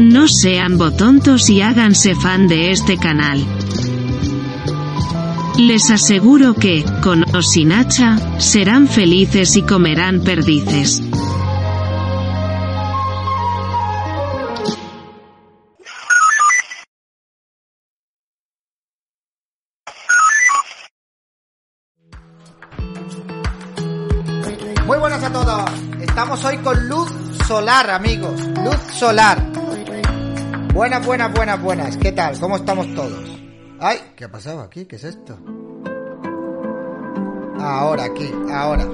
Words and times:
no 0.00 0.28
sean 0.28 0.78
botontos 0.78 1.50
y 1.50 1.60
háganse 1.60 2.14
fan 2.14 2.48
de 2.48 2.70
este 2.70 2.96
canal. 2.96 3.44
Les 5.58 5.90
aseguro 5.90 6.54
que, 6.54 6.84
con 7.02 7.22
o 7.36 7.42
sin 7.42 7.70
hacha, 7.70 8.16
serán 8.40 8.88
felices 8.88 9.56
y 9.56 9.62
comerán 9.62 10.22
perdices. 10.22 11.02
Muy 24.86 24.98
buenas 24.98 25.22
a 25.22 25.30
todos. 25.30 25.70
Estamos 26.00 26.42
hoy 26.42 26.56
con 26.58 26.88
luz 26.88 27.10
solar, 27.46 27.90
amigos. 27.90 28.40
Luz 28.64 28.80
solar. 28.98 29.49
Buenas, 30.72 31.04
buenas, 31.04 31.32
buenas, 31.34 31.60
buenas. 31.60 31.96
¿Qué 31.96 32.12
tal? 32.12 32.38
¿Cómo 32.38 32.56
estamos 32.56 32.94
todos? 32.94 33.28
Ay, 33.80 33.98
¿qué 34.14 34.24
ha 34.24 34.30
pasado 34.30 34.60
aquí? 34.60 34.84
¿Qué 34.84 34.96
es 34.96 35.04
esto? 35.04 35.36
Ahora, 37.58 38.04
aquí, 38.04 38.32
ahora. 38.52 38.86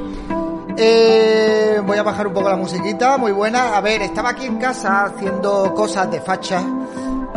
Eh, 0.79 1.81
voy 1.85 1.99
a 1.99 2.03
bajar 2.03 2.27
un 2.27 2.33
poco 2.33 2.49
la 2.49 2.57
musiquita, 2.57 3.19
muy 3.19 3.33
buena. 3.33 3.77
A 3.77 3.81
ver, 3.83 4.01
estaba 4.03 4.31
aquí 4.31 4.47
en 4.47 4.57
casa 4.57 5.05
haciendo 5.05 5.75
cosas 5.75 6.11
de 6.11 6.21
facha, 6.21 6.63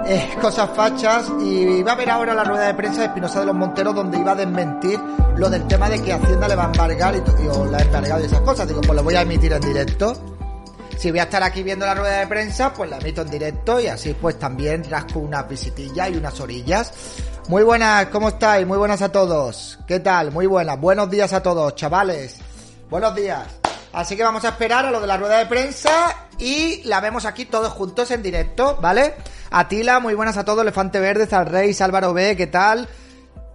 eh, 0.06 0.30
cosas 0.42 0.70
fachas, 0.74 1.30
y 1.42 1.80
iba 1.80 1.92
a 1.92 1.96
ver 1.96 2.10
ahora 2.10 2.34
la 2.34 2.46
rueda 2.46 2.68
de 2.68 2.74
prensa 2.76 3.02
de 3.02 3.08
Espinosa 3.08 3.42
de 3.42 3.48
los 3.48 3.56
Monteros 3.56 3.94
donde 3.94 4.20
iba 4.20 4.32
a 4.32 4.36
desmentir 4.36 5.00
lo 5.36 5.50
del 5.50 5.68
tema 5.68 5.90
de 5.90 6.02
que 6.02 6.14
Hacienda 6.14 6.48
le 6.48 6.56
va 6.56 6.64
a 6.64 6.68
embargar 6.68 7.14
y, 7.16 7.44
y 7.44 7.48
o 7.48 7.66
la 7.66 7.78
ha 7.78 7.82
embargado 7.82 8.22
y 8.22 8.26
esas 8.26 8.42
cosas. 8.42 8.68
Digo, 8.68 8.80
pues 8.82 8.96
lo 8.96 9.04
voy 9.04 9.16
a 9.16 9.22
emitir 9.22 9.52
en 9.52 9.62
directo. 9.62 10.39
Si 11.00 11.12
voy 11.12 11.22
a 11.22 11.24
estar 11.24 11.42
aquí 11.44 11.64
viendo 11.64 11.86
la 11.86 11.96
rueda 11.96 12.20
de 12.20 12.28
prensa, 12.28 12.74
pues 12.74 12.90
la 12.90 12.98
emito 12.98 13.22
en 13.22 13.30
directo 13.30 13.80
y 13.80 13.88
así 13.88 14.14
pues 14.14 14.38
también 14.38 14.84
rasco 14.84 15.20
unas 15.20 15.48
visitillas 15.48 16.10
y 16.10 16.18
unas 16.18 16.38
orillas. 16.42 16.92
Muy 17.48 17.64
buenas, 17.64 18.08
¿cómo 18.08 18.28
estáis? 18.28 18.68
Muy 18.68 18.78
buenas 18.78 19.02
a 19.02 19.10
todos. 19.10 19.80
¿Qué 19.88 20.02
tal? 20.02 20.34
Muy 20.34 20.46
buenas. 20.46 20.78
Buenos 20.78 21.10
días 21.10 21.32
a 21.32 21.42
todos, 21.42 21.74
chavales. 21.76 22.36
Buenos 22.90 23.16
días. 23.16 23.48
Así 23.94 24.18
que 24.18 24.24
vamos 24.24 24.44
a 24.44 24.50
esperar 24.50 24.88
a 24.88 24.92
lo 24.92 25.00
de 25.00 25.08
la 25.08 25.16
rueda 25.16 25.38
de 25.38 25.46
prensa 25.46 26.28
y 26.38 26.84
la 26.84 27.00
vemos 27.00 27.24
aquí 27.24 27.46
todos 27.46 27.72
juntos 27.72 28.12
en 28.12 28.22
directo, 28.22 28.78
¿vale? 28.82 29.14
Atila, 29.52 30.02
muy 30.02 30.16
buenas 30.16 30.36
a 30.36 30.44
todos. 30.44 30.64
Elefante 30.64 31.00
Verde, 31.00 31.28
Zalrey, 31.28 31.74
Álvaro 31.80 32.14
B, 32.14 32.36
¿qué 32.36 32.48
tal? 32.48 32.90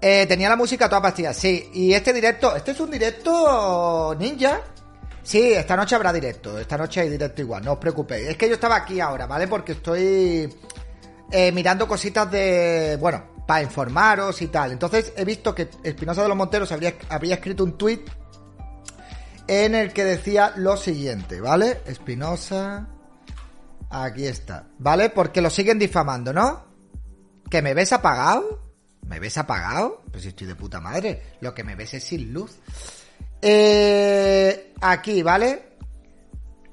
Eh, 0.00 0.24
tenía 0.26 0.48
la 0.48 0.56
música 0.56 0.88
toda 0.88 1.02
pastilla, 1.02 1.34
sí. 1.34 1.68
Y 1.74 1.92
este 1.92 2.14
directo, 2.14 2.56
este 2.56 2.70
es 2.70 2.80
un 2.80 2.90
directo 2.90 4.16
ninja. 4.18 4.62
Sí, 5.24 5.54
esta 5.54 5.74
noche 5.74 5.94
habrá 5.96 6.12
directo. 6.12 6.58
Esta 6.58 6.76
noche 6.76 7.00
hay 7.00 7.08
directo 7.08 7.40
igual, 7.40 7.64
no 7.64 7.72
os 7.72 7.78
preocupéis. 7.78 8.28
Es 8.28 8.36
que 8.36 8.46
yo 8.46 8.54
estaba 8.54 8.76
aquí 8.76 9.00
ahora, 9.00 9.26
¿vale? 9.26 9.48
Porque 9.48 9.72
estoy 9.72 10.54
eh, 11.32 11.50
mirando 11.52 11.88
cositas 11.88 12.30
de. 12.30 12.98
Bueno, 13.00 13.34
para 13.46 13.62
informaros 13.62 14.40
y 14.42 14.48
tal. 14.48 14.72
Entonces 14.72 15.12
he 15.16 15.24
visto 15.24 15.54
que 15.54 15.70
Espinosa 15.82 16.22
de 16.22 16.28
los 16.28 16.36
Monteros 16.36 16.70
habría, 16.72 16.94
habría 17.08 17.36
escrito 17.36 17.64
un 17.64 17.78
tweet 17.78 18.04
en 19.48 19.74
el 19.74 19.92
que 19.92 20.04
decía 20.04 20.52
lo 20.56 20.76
siguiente, 20.76 21.40
¿vale? 21.40 21.80
Espinosa. 21.86 22.88
Aquí 23.90 24.26
está, 24.26 24.68
¿vale? 24.78 25.08
Porque 25.10 25.40
lo 25.40 25.50
siguen 25.50 25.78
difamando, 25.78 26.32
¿no? 26.32 26.64
¿Que 27.50 27.62
me 27.62 27.74
ves 27.74 27.92
apagado? 27.92 28.74
¿Me 29.06 29.20
ves 29.20 29.38
apagado? 29.38 30.02
Pues 30.10 30.22
si 30.22 30.30
estoy 30.30 30.46
de 30.46 30.54
puta 30.54 30.80
madre. 30.80 31.36
Lo 31.40 31.54
que 31.54 31.64
me 31.64 31.76
ves 31.76 31.94
es 31.94 32.04
sin 32.04 32.32
luz. 32.32 32.58
Eh, 33.46 34.72
aquí, 34.80 35.22
¿vale? 35.22 35.74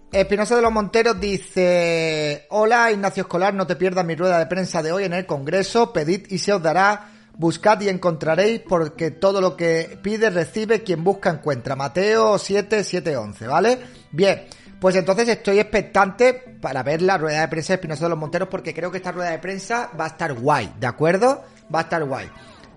Espinosa 0.09 0.55
de 0.55 0.61
los 0.61 0.71
Monteros 0.71 1.19
dice: 1.19 2.47
Hola 2.49 2.89
Ignacio 2.89 3.23
Escolar, 3.23 3.53
no 3.53 3.67
te 3.67 3.75
pierdas 3.75 4.05
mi 4.05 4.15
rueda 4.15 4.39
de 4.39 4.45
prensa 4.45 4.81
de 4.81 4.93
hoy 4.93 5.03
en 5.03 5.11
el 5.11 5.25
Congreso. 5.25 5.91
Pedid 5.91 6.27
y 6.29 6.37
se 6.37 6.53
os 6.53 6.63
dará. 6.63 7.09
Buscad 7.33 7.81
y 7.81 7.89
encontraréis, 7.89 8.61
porque 8.61 9.11
todo 9.11 9.41
lo 9.41 9.57
que 9.57 9.99
pide 10.01 10.29
recibe, 10.29 10.81
quien 10.83 11.03
busca 11.03 11.29
encuentra. 11.29 11.75
Mateo 11.75 12.37
7, 12.37 12.85
7, 12.85 13.17
11, 13.17 13.47
¿vale? 13.47 13.79
Bien, 14.11 14.45
pues 14.79 14.95
entonces 14.95 15.27
estoy 15.27 15.59
expectante 15.59 16.33
para 16.61 16.83
ver 16.83 17.01
la 17.01 17.17
rueda 17.17 17.41
de 17.41 17.47
prensa 17.49 17.73
de 17.73 17.75
Espinosa 17.75 18.05
de 18.05 18.09
los 18.11 18.19
Monteros, 18.19 18.47
porque 18.47 18.73
creo 18.73 18.91
que 18.91 18.97
esta 18.97 19.11
rueda 19.11 19.31
de 19.31 19.39
prensa 19.39 19.91
va 19.99 20.05
a 20.05 20.09
estar 20.09 20.33
guay, 20.33 20.73
¿de 20.79 20.87
acuerdo? 20.87 21.43
Va 21.73 21.79
a 21.79 21.83
estar 21.83 22.03
guay. 22.05 22.29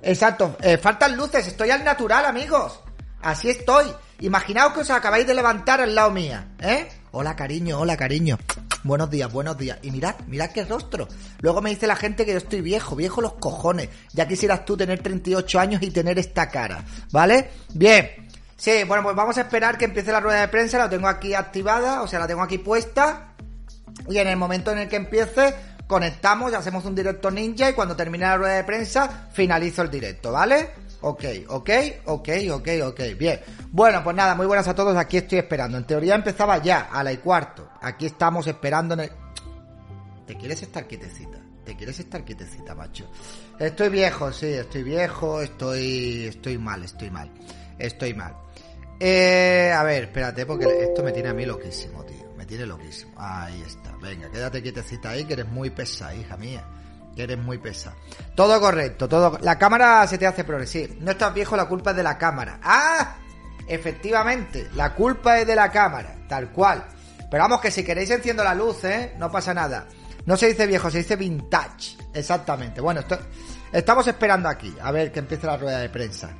Exacto, 0.03 0.57
eh, 0.63 0.79
faltan 0.79 1.17
luces, 1.17 1.47
estoy 1.47 1.71
al 1.71 1.85
natural, 1.85 2.25
amigos. 2.25 2.84
Así 3.25 3.49
estoy. 3.49 3.87
Imaginaos 4.21 4.75
que 4.75 4.81
os 4.81 4.91
acabáis 4.91 5.27
de 5.27 5.33
levantar 5.33 5.81
al 5.81 5.95
lado 5.95 6.11
mía, 6.11 6.49
¿eh? 6.61 6.87
Hola 7.11 7.35
cariño, 7.35 7.81
hola 7.81 7.97
cariño. 7.97 8.39
Buenos 8.83 9.09
días, 9.09 9.33
buenos 9.33 9.57
días. 9.57 9.79
Y 9.81 9.91
mirad, 9.91 10.15
mirad 10.27 10.51
qué 10.51 10.67
rostro. 10.67 11.09
Luego 11.41 11.63
me 11.63 11.71
dice 11.71 11.87
la 11.87 11.97
gente 11.97 12.27
que 12.27 12.33
yo 12.33 12.39
estoy 12.39 12.61
viejo, 12.61 12.95
viejo 12.95 13.23
los 13.23 13.33
cojones. 13.35 13.89
Ya 14.13 14.29
quisieras 14.29 14.67
tú 14.67 14.77
tener 14.77 15.03
38 15.03 15.59
años 15.59 15.83
y 15.83 15.91
tener 15.91 16.19
esta 16.19 16.51
cara, 16.51 16.85
¿vale? 17.13 17.49
Bien. 17.73 18.11
Sí, 18.57 18.85
bueno, 18.87 19.03
pues 19.03 19.17
vamos 19.17 19.39
a 19.39 19.41
esperar 19.41 19.79
que 19.79 19.87
empiece 19.87 20.13
la 20.13 20.21
rueda 20.21 20.43
de 20.43 20.49
prensa. 20.49 20.77
La 20.77 20.91
tengo 20.91 21.09
aquí 21.09 21.33
activada, 21.33 22.03
o 22.03 22.07
sea, 22.07 22.19
la 22.19 22.27
tengo 22.27 22.43
aquí 22.43 22.59
puesta. 22.59 23.33
Y 24.07 24.19
en 24.19 24.29
el 24.29 24.37
momento 24.37 24.71
en 24.71 24.79
el 24.81 24.89
que 24.91 24.97
empiece, 24.97 25.55
conectamos 25.87 26.53
y 26.53 26.57
hacemos 26.57 26.85
un 26.85 26.95
directo 26.95 27.31
ninja. 27.31 27.71
Y 27.71 27.73
cuando 27.73 27.97
termine 27.97 28.27
la 28.27 28.37
rueda 28.37 28.57
de 28.57 28.65
prensa, 28.65 29.29
finalizo 29.33 29.81
el 29.81 29.91
directo, 29.91 30.31
¿vale? 30.31 30.84
Ok, 31.07 31.25
ok, 31.49 31.71
ok, 32.07 32.29
ok, 32.51 32.69
ok. 32.85 33.01
Bien. 33.19 33.39
Bueno, 33.71 34.03
pues 34.03 34.17
nada, 34.17 34.35
muy 34.35 34.47
buenas 34.47 34.67
a 34.69 34.75
todos. 34.75 34.97
Aquí 34.97 35.19
estoy 35.19 35.37
esperando. 35.39 35.77
En 35.77 35.85
teoría 35.85 36.15
empezaba 36.15 36.57
ya, 36.63 36.89
a 36.91 37.05
la 37.05 37.13
y 37.13 37.19
cuarto. 37.19 37.69
Aquí 37.83 38.07
estamos 38.07 38.47
esperando 38.47 38.95
en 38.95 39.01
el... 39.01 39.11
¿Te 40.27 40.35
quieres 40.35 40.63
estar 40.63 40.87
quietecita? 40.87 41.37
¿Te 41.63 41.77
quieres 41.77 42.01
estar 42.01 42.25
quietecita, 42.25 42.75
macho? 42.75 43.07
Estoy 43.59 43.91
viejo, 43.91 44.33
sí, 44.33 44.47
estoy 44.47 44.83
viejo, 44.83 45.43
estoy... 45.43 46.29
Estoy 46.29 46.57
mal, 46.57 46.83
estoy 46.83 47.11
mal. 47.11 47.31
Estoy 47.79 48.15
mal. 48.15 48.35
Eh, 48.99 49.75
a 49.77 49.83
ver, 49.83 50.05
espérate, 50.05 50.47
porque 50.47 50.65
esto 50.85 51.03
me 51.03 51.13
tiene 51.13 51.29
a 51.29 51.35
mí 51.35 51.45
loquísimo, 51.45 52.03
tío. 52.05 52.33
Me 52.35 52.47
tiene 52.47 52.65
loquísimo. 52.65 53.13
Ahí 53.19 53.63
está. 53.67 53.95
Venga, 54.01 54.31
quédate 54.31 54.63
quietecita 54.63 55.11
ahí, 55.11 55.27
que 55.27 55.35
eres 55.35 55.49
muy 55.49 55.69
pesada, 55.69 56.15
hija 56.15 56.39
mía. 56.39 56.65
Que 57.15 57.23
eres 57.23 57.39
muy 57.39 57.59
pesada. 57.59 57.97
Todo 58.35 58.61
correcto, 58.61 59.09
todo. 59.09 59.39
La 59.41 59.59
cámara 59.59 60.07
se 60.07 60.19
te 60.19 60.27
hace 60.27 60.45
progresir. 60.45 60.99
No 61.01 61.13
estás 61.13 61.33
viejo, 61.33 61.57
la 61.57 61.67
culpa 61.67 61.91
es 61.91 61.97
de 61.97 62.03
la 62.03 62.19
cámara. 62.19 62.59
¡Ah! 62.63 63.17
Efectivamente, 63.67 64.69
la 64.75 64.95
culpa 64.95 65.39
es 65.39 65.47
de 65.47 65.57
la 65.57 65.71
cámara, 65.71 66.17
tal 66.29 66.51
cual. 66.51 66.85
Pero 67.31 67.43
vamos, 67.43 67.61
que 67.61 67.71
si 67.71 67.83
queréis 67.85 68.11
enciendo 68.11 68.45
la 68.45 68.55
luz, 68.55 68.85
¿eh? 68.85 69.15
No 69.19 69.31
pasa 69.31 69.55
nada. 69.55 69.87
No 70.27 70.37
se 70.37 70.49
dice 70.49 70.67
viejo, 70.67 70.91
se 70.91 70.99
dice 70.99 71.17
vintage. 71.17 71.97
Exactamente. 72.13 72.81
Bueno, 72.81 73.03
estamos 73.73 74.07
esperando 74.07 74.49
aquí, 74.49 74.75
a 74.81 74.91
ver 74.91 75.13
que 75.13 75.19
empiece 75.19 75.47
la 75.47 75.57
rueda 75.57 75.79
de 75.79 75.89
prensa. 75.89 76.31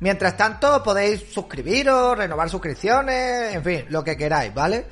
Mientras 0.00 0.36
tanto, 0.36 0.82
podéis 0.82 1.32
suscribiros, 1.32 2.16
renovar 2.16 2.48
suscripciones, 2.48 3.54
en 3.54 3.62
fin, 3.62 3.84
lo 3.88 4.02
que 4.02 4.16
queráis, 4.16 4.54
¿vale? 4.54 4.86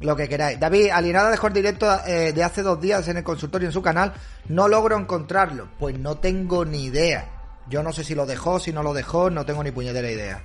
Lo 0.00 0.16
que 0.16 0.28
queráis. 0.28 0.58
David, 0.58 0.90
Alienada 0.90 1.30
dejó 1.30 1.48
el 1.48 1.52
directo 1.52 1.86
eh, 2.06 2.32
de 2.32 2.42
hace 2.42 2.62
dos 2.62 2.80
días 2.80 3.06
en 3.08 3.18
el 3.18 3.24
consultorio 3.24 3.68
en 3.68 3.72
su 3.72 3.82
canal. 3.82 4.14
No 4.48 4.66
logro 4.66 4.96
encontrarlo. 4.98 5.68
Pues 5.78 5.98
no 5.98 6.16
tengo 6.16 6.64
ni 6.64 6.84
idea. 6.84 7.28
Yo 7.68 7.82
no 7.82 7.92
sé 7.92 8.02
si 8.02 8.14
lo 8.14 8.26
dejó, 8.26 8.58
si 8.58 8.72
no 8.72 8.82
lo 8.82 8.94
dejó, 8.94 9.30
no 9.30 9.44
tengo 9.44 9.62
ni 9.62 9.70
puñetera 9.70 10.10
idea. 10.10 10.42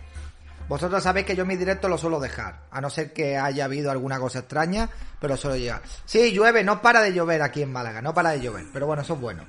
Vosotros 0.68 1.04
sabéis 1.04 1.26
que 1.26 1.36
yo 1.36 1.46
mi 1.46 1.56
directo 1.56 1.88
lo 1.88 1.98
suelo 1.98 2.20
dejar, 2.20 2.62
a 2.72 2.82
no 2.82 2.90
ser 2.90 3.14
que 3.14 3.38
haya 3.38 3.66
habido 3.66 3.92
alguna 3.92 4.20
cosa 4.20 4.40
extraña, 4.40 4.90
pero 5.20 5.38
suelo 5.38 5.58
llegar. 5.58 5.82
Sí, 6.06 6.32
llueve, 6.32 6.64
no 6.64 6.82
para 6.82 7.02
de 7.02 7.14
llover 7.14 7.44
aquí 7.44 7.62
en 7.62 7.72
Málaga, 7.72 8.02
no 8.02 8.16
para 8.16 8.32
de 8.32 8.42
llover, 8.42 8.66
pero 8.74 8.88
bueno, 8.88 9.04
eso 9.04 9.14
es 9.14 9.22
bueno. 9.22 9.44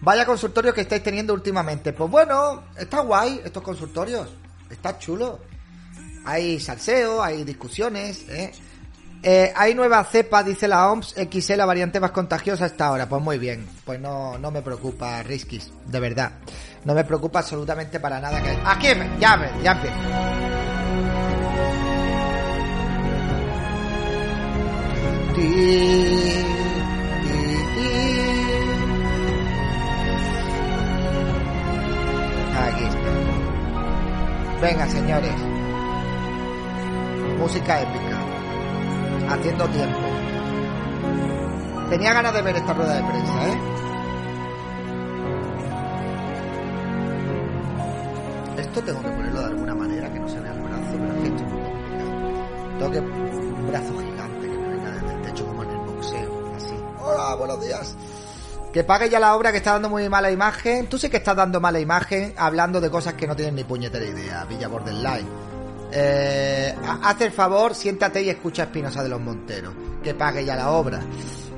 Vaya 0.00 0.26
consultorios 0.26 0.74
que 0.74 0.80
estáis 0.80 1.02
teniendo 1.04 1.32
últimamente. 1.32 1.92
Pues 1.92 2.10
bueno, 2.10 2.64
está 2.76 3.00
guay 3.02 3.40
estos 3.44 3.62
consultorios. 3.62 4.34
Está 4.68 4.98
chulo. 4.98 5.38
Hay 6.24 6.60
salseo, 6.60 7.22
hay 7.22 7.44
discusiones, 7.44 8.28
¿eh? 8.28 8.52
Eh, 9.24 9.52
hay 9.54 9.74
nueva 9.74 10.02
cepa, 10.02 10.42
dice 10.42 10.66
la 10.66 10.90
OMS, 10.90 11.14
XE, 11.14 11.56
la 11.56 11.64
variante 11.64 12.00
más 12.00 12.10
contagiosa 12.10 12.64
hasta 12.64 12.86
ahora. 12.86 13.08
Pues 13.08 13.22
muy 13.22 13.38
bien, 13.38 13.68
pues 13.84 14.00
no, 14.00 14.36
no 14.38 14.50
me 14.50 14.62
preocupa, 14.62 15.22
Riskis, 15.22 15.70
de 15.86 16.00
verdad. 16.00 16.32
No 16.84 16.92
me 16.94 17.04
preocupa 17.04 17.38
absolutamente 17.38 18.00
para 18.00 18.20
nada 18.20 18.42
que... 18.42 18.50
Aquí, 18.64 18.88
ya, 19.20 19.36
me, 19.36 19.48
ya 19.62 19.72
empiezo. 19.72 19.96
Aquí 32.58 32.84
está. 32.84 34.60
Venga, 34.60 34.88
señores. 34.88 35.51
Música 37.42 37.82
épica 37.82 38.18
haciendo 39.28 39.68
tiempo. 39.70 39.98
Tenía 41.90 42.12
ganas 42.12 42.34
de 42.34 42.42
ver 42.42 42.54
esta 42.54 42.72
rueda 42.72 42.94
de 42.94 43.02
prensa, 43.02 43.48
¿eh? 43.48 43.58
Esto 48.58 48.80
tengo 48.82 49.02
que 49.02 49.08
ponerlo 49.08 49.40
de 49.40 49.46
alguna 49.46 49.74
manera 49.74 50.12
que 50.12 50.20
no 50.20 50.28
se 50.28 50.38
vea 50.38 50.52
el 50.52 50.60
brazo, 50.60 50.92
pero 50.92 51.14
es 51.14 51.20
que 51.20 51.26
esto 51.26 51.42
es 51.42 51.50
muy 51.50 51.62
complicado. 51.62 52.78
Tengo 52.78 52.90
que 52.92 53.00
un 53.00 53.66
brazo 53.66 53.98
gigante 53.98 54.48
que 54.48 54.56
me 54.56 54.68
venga 54.68 54.90
desde 54.92 55.12
el 55.12 55.22
techo 55.22 55.46
como 55.46 55.62
en 55.64 55.70
el 55.70 55.78
boxeo, 55.78 56.52
así. 56.54 56.74
Hola, 57.00 57.34
buenos 57.34 57.60
días. 57.60 57.96
Que 58.72 58.84
pague 58.84 59.10
ya 59.10 59.18
la 59.18 59.34
obra 59.34 59.50
que 59.50 59.58
está 59.58 59.72
dando 59.72 59.90
muy 59.90 60.08
mala 60.08 60.30
imagen. 60.30 60.86
Tú 60.86 60.96
sí 60.96 61.10
que 61.10 61.16
estás 61.16 61.34
dando 61.34 61.60
mala 61.60 61.80
imagen 61.80 62.34
hablando 62.36 62.80
de 62.80 62.88
cosas 62.88 63.14
que 63.14 63.26
no 63.26 63.34
tienen 63.34 63.56
ni 63.56 63.64
puñetera 63.64 64.06
idea, 64.06 64.44
Villa 64.44 64.68
Borderline. 64.68 65.41
Eh, 65.94 66.74
haz 67.02 67.20
el 67.20 67.32
favor, 67.32 67.74
siéntate 67.74 68.22
y 68.22 68.30
escucha 68.30 68.62
a 68.62 68.64
Espinosa 68.66 69.02
de 69.02 69.08
los 69.10 69.20
Monteros. 69.20 69.74
Que 70.02 70.14
pague 70.14 70.44
ya 70.44 70.56
la 70.56 70.70
obra. 70.70 71.00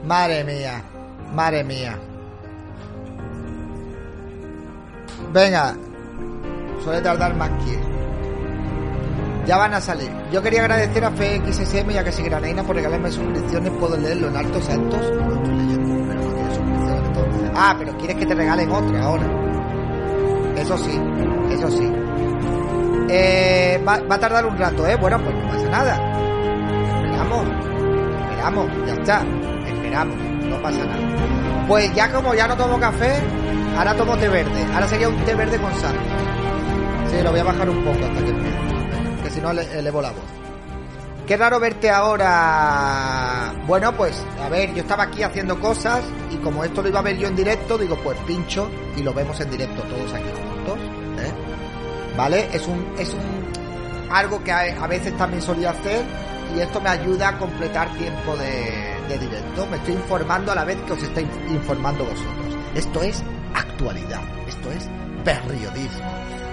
Madre 0.04 0.44
mía, 0.44 0.82
madre 1.32 1.62
mía. 1.62 1.98
Venga, 5.32 5.74
suele 6.82 7.00
tardar 7.00 7.34
más 7.36 7.50
que. 7.64 7.94
Ya 9.46 9.56
van 9.56 9.74
a 9.74 9.80
salir. 9.80 10.10
Yo 10.32 10.42
quería 10.42 10.62
agradecer 10.62 11.04
a 11.04 11.10
FXSM 11.10 11.90
y 11.90 11.96
a 11.98 12.04
que 12.04 12.12
si 12.12 12.22
Granaina 12.22 12.62
por 12.62 12.76
regalarme 12.76 13.10
suscripciones. 13.10 13.72
Puedo 13.78 13.96
leerlo 13.96 14.28
en 14.28 14.36
altos 14.36 14.64
santos. 14.64 15.00
No 15.00 15.34
estoy 15.34 15.54
leyendo, 15.56 16.06
pero 16.08 16.20
no. 16.22 17.52
Ah, 17.54 17.76
pero 17.78 17.96
quieres 17.98 18.16
que 18.16 18.26
te 18.26 18.34
regalen 18.34 18.70
otra 18.70 19.02
ahora. 19.02 19.26
Eso 20.56 20.78
sí, 20.78 21.00
eso 21.50 21.70
sí. 21.70 22.03
Eh, 23.08 23.82
va, 23.86 23.94
a 23.94 24.18
tardar 24.18 24.46
un 24.46 24.56
rato, 24.56 24.86
¿eh? 24.86 24.96
Bueno, 24.96 25.18
pues 25.20 25.34
no 25.34 25.48
pasa 25.48 25.68
nada. 25.68 25.94
Esperamos. 26.96 27.46
Esperamos, 28.30 28.70
ya 28.86 28.94
está. 28.94 29.22
Esperamos, 29.66 30.16
no 30.16 30.62
pasa 30.62 30.84
nada. 30.84 31.66
Pues 31.68 31.94
ya 31.94 32.12
como 32.12 32.34
ya 32.34 32.46
no 32.46 32.56
tomo 32.56 32.78
café, 32.78 33.20
ahora 33.76 33.94
tomo 33.94 34.16
té 34.16 34.28
verde. 34.28 34.66
Ahora 34.72 34.88
sería 34.88 35.08
un 35.08 35.16
té 35.24 35.34
verde 35.34 35.58
con 35.58 35.72
sal. 35.74 35.94
Sí, 37.10 37.22
lo 37.22 37.30
voy 37.30 37.40
a 37.40 37.44
bajar 37.44 37.68
un 37.68 37.84
poco 37.84 38.04
hasta 38.04 38.24
que 38.24 38.30
empiece. 38.30 39.22
Que 39.22 39.30
si 39.30 39.40
no, 39.40 39.52
le 39.52 39.78
elevo 39.78 40.02
la 40.02 40.10
voz. 40.10 40.44
Qué 41.26 41.38
raro 41.38 41.58
verte 41.58 41.90
ahora. 41.90 43.54
Bueno, 43.66 43.92
pues, 43.96 44.22
a 44.44 44.48
ver, 44.50 44.74
yo 44.74 44.82
estaba 44.82 45.04
aquí 45.04 45.22
haciendo 45.22 45.58
cosas 45.58 46.04
y 46.30 46.36
como 46.36 46.64
esto 46.64 46.82
lo 46.82 46.88
iba 46.88 46.98
a 47.00 47.02
ver 47.02 47.16
yo 47.16 47.28
en 47.28 47.36
directo, 47.36 47.78
digo, 47.78 47.96
pues 48.04 48.18
pincho 48.26 48.70
y 48.96 49.02
lo 49.02 49.14
vemos 49.14 49.40
en 49.40 49.50
directo 49.50 49.80
todos 49.82 50.12
aquí 50.12 50.28
juntos. 50.48 51.03
¿Vale? 52.16 52.48
Es 52.52 52.66
un, 52.66 52.94
es 52.98 53.12
un, 53.12 54.10
algo 54.10 54.42
que 54.42 54.52
a, 54.52 54.86
veces 54.86 55.16
también 55.16 55.42
solía 55.42 55.70
hacer 55.70 56.04
y 56.54 56.60
esto 56.60 56.80
me 56.80 56.90
ayuda 56.90 57.30
a 57.30 57.38
completar 57.38 57.92
tiempo 57.94 58.36
de, 58.36 59.18
directo. 59.18 59.66
Me 59.66 59.76
estoy 59.76 59.94
informando 59.94 60.52
a 60.52 60.54
la 60.54 60.64
vez 60.64 60.76
que 60.86 60.92
os 60.92 61.02
estáis 61.02 61.28
informando 61.48 62.04
vosotros. 62.04 62.56
Esto 62.74 63.02
es 63.02 63.22
actualidad, 63.54 64.22
esto 64.48 64.72
es 64.72 64.88
periodismo, 65.24 66.10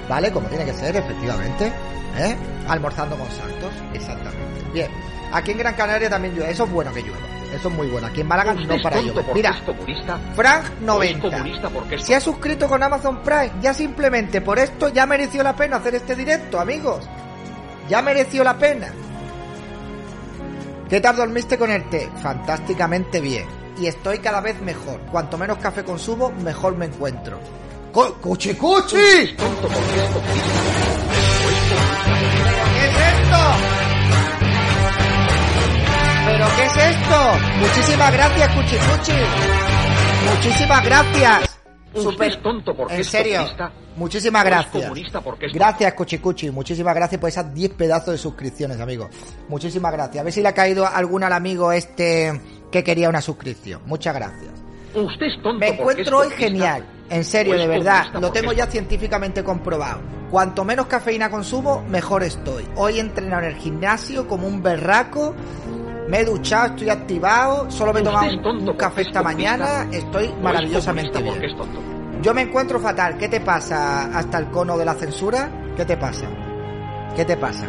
¿vale? 0.07 0.31
Como 0.31 0.47
tiene 0.47 0.65
que 0.65 0.73
ser, 0.73 0.95
efectivamente, 0.95 1.71
¿eh? 2.17 2.35
Almorzando 2.67 3.17
con 3.17 3.27
santos, 3.27 3.73
exactamente. 3.93 4.63
Bien, 4.73 4.91
aquí 5.33 5.51
en 5.51 5.57
Gran 5.57 5.73
Canaria 5.73 6.09
también 6.09 6.35
llueve, 6.35 6.51
eso 6.51 6.65
es 6.65 6.71
bueno 6.71 6.93
que 6.93 7.01
llueva. 7.01 7.30
Eso 7.53 7.67
es 7.67 7.73
muy 7.73 7.87
bueno. 7.87 8.07
Aquí 8.07 8.21
en 8.21 8.27
Málaga 8.27 8.53
no 8.53 8.81
para 8.81 9.01
llover. 9.01 9.25
Mira, 9.33 9.53
Frank 10.35 10.65
90. 10.81 11.43
Se 11.99 12.15
ha 12.15 12.19
suscrito 12.19 12.67
con 12.67 12.81
Amazon 12.81 13.21
Prime. 13.21 13.51
Ya 13.61 13.73
simplemente 13.73 14.41
por 14.41 14.57
esto 14.59 14.89
ya 14.89 15.05
mereció 15.05 15.43
la 15.43 15.55
pena 15.55 15.77
hacer 15.77 15.95
este 15.95 16.15
directo, 16.15 16.59
amigos. 16.59 17.07
Ya 17.89 18.01
mereció 18.01 18.43
la 18.43 18.57
pena. 18.57 18.87
¿Qué 20.89 20.99
tal 20.99 21.15
dormiste 21.15 21.57
con 21.57 21.71
el 21.71 21.89
té? 21.89 22.09
Fantásticamente 22.21 23.21
bien. 23.21 23.45
Y 23.79 23.87
estoy 23.87 24.19
cada 24.19 24.41
vez 24.41 24.61
mejor. 24.61 24.99
Cuanto 25.11 25.37
menos 25.37 25.57
café 25.57 25.83
consumo, 25.83 26.31
mejor 26.31 26.75
me 26.75 26.85
encuentro. 26.85 27.39
¡Cuchi, 27.91 28.53
cuchi! 28.55 28.95
¿Qué 28.95 29.35
es 32.85 32.95
esto? 32.95 33.80
¿Pero 36.31 36.45
qué 36.55 36.63
es 36.63 36.77
esto? 36.77 37.15
Muchísimas 37.59 38.13
gracias, 38.13 38.55
Cuchicuchi. 38.55 39.11
Muchísimas 40.33 40.85
gracias. 40.85 41.59
Super 41.93 42.41
tonto 42.41 42.73
porque 42.73 42.95
en 42.95 43.03
serio. 43.03 43.41
Muchísimas 43.97 44.45
gracias. 44.45 44.91
Gracias, 45.53 45.93
Cuchicuchi. 45.93 46.49
Muchísimas 46.51 46.95
gracias 46.95 47.19
por 47.19 47.27
esas 47.27 47.53
10 47.53 47.73
pedazos 47.73 48.13
de 48.13 48.17
suscripciones, 48.17 48.79
amigo. 48.79 49.09
Muchísimas 49.49 49.91
gracias. 49.91 50.21
A 50.21 50.23
ver 50.23 50.31
si 50.31 50.41
le 50.41 50.47
ha 50.47 50.53
caído 50.53 50.87
alguna 50.87 51.27
al 51.27 51.33
amigo 51.33 51.73
este 51.73 52.39
que 52.71 52.81
quería 52.81 53.09
una 53.09 53.19
suscripción. 53.19 53.81
Muchas 53.85 54.15
gracias. 54.15 54.51
Usted 54.95 55.25
es 55.25 55.41
tonto 55.41 55.59
Me 55.59 55.67
encuentro 55.67 56.19
hoy 56.19 56.29
genial. 56.29 56.85
En 57.09 57.25
serio, 57.25 57.57
de 57.57 57.67
verdad. 57.67 58.05
Lo 58.21 58.31
tengo 58.31 58.53
ya 58.53 58.67
científicamente 58.67 59.43
comprobado. 59.43 59.99
Cuanto 60.31 60.63
menos 60.63 60.85
cafeína 60.85 61.29
consumo, 61.29 61.83
mejor 61.89 62.23
estoy. 62.23 62.65
Hoy 62.77 62.97
he 62.97 62.99
entrenado 63.01 63.43
en 63.43 63.49
el 63.49 63.57
gimnasio 63.57 64.29
como 64.29 64.47
un 64.47 64.63
berraco 64.63 65.35
me 66.11 66.19
he 66.19 66.25
duchado, 66.25 66.73
estoy 66.73 66.89
activado, 66.89 67.71
solo 67.71 67.93
me 67.93 68.01
he 68.01 68.03
tomado 68.03 68.29
un, 68.51 68.75
café 68.75 69.03
esta 69.03 69.23
mañana, 69.23 69.87
estoy 69.93 70.29
maravillosamente 70.43 71.23
bien. 71.23 71.41
Yo 72.21 72.33
me 72.33 72.41
encuentro 72.41 72.81
fatal. 72.81 73.17
¿Qué 73.17 73.29
te 73.29 73.39
pasa 73.39 74.17
hasta 74.17 74.37
el 74.39 74.49
cono 74.49 74.77
de 74.77 74.83
la 74.83 74.93
censura? 74.93 75.49
¿Qué 75.77 75.85
te 75.85 75.95
pasa? 75.95 76.25
¿Qué 77.15 77.23
te 77.23 77.37
pasa? 77.37 77.65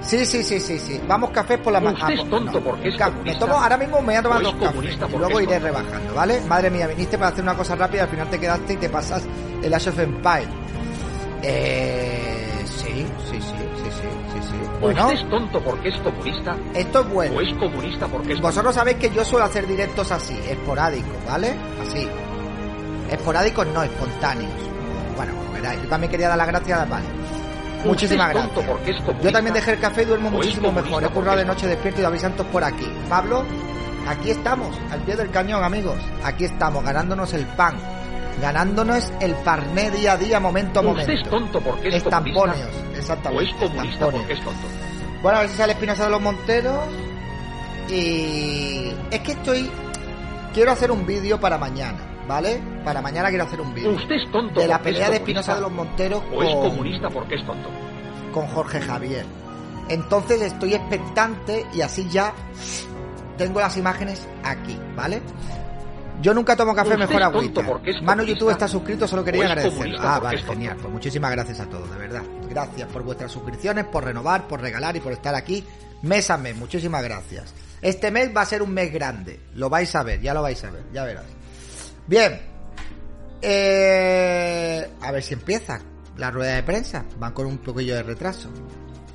Sí, 0.00 0.26
sí, 0.26 0.42
sí, 0.42 0.58
sí, 0.58 0.76
sí. 0.80 1.00
Vamos 1.06 1.30
cafés 1.30 1.58
por 1.58 1.72
la 1.72 1.80
mañana. 1.80 2.14
es 2.14 2.28
tonto 2.28 2.60
porque 2.60 2.88
es 2.88 2.96
Me 3.24 3.36
tomo, 3.36 3.54
ahora 3.54 3.76
mismo 3.76 4.00
me 4.00 4.06
voy 4.06 4.14
a 4.16 4.22
tomar 4.22 4.42
dos 4.42 4.54
cafés 4.56 4.98
y 5.14 5.16
luego 5.16 5.40
iré 5.40 5.60
rebajando, 5.60 6.14
¿vale? 6.14 6.40
Madre 6.48 6.68
mía, 6.68 6.88
viniste 6.88 7.16
para 7.16 7.30
hacer 7.30 7.44
una 7.44 7.54
cosa 7.54 7.76
rápida, 7.76 8.02
al 8.02 8.08
final 8.08 8.28
te 8.28 8.40
quedaste 8.40 8.72
y 8.72 8.76
te 8.76 8.88
pasas 8.88 9.22
el 9.62 9.72
Ash 9.72 9.88
of 9.88 9.98
Empire. 10.00 10.48
Eh, 11.44 12.37
sí, 13.30 13.40
sí, 13.40 13.42
sí. 13.42 14.56
Bueno, 14.80 15.06
¿Usted 15.06 15.20
es 15.20 15.30
tonto 15.30 15.60
porque 15.60 15.88
es 15.88 15.96
comunista? 16.00 16.56
Esto 16.74 17.00
es 17.00 17.08
bueno. 17.08 17.36
¿O 17.36 17.40
es 17.40 17.54
comunista 17.54 18.06
porque 18.06 18.32
es 18.32 18.40
Vosotros 18.40 18.74
sabéis 18.74 18.98
que 18.98 19.10
yo 19.10 19.24
suelo 19.24 19.44
hacer 19.44 19.66
directos 19.66 20.10
así, 20.12 20.38
esporádicos, 20.48 21.24
¿vale? 21.26 21.54
Así. 21.82 22.08
Esporádicos 23.10 23.66
no, 23.68 23.82
espontáneos. 23.82 24.52
Bueno, 25.16 25.32
como 25.34 25.82
Yo 25.82 25.88
también 25.88 26.10
quería 26.10 26.28
dar 26.28 26.38
las 26.38 26.46
gracias, 26.46 26.88
vale. 26.88 27.06
Muchísimas 27.84 28.30
gracias. 28.30 28.66
Porque 28.66 28.90
es 28.90 28.96
yo 29.22 29.32
también 29.32 29.54
dejé 29.54 29.72
el 29.72 29.80
café 29.80 30.02
y 30.02 30.04
duermo 30.06 30.30
muchísimo 30.30 30.72
mejor. 30.72 31.02
He 31.04 31.08
currado 31.08 31.38
de 31.38 31.44
noche 31.44 31.66
despierto 31.66 32.00
y 32.00 32.02
David 32.04 32.20
Santos 32.20 32.46
por 32.46 32.64
aquí. 32.64 32.86
Pablo, 33.08 33.44
aquí 34.06 34.30
estamos, 34.30 34.76
al 34.90 35.00
pie 35.02 35.16
del 35.16 35.30
cañón, 35.30 35.62
amigos. 35.62 35.98
Aquí 36.24 36.44
estamos, 36.44 36.84
ganándonos 36.84 37.32
el 37.34 37.46
pan 37.46 37.76
ganándonos 38.40 39.12
el 39.20 39.34
parné 39.34 39.90
día 39.90 40.12
a 40.12 40.16
día, 40.16 40.40
momento 40.40 40.80
a 40.80 40.82
momento. 40.82 41.12
Usted 41.12 41.24
es 41.24 41.30
tonto 41.30 41.60
porque 41.60 41.88
es 41.88 41.96
Estamponeos, 41.96 42.70
exactamente. 42.98 43.44
O 43.44 43.46
es 43.46 43.54
comunista 43.54 44.10
porque 44.10 44.32
es 44.32 44.44
tonto. 44.44 44.66
Bueno, 45.22 45.38
a 45.38 45.40
ver 45.42 45.50
si 45.50 45.56
sale 45.56 45.72
Espinosa 45.72 46.04
de 46.04 46.10
los 46.10 46.20
Monteros. 46.20 46.84
Y 47.88 48.92
es 49.10 49.20
que 49.20 49.32
estoy. 49.32 49.70
Quiero 50.52 50.72
hacer 50.72 50.90
un 50.90 51.06
vídeo 51.06 51.38
para 51.40 51.58
mañana, 51.58 51.98
¿vale? 52.26 52.60
Para 52.84 53.00
mañana 53.00 53.28
quiero 53.28 53.44
hacer 53.44 53.60
un 53.60 53.74
vídeo. 53.74 53.92
Usted 53.92 54.16
es 54.16 54.30
tonto. 54.30 54.60
De 54.60 54.66
la 54.66 54.80
pelea 54.80 55.10
de 55.10 55.16
Espinosa 55.16 55.54
de 55.54 55.60
los 55.60 55.72
Monteros. 55.72 56.22
O 56.32 56.42
es 56.42 56.54
comunista 56.54 57.08
porque 57.08 57.36
es 57.36 57.46
tonto. 57.46 57.68
Con 58.32 58.46
Jorge 58.48 58.80
Javier. 58.80 59.24
Entonces 59.88 60.42
estoy 60.42 60.74
expectante 60.74 61.66
y 61.72 61.80
así 61.80 62.08
ya 62.10 62.34
tengo 63.38 63.60
las 63.60 63.76
imágenes 63.76 64.26
aquí, 64.42 64.78
¿vale? 64.94 65.22
Yo 66.20 66.34
nunca 66.34 66.56
tomo 66.56 66.74
café, 66.74 66.96
mejor 66.96 67.22
agüita. 67.22 67.62
Mano 68.02 68.22
YouTube 68.24 68.50
está 68.50 68.66
suscrito, 68.66 69.06
solo 69.06 69.24
quería 69.24 69.46
agradecer. 69.46 69.96
Ah, 70.00 70.18
vale, 70.18 70.38
genial. 70.42 70.76
Pues 70.80 70.92
muchísimas 70.92 71.30
gracias 71.30 71.60
a 71.60 71.66
todos, 71.66 71.90
de 71.90 71.96
verdad. 71.98 72.22
Gracias 72.48 72.88
por 72.90 73.02
vuestras 73.02 73.30
suscripciones, 73.30 73.84
por 73.86 74.04
renovar, 74.04 74.48
por 74.48 74.60
regalar 74.60 74.96
y 74.96 75.00
por 75.00 75.12
estar 75.12 75.34
aquí 75.34 75.64
mes 76.02 76.30
a 76.30 76.36
mes. 76.38 76.56
Muchísimas 76.56 77.02
gracias. 77.02 77.54
Este 77.80 78.10
mes 78.10 78.30
va 78.36 78.40
a 78.42 78.46
ser 78.46 78.62
un 78.62 78.72
mes 78.72 78.92
grande. 78.92 79.38
Lo 79.54 79.68
vais 79.70 79.94
a 79.94 80.02
ver, 80.02 80.20
ya 80.20 80.34
lo 80.34 80.42
vais 80.42 80.62
a 80.64 80.70
ver, 80.70 80.82
ya 80.92 81.04
verás. 81.04 81.24
Bien, 82.06 82.40
Eh, 83.40 84.88
a 85.00 85.12
ver 85.12 85.22
si 85.22 85.34
empieza 85.34 85.80
la 86.16 86.30
rueda 86.30 86.56
de 86.56 86.62
prensa. 86.64 87.04
Van 87.18 87.32
con 87.32 87.46
un 87.46 87.58
poquillo 87.58 87.94
de 87.94 88.02
retraso. 88.02 88.48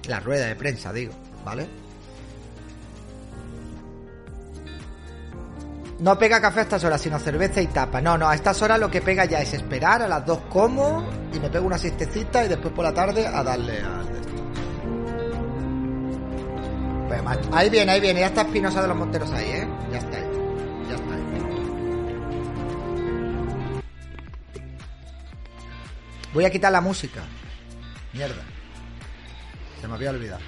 La 0.07 0.19
rueda 0.22 0.48
de 0.48 0.55
prensa, 0.55 0.93
digo, 0.93 1.13
¿vale? 1.43 1.67
No 6.03 6.19
pega 6.19 6.41
café 6.41 6.60
a 6.60 6.63
estas 6.63 6.83
horas, 6.83 7.00
sino 7.00 7.17
cerveza 7.17 7.62
y 7.62 7.67
tapa. 7.67 8.01
No, 8.01 8.17
no, 8.17 8.27
a 8.27 8.36
estas 8.36 8.62
horas 8.62 8.77
lo 8.77 8.91
que 8.91 9.01
pega 9.01 9.24
ya 9.24 9.39
es 9.39 9.53
esperar, 9.53 10.01
a 10.01 10.07
las 10.10 10.25
dos 10.25 10.39
como 10.50 11.01
y 11.33 11.39
me 11.39 11.50
pego 11.50 11.65
una 11.65 11.77
siestecita 11.77 12.43
y 12.43 12.50
después 12.50 12.74
por 12.74 12.83
la 12.83 12.93
tarde 12.93 13.25
a 13.25 13.41
darle 13.41 13.79
al. 13.79 14.05
Pues, 17.07 17.22
ahí 17.53 17.69
viene, 17.69 17.93
ahí 17.93 18.01
viene, 18.01 18.19
ya 18.19 18.25
está 18.25 18.41
Espinosa 18.41 18.81
de 18.81 18.89
los 18.89 18.98
Monteros 18.98 19.31
ahí, 19.31 19.50
¿eh? 19.50 19.67
Ya 19.93 20.00
está 20.00 20.17
ahí. 20.17 20.25
Ya 20.89 20.95
está 20.95 21.13
ahí. 21.13 21.24
Voy 26.33 26.43
a 26.43 26.50
quitar 26.50 26.74
la 26.74 26.81
música. 26.81 27.22
Mierda. 28.12 28.43
Se 29.79 29.88
me 29.88 29.93
había 29.93 30.10
olvidado. 30.10 30.41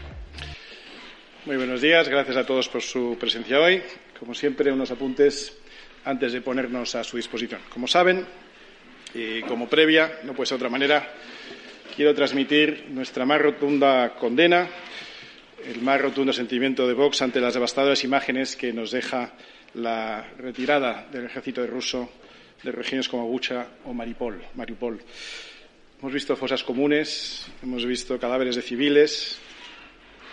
Muy 1.46 1.56
buenos 1.56 1.80
días, 1.80 2.10
gracias 2.10 2.36
a 2.36 2.46
todos 2.46 2.68
por 2.68 2.82
su 2.82 3.16
presencia 3.18 3.58
hoy. 3.62 3.82
Como 4.20 4.34
siempre, 4.34 4.72
unos 4.72 4.92
apuntes 4.92 5.58
antes 6.06 6.32
de 6.32 6.42
ponernos 6.42 6.96
a 6.96 7.04
su 7.04 7.18
disposición. 7.18 7.62
Como 7.70 7.88
saben, 7.88 8.26
y 9.14 9.42
como 9.42 9.68
previa, 9.68 10.20
no 10.24 10.34
puede 10.34 10.48
ser 10.48 10.58
de 10.58 10.66
otra 10.66 10.70
manera, 10.70 11.12
quiero 11.96 12.14
transmitir 12.14 12.86
nuestra 12.90 13.26
más 13.26 13.42
rotunda 13.42 14.16
condena, 14.16 14.70
el 15.66 15.82
más 15.82 16.00
rotundo 16.00 16.32
sentimiento 16.32 16.88
de 16.88 16.94
Vox 16.94 17.22
ante 17.22 17.42
las 17.42 17.56
devastadoras 17.56 18.04
imágenes 18.04 18.56
que 18.56 18.72
nos 18.72 18.92
deja 18.92 19.34
la 19.74 20.26
retirada 20.38 21.08
del 21.12 21.26
ejército 21.26 21.66
ruso 21.66 22.10
de 22.64 22.72
regiones 22.72 23.10
como 23.10 23.28
Bucha 23.28 23.68
o 23.86 23.94
Mariupol. 23.94 24.42
Mariupol. 24.56 25.02
Hemos 26.00 26.14
visto 26.14 26.36
fosas 26.36 26.64
comunes, 26.64 27.48
hemos 27.64 27.86
visto 27.86 28.20
cadáveres 28.20 28.56
de 28.56 28.62
civiles, 28.62 29.40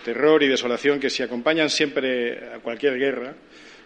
terror 0.05 0.43
y 0.43 0.47
desolación 0.47 0.99
que 0.99 1.09
se 1.09 1.23
acompañan 1.23 1.69
siempre 1.69 2.53
a 2.53 2.59
cualquier 2.59 2.97
guerra 2.99 3.33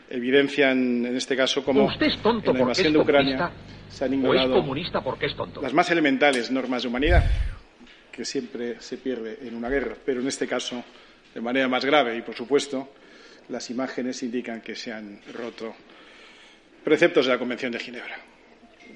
evidencian 0.09 1.05
en 1.05 1.15
este 1.15 1.35
caso 1.35 1.63
como 1.63 1.85
Usted 1.85 2.07
es 2.07 2.17
tonto 2.21 2.51
en 2.51 2.57
la 2.57 2.61
invasión 2.63 2.93
de 2.93 2.99
Ucrania 2.99 3.51
se 3.89 4.05
han 4.05 4.11
o 4.11 4.13
es 4.13 4.19
ignorado 4.19 4.53
comunista 4.55 5.01
porque 5.01 5.25
es 5.27 5.35
tonto. 5.35 5.61
las 5.61 5.73
más 5.73 5.89
elementales 5.91 6.51
normas 6.51 6.83
de 6.83 6.87
humanidad 6.89 7.23
que 8.11 8.25
siempre 8.25 8.79
se 8.79 8.97
pierde 8.97 9.37
en 9.43 9.55
una 9.55 9.69
guerra, 9.69 9.95
pero 10.05 10.21
en 10.21 10.27
este 10.27 10.47
caso 10.47 10.83
de 11.33 11.41
manera 11.41 11.67
más 11.67 11.85
grave 11.85 12.17
y 12.17 12.21
por 12.21 12.35
supuesto 12.35 12.89
las 13.49 13.69
imágenes 13.69 14.23
indican 14.23 14.61
que 14.61 14.75
se 14.75 14.91
han 14.91 15.19
roto 15.33 15.73
preceptos 16.83 17.25
de 17.25 17.33
la 17.33 17.37
Convención 17.39 17.71
de 17.71 17.79
Ginebra. 17.79 18.15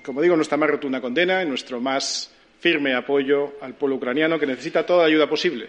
Como 0.04 0.22
digo, 0.22 0.36
nuestra 0.36 0.58
más 0.58 0.70
rotunda 0.70 1.00
condena 1.00 1.44
y 1.44 1.46
nuestro 1.46 1.80
más 1.80 2.32
firme 2.60 2.94
apoyo 2.96 3.54
al 3.62 3.76
pueblo 3.76 3.98
ucraniano 3.98 4.40
que 4.40 4.46
necesita 4.46 4.86
toda 4.86 5.04
la 5.04 5.08
ayuda 5.08 5.28
posible 5.30 5.68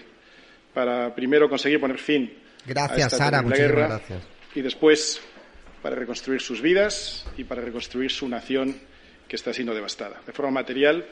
para 0.72 1.14
primero 1.14 1.48
conseguir 1.48 1.80
poner 1.80 1.98
fin 1.98 2.32
a 2.64 2.68
Gracias, 2.68 3.12
esta 3.12 3.24
Sara, 3.24 3.42
guerra 3.42 3.86
gracias. 3.88 4.22
y 4.54 4.60
después 4.62 5.20
para 5.82 5.96
reconstruir 5.96 6.40
sus 6.40 6.62
vidas 6.62 7.26
y 7.36 7.44
para 7.44 7.60
reconstruir 7.60 8.10
su 8.10 8.28
nación 8.28 8.76
que 9.28 9.36
está 9.36 9.52
siendo 9.52 9.74
devastada, 9.74 10.20
de 10.24 10.32
forma 10.32 10.52
material 10.52 11.04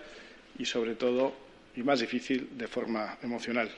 y, 0.58 0.64
sobre 0.64 0.94
todo, 0.94 1.34
y 1.76 1.82
más 1.82 2.00
difícil, 2.00 2.50
de 2.52 2.68
forma 2.68 3.18
emocional. 3.22 3.68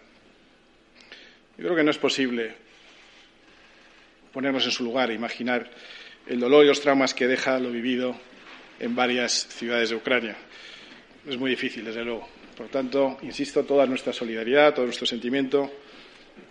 Yo 1.57 1.65
creo 1.65 1.77
que 1.77 1.85
no 1.85 1.91
es 1.91 1.99
posible 1.99 2.55
ponernos 4.33 4.65
en 4.65 4.71
su 4.71 4.85
lugar 4.85 5.11
e 5.11 5.15
imaginar 5.15 5.71
el 6.27 6.41
dolor 6.41 6.65
y 6.65 6.69
los 6.69 6.81
traumas 6.81 7.15
que 7.15 7.27
deja 7.27 7.59
lo 7.59 7.71
vivido 7.71 8.17
en 8.81 8.95
varias 8.95 9.33
ciudades 9.33 9.91
de 9.91 9.97
Ucrania. 9.97 10.37
Es 11.27 11.37
muy 11.39 11.51
difícil, 11.51 11.85
desde 11.85 12.05
luego. 12.05 12.29
Por 12.57 12.69
tanto, 12.69 13.19
insisto, 13.23 13.65
toda 13.65 13.87
nuestra 13.87 14.13
solidaridad, 14.13 14.75
todo 14.75 14.87
nuestro 14.87 15.07
sentimiento, 15.07 15.71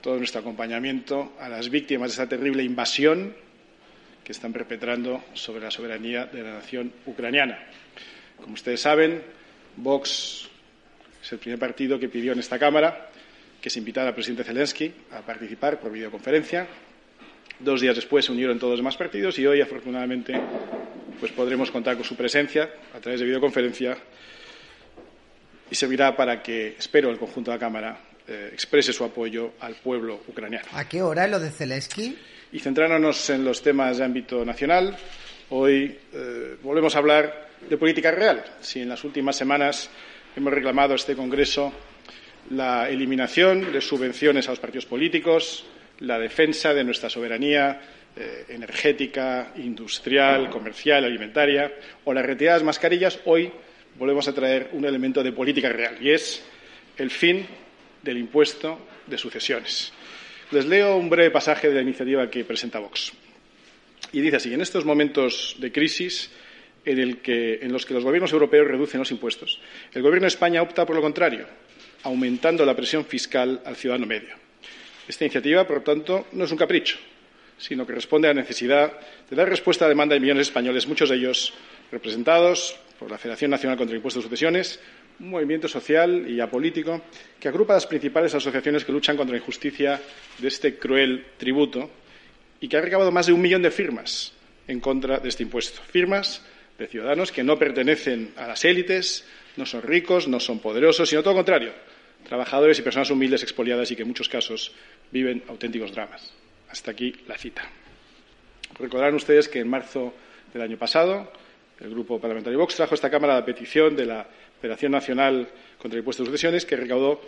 todo 0.02 0.18
nuestro 0.18 0.42
acompañamiento 0.42 1.34
a 1.40 1.50
las 1.50 1.70
víctimas 1.70 2.10
de 2.10 2.24
esta 2.24 2.30
terrible 2.30 2.64
invasión 2.64 3.36
que 4.24 4.32
están 4.32 4.54
perpetrando 4.54 5.24
sobre 5.34 5.62
la 5.62 5.72
soberanía 5.72 6.26
de 6.26 6.44
la 6.44 6.54
nación 6.54 6.92
ucraniana. 7.06 7.60
Como 8.38 8.54
ustedes 8.54 8.82
saben, 8.82 9.22
Vox 9.78 10.50
es 11.22 11.32
el 11.32 11.40
primer 11.40 11.60
partido 11.60 12.00
que 12.00 12.10
pidió 12.10 12.34
en 12.34 12.40
esta 12.40 12.60
Cámara 12.60 13.10
que 13.62 13.70
se 13.70 13.80
invitara 13.80 14.10
al 14.10 14.16
presidente 14.16 14.44
Zelensky 14.44 14.92
a 15.12 15.22
participar 15.22 15.80
por 15.80 15.92
videoconferencia. 15.92 16.68
Dos 17.60 17.80
días 17.80 17.96
después 17.96 18.26
se 18.26 18.32
unieron 18.32 18.58
todos 18.58 18.72
los 18.72 18.80
demás 18.80 18.98
partidos 18.98 19.38
y 19.38 19.46
hoy, 19.46 19.62
afortunadamente, 19.62 20.34
pues 21.20 21.32
podremos 21.32 21.70
contar 21.70 21.96
con 21.96 22.04
su 22.04 22.16
presencia 22.16 22.70
a 22.96 23.00
través 23.00 23.20
de 23.20 23.28
videoconferencia 23.28 23.96
y 25.70 25.76
servirá 25.76 26.16
para 26.16 26.42
que, 26.42 26.76
espero, 26.78 27.12
el 27.12 27.20
conjunto 27.20 27.52
de 27.52 27.58
la 27.58 27.60
Cámara 27.60 27.98
eh, 28.28 28.50
exprese 28.52 28.92
su 28.92 29.04
apoyo 29.04 29.54
al 29.60 29.76
pueblo 29.76 30.22
ucraniano. 30.28 30.68
¿A 30.74 30.90
qué 30.90 31.04
hora 31.04 31.28
lo 31.28 31.40
de 31.40 31.52
Zelensky? 31.52 32.18
Y 32.54 32.60
centrándonos 32.60 33.30
en 33.30 33.46
los 33.46 33.62
temas 33.62 33.98
de 33.98 34.04
ámbito 34.04 34.44
nacional, 34.44 34.98
hoy 35.52 35.98
eh, 36.14 36.58
volvemos 36.62 36.94
a 36.96 37.00
hablar 37.00 37.50
de 37.70 37.78
política 37.78 38.12
real. 38.12 38.44
Si 38.60 38.82
en 38.82 38.90
las 38.90 39.04
últimas 39.06 39.38
semanas 39.38 39.90
hemos 40.36 40.52
reclamado 40.52 40.92
a 40.92 40.96
este 40.98 41.16
Congreso 41.16 41.72
la 42.50 42.90
eliminación 42.90 43.72
de 43.72 43.80
subvenciones 43.80 44.48
a 44.48 44.52
los 44.52 44.60
partidos 44.60 44.86
políticos, 44.86 45.66
la 46.00 46.20
defensa 46.20 46.74
de 46.74 46.84
nuestra 46.84 47.10
soberanía 47.10 47.80
eh, 48.18 48.46
energética, 48.50 49.54
industrial, 49.56 50.50
comercial, 50.50 51.06
alimentaria, 51.06 51.72
o 52.04 52.14
la 52.14 52.22
retirada 52.22 52.56
de 52.56 52.60
las 52.60 52.66
mascarillas, 52.66 53.20
hoy 53.26 53.50
volvemos 53.98 54.28
a 54.28 54.34
traer 54.34 54.72
un 54.74 54.84
elemento 54.84 55.24
de 55.24 55.32
política 55.32 55.70
real, 55.70 55.98
y 56.02 56.10
es 56.10 56.44
el 56.98 57.12
fin 57.12 57.46
del 58.02 58.18
impuesto 58.18 58.88
de 59.08 59.18
sucesiones. 59.18 59.94
Les 60.52 60.66
leo 60.66 60.98
un 60.98 61.10
breve 61.10 61.32
pasaje 61.32 61.70
de 61.70 61.76
la 61.76 61.82
iniciativa 61.82 62.30
que 62.30 62.44
presenta 62.44 62.80
Vox. 62.80 63.14
Y 64.12 64.20
dice 64.20 64.36
así, 64.36 64.54
en 64.54 64.60
estos 64.60 64.84
momentos 64.84 65.56
de 65.60 65.72
crisis 65.72 66.30
en, 66.84 67.72
los 67.72 67.86
que 67.86 67.94
los 67.94 68.04
gobiernos 68.04 68.34
europeos 68.34 68.68
reducen 68.68 69.00
los 69.00 69.12
impuestos, 69.12 69.62
el 69.94 70.02
Gobierno 70.02 70.26
de 70.26 70.36
España 70.36 70.62
opta 70.62 70.86
por 70.86 70.98
lo 70.98 71.02
contrario, 71.02 71.46
aumentando 72.04 72.66
la 72.66 72.76
presión 72.76 73.06
fiscal 73.06 73.62
al 73.64 73.78
ciudadano 73.78 74.06
medio. 74.06 74.36
Esta 75.08 75.24
iniciativa, 75.24 75.66
por 75.66 75.78
lo 75.78 75.84
tanto, 75.84 76.28
no 76.34 76.44
es 76.44 76.52
un 76.52 76.58
capricho, 76.58 76.98
sino 77.58 77.88
que 77.88 77.94
responde 77.94 78.28
a 78.28 78.34
la 78.34 78.42
necesidad 78.42 78.92
de 79.30 79.36
dar 79.38 79.48
respuesta 79.48 79.86
a 79.86 79.88
la 79.88 79.94
demanda 79.94 80.16
de 80.16 80.20
millones 80.20 80.48
de 80.48 80.50
españoles, 80.50 80.86
muchos 80.86 81.10
de 81.10 81.16
ellos 81.16 81.54
representados 81.94 82.76
por 83.00 83.10
la 83.10 83.18
Federación 83.18 83.52
Nacional 83.52 83.78
contra 83.78 83.94
el 83.94 84.00
Impuesto 84.00 84.20
de 84.20 84.24
Sucesiones, 84.26 84.82
un 85.22 85.30
movimiento 85.30 85.68
social 85.68 86.26
y 86.28 86.40
apolítico 86.40 87.02
que 87.40 87.48
agrupa 87.48 87.74
las 87.74 87.86
principales 87.86 88.34
asociaciones 88.34 88.84
que 88.84 88.92
luchan 88.92 89.16
contra 89.16 89.36
la 89.36 89.40
injusticia 89.40 90.02
de 90.40 90.48
este 90.48 90.78
cruel 90.78 91.26
tributo 91.38 91.92
y 92.60 92.68
que 92.68 92.78
ha 92.78 92.82
recabado 92.82 93.12
más 93.12 93.28
de 93.28 93.34
un 93.34 93.42
millón 93.42 93.62
de 93.62 93.72
firmas 93.72 94.34
en 94.68 94.80
contra 94.80 95.20
de 95.20 95.30
este 95.30 95.44
impuesto. 95.44 95.82
Firmas 95.84 96.44
de 96.78 96.88
ciudadanos 96.88 97.32
que 97.32 97.44
no 97.44 97.58
pertenecen 97.60 98.34
a 98.36 98.48
las 98.48 98.66
élites, 98.66 99.28
no 99.58 99.66
son 99.66 99.84
ricos, 99.84 100.28
no 100.28 100.40
son 100.40 100.60
poderosos, 100.60 101.08
sino 101.08 101.22
todo 101.22 101.34
lo 101.34 101.40
contrario, 101.40 101.74
trabajadores 102.28 102.80
y 102.80 102.82
personas 102.82 103.12
humildes 103.12 103.44
expoliadas 103.44 103.92
y 103.92 103.96
que 103.96 104.02
en 104.02 104.08
muchos 104.08 104.28
casos 104.28 104.74
viven 105.12 105.44
auténticos 105.48 105.92
dramas. 105.92 106.34
Hasta 106.70 106.92
aquí 106.92 107.14
la 107.28 107.38
cita. 107.38 107.70
Recordarán 108.80 109.14
ustedes 109.14 109.48
que 109.48 109.60
en 109.60 109.70
marzo 109.70 110.16
del 110.52 110.64
año 110.64 110.78
pasado 110.78 111.32
el 111.80 111.90
Grupo 111.90 112.20
Parlamentario 112.20 112.60
Vox 112.60 112.76
trajo 112.76 112.94
a 112.94 112.96
esta 112.96 113.10
Cámara 113.10 113.36
la 113.36 113.46
petición 113.46 113.96
de 113.96 114.06
la 114.06 114.28
Federación 114.62 114.92
Nacional 114.92 115.50
contra 115.78 115.98
el 115.98 116.02
Impuesto 116.02 116.24
de 116.24 116.28
Sucesiones 116.28 116.66
que 116.66 116.76
recaudó, 116.76 117.20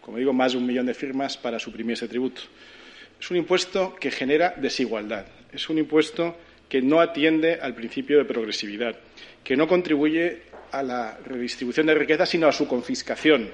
como 0.00 0.18
digo, 0.18 0.32
más 0.32 0.52
de 0.52 0.58
un 0.58 0.66
millón 0.66 0.86
de 0.86 0.94
firmas 0.94 1.38
para 1.38 1.58
suprimir 1.58 1.94
ese 1.94 2.06
tributo. 2.06 2.42
Es 3.18 3.30
un 3.30 3.38
impuesto 3.38 3.94
que 3.94 4.10
genera 4.10 4.54
desigualdad. 4.56 5.26
Es 5.52 5.68
un 5.70 5.78
impuesto 5.78 6.36
que 6.68 6.82
no 6.82 7.00
atiende 7.00 7.58
al 7.60 7.74
principio 7.74 8.18
de 8.18 8.24
progresividad, 8.24 8.96
que 9.42 9.56
no 9.56 9.66
contribuye 9.66 10.42
a 10.70 10.82
la 10.82 11.18
redistribución 11.24 11.86
de 11.86 11.94
riqueza, 11.94 12.26
sino 12.26 12.46
a 12.48 12.52
su 12.52 12.66
confiscación 12.66 13.50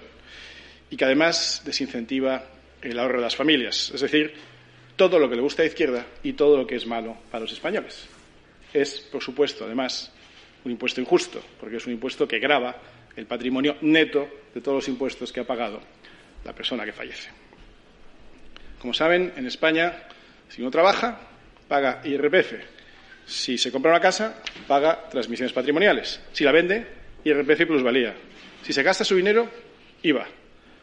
y 0.91 0.97
que 0.97 1.05
además 1.05 1.63
desincentiva 1.65 2.45
el 2.83 2.99
ahorro 2.99 3.19
de 3.19 3.25
las 3.25 3.37
familias. 3.37 3.91
Es 3.95 4.01
decir, 4.01 4.33
todo 4.97 5.19
lo 5.19 5.29
que 5.29 5.37
le 5.37 5.43
gusta 5.43 5.63
a 5.63 5.65
la 5.65 5.69
izquierda 5.69 6.07
y 6.23 6.33
todo 6.33 6.57
lo 6.57 6.67
que 6.67 6.77
es 6.77 6.87
malo 6.87 7.17
para 7.31 7.43
los 7.43 7.53
españoles. 7.53 8.07
Es, 8.73 9.01
por 9.01 9.23
supuesto, 9.23 9.65
además, 9.65 10.13
un 10.65 10.73
impuesto 10.73 11.01
injusto, 11.01 11.43
porque 11.61 11.77
es 11.77 11.87
un 11.87 11.93
impuesto 11.93 12.27
que 12.27 12.39
grava 12.39 12.77
el 13.19 13.27
patrimonio 13.27 13.77
neto 13.81 14.29
de 14.55 14.61
todos 14.61 14.77
los 14.77 14.89
impuestos 14.89 15.33
que 15.33 15.41
ha 15.41 15.45
pagado 15.45 15.81
la 16.45 16.53
persona 16.53 16.85
que 16.85 16.93
fallece. 16.93 17.29
Como 18.79 18.95
saben, 18.95 19.33
en 19.37 19.45
España, 19.45 20.05
si 20.49 20.63
uno 20.63 20.71
trabaja, 20.71 21.19
paga 21.67 22.01
IRPF. 22.05 22.53
Si 23.27 23.59
se 23.59 23.73
compra 23.73 23.91
una 23.91 24.01
casa, 24.01 24.41
paga 24.69 25.09
transmisiones 25.11 25.53
patrimoniales. 25.53 26.21
Si 26.33 26.45
la 26.45 26.53
vende, 26.53 26.87
IRPF 27.25 27.63
y 27.63 27.65
plusvalía. 27.65 28.15
Si 28.63 28.73
se 28.73 28.85
gasta 28.85 29.03
su 29.03 29.17
dinero, 29.17 29.51
IVA. 30.03 30.29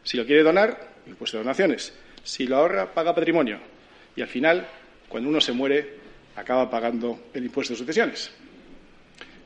Si 0.03 0.17
lo 0.17 0.25
quiere 0.25 0.43
donar, 0.43 0.95
impuesto 1.07 1.37
de 1.37 1.43
donaciones. 1.43 1.93
Si 2.21 2.47
lo 2.47 2.57
ahorra, 2.57 2.93
paga 2.93 3.15
patrimonio. 3.15 3.59
Y 4.13 4.21
al 4.21 4.27
final, 4.27 4.67
cuando 5.07 5.29
uno 5.29 5.39
se 5.39 5.53
muere, 5.53 5.93
acaba 6.35 6.69
pagando 6.69 7.29
el 7.33 7.45
impuesto 7.45 7.73
de 7.73 7.79
sucesiones. 7.79 8.29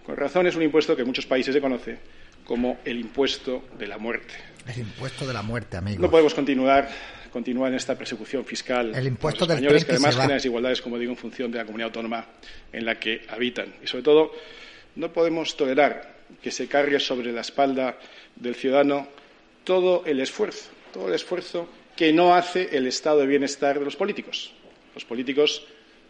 Con 0.04 0.18
razón 0.18 0.48
es 0.48 0.56
un 0.56 0.64
impuesto 0.64 0.96
que 0.96 1.04
en 1.04 1.08
muchos 1.08 1.28
países 1.28 1.54
se 1.54 1.62
conoce 1.62 2.00
como 2.50 2.80
el 2.84 3.00
impuesto 3.00 3.66
de 3.78 3.86
la 3.86 4.00
muerte. 4.00 4.34
El 4.66 4.80
impuesto 4.80 5.28
de 5.28 5.34
la 5.36 5.44
muerte, 5.44 5.78
amigo. 5.78 6.02
No 6.02 6.10
podemos 6.10 6.34
continuar, 6.34 6.90
continuar 7.32 7.70
en 7.70 7.76
esta 7.76 7.96
persecución 7.96 8.44
fiscal. 8.44 8.92
El 8.96 9.06
impuesto 9.06 9.46
de 9.46 9.54
los 9.54 9.62
españoles, 9.62 9.86
que, 9.86 9.92
además 9.92 10.16
genera 10.16 10.34
desigualdades, 10.34 10.82
como 10.82 10.98
digo, 10.98 11.12
en 11.12 11.18
función 11.18 11.52
de 11.52 11.60
la 11.60 11.66
comunidad 11.66 11.90
autónoma 11.90 12.26
en 12.74 12.86
la 12.86 13.00
que 13.00 13.22
habitan. 13.30 13.76
Y 13.84 13.86
sobre 13.86 14.04
todo, 14.04 14.32
no 14.96 15.14
podemos 15.14 15.56
tolerar 15.56 16.16
que 16.42 16.50
se 16.50 16.68
cargue 16.68 17.00
sobre 17.00 17.32
la 17.32 17.42
espalda 17.42 18.00
del 18.36 18.56
ciudadano 18.56 19.08
todo 19.64 20.04
el 20.08 20.20
esfuerzo, 20.20 20.72
todo 20.92 21.08
el 21.08 21.14
esfuerzo 21.14 21.70
que 21.96 22.12
no 22.12 22.34
hace 22.34 22.76
el 22.76 22.88
estado 22.88 23.20
de 23.20 23.28
bienestar 23.28 23.78
de 23.78 23.86
los 23.86 23.96
políticos. 23.96 24.54
Los 24.96 25.06
políticos 25.06 25.68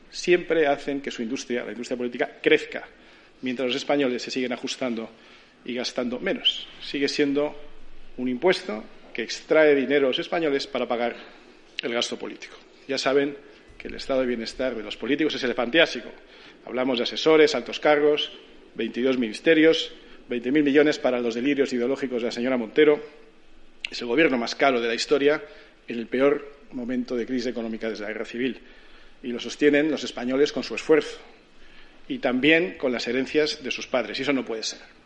siempre 0.10 0.68
hacen 0.68 1.02
que 1.02 1.12
su 1.12 1.22
industria, 1.22 1.66
la 1.66 1.72
industria 1.74 1.98
política, 1.98 2.38
crezca, 2.42 2.88
mientras 3.42 3.68
los 3.68 3.76
españoles 3.76 4.22
se 4.24 4.32
siguen 4.32 4.54
ajustando 4.54 5.10
y 5.66 5.74
gastando 5.74 6.20
menos. 6.20 6.68
Sigue 6.82 7.08
siendo 7.08 7.56
un 8.18 8.28
impuesto 8.28 8.84
que 9.14 9.24
extrae 9.24 9.76
dinero 9.76 10.08
a 10.08 10.10
los 10.10 10.20
españoles 10.20 10.68
para 10.68 10.88
pagar 10.88 11.16
el 11.82 11.94
gasto 11.94 12.18
político. 12.18 12.56
Ya 12.88 12.98
saben 12.98 13.36
que 13.78 13.88
el 13.88 13.96
estado 13.96 14.22
de 14.22 14.28
bienestar 14.28 14.76
de 14.76 14.84
los 14.84 14.98
políticos 14.98 15.36
es 15.36 15.44
elefantiásico. 15.44 16.10
Hablamos 16.66 16.98
de 16.98 17.04
asesores, 17.04 17.56
altos 17.56 17.80
cargos, 17.80 18.32
22 18.76 19.18
ministerios, 19.18 19.92
20.000 20.30 20.64
millones 20.64 21.00
para 21.00 21.20
los 21.20 21.36
delirios 21.36 21.74
ideológicos 21.74 22.22
de 22.22 22.28
la 22.28 22.32
señora 22.32 22.58
Montero. 22.58 23.02
Es 23.90 24.02
el 24.02 24.08
gobierno 24.08 24.38
más 24.38 24.56
caro 24.56 24.82
de 24.82 24.88
la 24.88 24.96
historia 24.96 25.42
en 25.88 25.98
el 25.98 26.08
peor 26.08 26.60
momento 26.72 27.16
de 27.16 27.26
crisis 27.26 27.48
económica 27.48 27.90
desde 27.90 28.04
la 28.04 28.10
guerra 28.10 28.26
civil. 28.26 28.60
Y 29.24 29.30
lo 29.30 29.40
sostienen 29.40 29.90
los 29.90 30.04
españoles 30.04 30.52
con 30.52 30.64
su 30.64 30.76
esfuerzo 30.76 31.18
y 32.08 32.20
también 32.20 32.78
con 32.78 32.92
las 32.92 33.08
herencias 33.08 33.64
de 33.64 33.72
sus 33.72 33.88
padres. 33.88 34.20
Y 34.20 34.22
eso 34.22 34.34
no 34.34 34.46
puede 34.46 34.64
ser. 34.64 34.99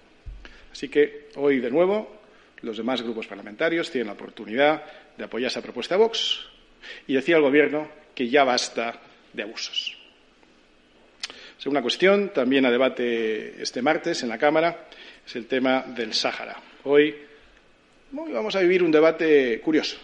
Así 0.73 0.89
que 0.89 1.29
hoy, 1.35 1.59
de 1.59 1.69
nuevo, 1.69 2.19
los 2.63 2.77
demás 2.77 3.03
grupos 3.03 3.27
parlamentarios 3.27 3.91
tienen 3.91 4.07
la 4.07 4.13
oportunidad 4.13 4.83
de 5.15 5.23
apoyar 5.23 5.51
esa 5.51 5.61
propuesta 5.61 5.93
de 5.95 6.03
Vox 6.03 6.39
y 7.05 7.13
decir 7.13 7.35
al 7.35 7.43
Gobierno 7.43 7.87
que 8.15 8.27
ya 8.27 8.43
basta 8.43 8.99
de 9.31 9.43
abusos. 9.43 9.95
Segunda 11.59 11.83
cuestión, 11.83 12.33
también 12.33 12.65
a 12.65 12.71
debate 12.71 13.61
este 13.61 13.83
martes 13.83 14.23
en 14.23 14.29
la 14.29 14.39
Cámara, 14.39 14.87
es 15.25 15.35
el 15.35 15.45
tema 15.45 15.83
del 15.87 16.11
Sáhara. 16.11 16.59
Hoy, 16.85 17.15
vamos 18.11 18.55
a 18.55 18.59
vivir 18.59 18.81
un 18.81 18.91
debate 18.91 19.61
curioso, 19.61 19.97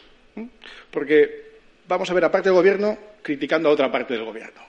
porque 0.92 1.50
vamos 1.88 2.12
a 2.12 2.14
ver 2.14 2.26
a 2.26 2.32
parte 2.32 2.50
del 2.50 2.58
Gobierno 2.58 2.96
criticando 3.24 3.70
a 3.70 3.72
otra 3.72 3.92
parte 3.92 4.14
del 4.14 4.24
Gobierno. 4.24 4.62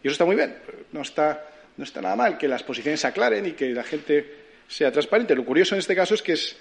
Y 0.00 0.06
eso 0.06 0.12
está 0.12 0.24
muy 0.24 0.36
bien, 0.36 0.54
no 0.92 1.02
está, 1.02 1.44
no 1.76 1.82
está 1.82 2.00
nada 2.00 2.14
mal 2.14 2.38
que 2.38 2.46
las 2.46 2.62
posiciones 2.62 3.00
se 3.00 3.08
aclaren 3.08 3.46
y 3.46 3.52
que 3.52 3.70
la 3.70 3.82
gente 3.82 4.43
sea 4.68 4.90
transparente. 4.92 5.34
Lo 5.34 5.44
curioso 5.44 5.74
en 5.74 5.80
este 5.80 5.94
caso 5.94 6.14
es 6.14 6.22
que 6.22 6.32
es, 6.32 6.56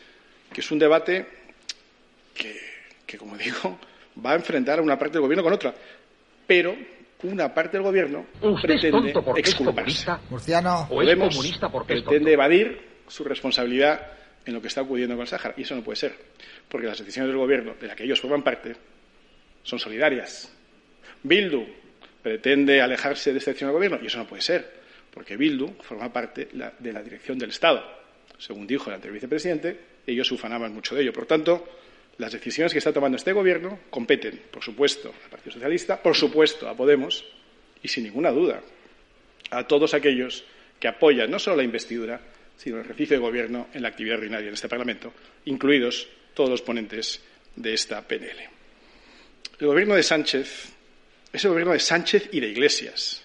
que 0.52 0.62
es 0.62 0.72
un 0.72 0.80
debate 0.80 1.26
que, 2.34 2.60
que, 3.06 3.18
como 3.18 3.38
digo, 3.38 3.80
va 4.24 4.32
a 4.32 4.36
enfrentar 4.36 4.80
a 4.80 4.82
una 4.82 4.98
parte 4.98 5.14
del 5.14 5.22
Gobierno 5.22 5.44
con 5.44 5.54
otra. 5.54 5.74
Pero 6.46 6.76
una 7.24 7.54
parte 7.54 7.78
del 7.78 7.84
Gobierno 7.84 8.26
Usted 8.42 8.72
es 8.72 8.82
pretende 8.82 9.14
exculparse. 9.38 10.12
Murciano, 10.30 10.88
Podemos 10.90 11.30
comunista 11.36 11.70
porque 11.70 11.94
es 11.94 12.00
tonto. 12.00 12.10
pretende 12.10 12.34
evadir 12.34 12.82
su 13.08 13.24
responsabilidad 13.24 14.12
en 14.46 14.54
lo 14.54 14.62
que 14.62 14.68
está 14.68 14.82
ocurriendo 14.82 15.16
con 15.16 15.22
el 15.22 15.28
Sáhara. 15.28 15.54
Y 15.58 15.62
eso 15.62 15.76
no 15.76 15.84
puede 15.84 15.96
ser, 15.96 16.16
porque 16.68 16.88
las 16.88 16.98
decisiones 17.00 17.30
del 17.30 17.38
Gobierno, 17.38 17.76
de 17.80 17.88
la 17.88 17.96
que 17.96 18.04
ellos 18.04 18.20
forman 18.20 18.44
parte, 18.44 18.76
son 19.64 19.80
solidarias. 19.80 20.52
Bildu 21.24 21.66
pretende 22.22 22.82
alejarse 22.82 23.32
de 23.32 23.40
esta 23.40 23.52
decisión 23.52 23.70
del 23.70 23.76
Gobierno, 23.76 24.00
y 24.02 24.08
eso 24.08 24.18
no 24.18 24.28
puede 24.28 24.42
ser, 24.42 24.83
porque 25.14 25.38
Bildu 25.38 25.76
forma 25.82 26.12
parte 26.12 26.50
de 26.52 26.94
la 26.94 27.04
dirección 27.04 27.38
del 27.38 27.52
Estado. 27.52 27.84
Según 28.38 28.66
dijo 28.66 28.90
el 28.90 28.96
anterior 28.96 29.14
vicepresidente, 29.14 29.80
ellos 30.08 30.32
ufanaban 30.32 30.74
mucho 30.74 30.96
de 30.96 31.04
ello. 31.04 31.14
Por 31.14 31.26
tanto, 31.26 31.68
las 32.18 32.34
decisiones 32.34 32.72
que 32.72 32.80
está 32.80 32.92
tomando 32.92 33.18
este 33.18 33.32
Gobierno 33.32 33.80
competen, 33.90 34.42
por 34.52 34.64
supuesto, 34.64 35.14
al 35.24 35.30
Partido 35.30 35.54
Socialista, 35.54 36.02
por 36.02 36.16
supuesto, 36.16 36.68
a 36.68 36.76
Podemos, 36.76 37.26
y 37.82 37.88
sin 37.88 38.04
ninguna 38.04 38.32
duda, 38.32 38.62
a 39.52 39.68
todos 39.68 39.94
aquellos 39.94 40.46
que 40.80 40.88
apoyan 40.88 41.30
no 41.30 41.40
solo 41.40 41.58
la 41.58 41.64
investidura, 41.64 42.20
sino 42.58 42.78
el 42.78 42.84
ejercicio 42.84 43.18
de 43.18 43.22
gobierno 43.22 43.68
en 43.74 43.82
la 43.82 43.90
actividad 43.90 44.18
ordinaria 44.18 44.48
en 44.48 44.54
este 44.54 44.70
Parlamento, 44.70 45.14
incluidos 45.46 46.08
todos 46.34 46.50
los 46.50 46.62
ponentes 46.62 47.22
de 47.56 47.74
esta 47.74 48.02
PNL. 48.02 48.50
El 49.60 49.68
gobierno 49.68 49.96
de 49.96 50.04
Sánchez 50.04 50.74
es 51.32 51.44
el 51.44 51.52
gobierno 51.52 51.74
de 51.74 51.80
Sánchez 51.80 52.30
y 52.32 52.40
de 52.40 52.48
Iglesias. 52.48 53.23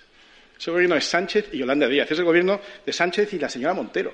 Es 0.58 0.66
el 0.66 0.72
gobierno 0.72 0.96
de 0.96 1.00
Sánchez 1.00 1.50
y 1.52 1.58
Yolanda 1.58 1.86
Díaz. 1.86 2.10
Es 2.10 2.18
el 2.18 2.24
gobierno 2.24 2.60
de 2.84 2.92
Sánchez 2.92 3.32
y 3.32 3.38
la 3.38 3.48
señora 3.48 3.74
Montero. 3.74 4.12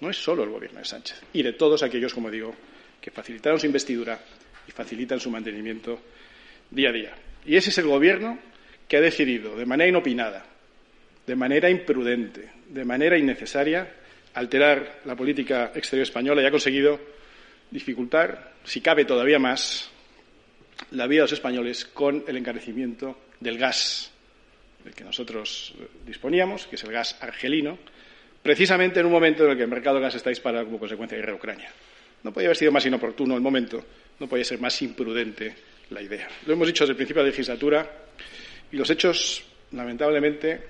No 0.00 0.08
es 0.08 0.16
solo 0.16 0.44
el 0.44 0.50
gobierno 0.50 0.78
de 0.78 0.84
Sánchez. 0.84 1.20
Y 1.32 1.42
de 1.42 1.54
todos 1.54 1.82
aquellos, 1.82 2.14
como 2.14 2.30
digo, 2.30 2.54
que 3.00 3.10
facilitaron 3.10 3.58
su 3.58 3.66
investidura 3.66 4.20
y 4.68 4.70
facilitan 4.70 5.18
su 5.18 5.28
mantenimiento 5.28 6.00
día 6.70 6.90
a 6.90 6.92
día. 6.92 7.14
Y 7.44 7.56
ese 7.56 7.70
es 7.70 7.78
el 7.78 7.86
gobierno 7.86 8.38
que 8.86 8.96
ha 8.96 9.00
decidido, 9.00 9.56
de 9.56 9.66
manera 9.66 9.88
inopinada, 9.88 10.46
de 11.26 11.36
manera 11.36 11.68
imprudente, 11.68 12.48
de 12.68 12.84
manera 12.84 13.18
innecesaria, 13.18 13.92
alterar 14.34 15.00
la 15.04 15.16
política 15.16 15.72
exterior 15.74 16.04
española 16.04 16.42
y 16.42 16.46
ha 16.46 16.50
conseguido 16.50 17.00
dificultar, 17.70 18.52
si 18.64 18.80
cabe 18.80 19.04
todavía 19.04 19.38
más, 19.40 19.90
la 20.92 21.08
vida 21.08 21.20
de 21.20 21.24
los 21.24 21.32
españoles 21.32 21.84
con 21.86 22.24
el 22.26 22.36
encarecimiento 22.36 23.18
del 23.40 23.58
gas 23.58 24.12
del 24.84 24.94
que 24.94 25.04
nosotros 25.04 25.74
eh, 25.78 25.86
disponíamos, 26.06 26.66
que 26.66 26.76
es 26.76 26.84
el 26.84 26.92
gas 26.92 27.16
argelino, 27.20 27.78
precisamente 28.42 29.00
en 29.00 29.06
un 29.06 29.12
momento 29.12 29.44
en 29.44 29.50
el 29.50 29.56
que 29.56 29.64
el 29.64 29.68
mercado 29.68 29.96
del 29.96 30.04
gas 30.04 30.14
está 30.14 30.30
disparado 30.30 30.64
como 30.64 30.78
consecuencia 30.78 31.16
de 31.16 31.22
la 31.22 31.26
guerra 31.26 31.32
de 31.32 31.38
Ucrania. 31.38 31.70
No 32.22 32.32
podía 32.32 32.48
haber 32.48 32.56
sido 32.56 32.72
más 32.72 32.84
inoportuno 32.84 33.34
el 33.34 33.40
momento, 33.40 33.84
no 34.18 34.28
podía 34.28 34.44
ser 34.44 34.60
más 34.60 34.80
imprudente 34.82 35.54
la 35.90 36.02
idea. 36.02 36.28
Lo 36.46 36.52
hemos 36.52 36.66
dicho 36.66 36.84
desde 36.84 36.92
el 36.92 36.96
principio 36.96 37.22
de 37.22 37.28
la 37.28 37.30
legislatura 37.30 37.90
y 38.70 38.76
los 38.76 38.90
hechos, 38.90 39.44
lamentablemente, 39.72 40.60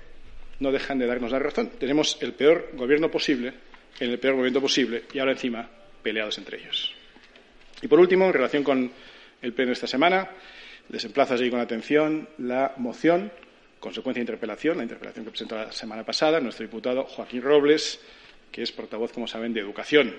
no 0.59 0.71
dejan 0.71 0.99
de 0.99 1.07
darnos 1.07 1.31
la 1.31 1.39
razón. 1.39 1.71
Tenemos 1.79 2.17
el 2.21 2.33
peor 2.33 2.69
gobierno 2.73 3.09
posible 3.09 3.53
en 3.99 4.11
el 4.11 4.19
peor 4.19 4.35
momento 4.35 4.61
posible 4.61 5.03
y 5.13 5.19
ahora 5.19 5.33
encima 5.33 5.67
peleados 6.01 6.37
entre 6.37 6.59
ellos. 6.59 6.93
Y 7.81 7.87
por 7.87 7.99
último, 7.99 8.25
en 8.25 8.33
relación 8.33 8.63
con 8.63 8.91
el 9.41 9.53
pleno 9.53 9.69
de 9.69 9.73
esta 9.73 9.87
semana, 9.87 10.29
les 10.89 11.03
emplazo 11.05 11.33
a 11.33 11.49
con 11.49 11.59
atención 11.59 12.29
la 12.37 12.73
moción, 12.77 13.31
consecuencia 13.81 14.19
de 14.19 14.25
interpelación, 14.25 14.77
la 14.77 14.83
interpelación 14.83 15.25
que 15.25 15.31
presentó 15.31 15.55
la 15.55 15.71
semana 15.71 16.05
pasada 16.05 16.39
nuestro 16.39 16.65
diputado 16.65 17.03
Joaquín 17.03 17.41
Robles, 17.41 17.99
que 18.51 18.61
es 18.61 18.71
portavoz, 18.71 19.11
como 19.11 19.27
saben, 19.27 19.53
de 19.53 19.59
Educación. 19.59 20.15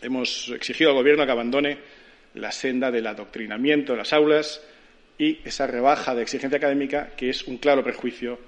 Hemos 0.00 0.48
exigido 0.48 0.90
al 0.90 0.96
Gobierno 0.96 1.26
que 1.26 1.32
abandone 1.32 1.78
la 2.34 2.52
senda 2.52 2.90
del 2.90 3.06
adoctrinamiento 3.08 3.92
en 3.92 3.98
las 3.98 4.12
aulas 4.12 4.62
y 5.18 5.40
esa 5.44 5.66
rebaja 5.66 6.14
de 6.14 6.22
exigencia 6.22 6.56
académica 6.56 7.10
que 7.16 7.28
es 7.28 7.42
un 7.42 7.58
claro 7.58 7.82
perjuicio 7.84 8.38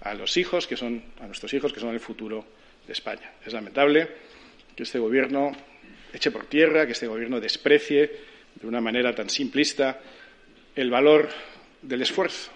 a 0.00 0.14
los 0.14 0.36
hijos, 0.36 0.66
que 0.66 0.76
son 0.76 1.02
a 1.20 1.26
nuestros 1.26 1.52
hijos, 1.52 1.72
que 1.72 1.80
son 1.80 1.90
el 1.90 2.00
futuro 2.00 2.46
de 2.86 2.92
España. 2.92 3.32
Es 3.44 3.52
lamentable 3.52 4.08
que 4.76 4.84
este 4.84 4.98
Gobierno 4.98 5.50
eche 6.12 6.30
por 6.30 6.46
tierra, 6.46 6.86
que 6.86 6.92
este 6.92 7.08
Gobierno 7.08 7.40
desprecie 7.40 8.10
de 8.54 8.66
una 8.66 8.80
manera 8.80 9.14
tan 9.14 9.28
simplista 9.28 10.00
el 10.76 10.90
valor 10.90 11.28
del 11.82 12.02
esfuerzo, 12.02 12.52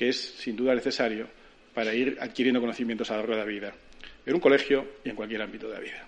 que 0.00 0.08
es 0.08 0.16
sin 0.16 0.56
duda 0.56 0.74
necesario 0.74 1.28
para 1.74 1.92
ir 1.92 2.16
adquiriendo 2.22 2.58
conocimientos 2.58 3.10
a 3.10 3.16
lo 3.16 3.18
largo 3.18 3.34
de 3.34 3.38
la 3.38 3.44
vida, 3.44 3.74
en 4.24 4.34
un 4.34 4.40
colegio 4.40 4.92
y 5.04 5.10
en 5.10 5.14
cualquier 5.14 5.42
ámbito 5.42 5.68
de 5.68 5.74
la 5.74 5.80
vida. 5.80 6.06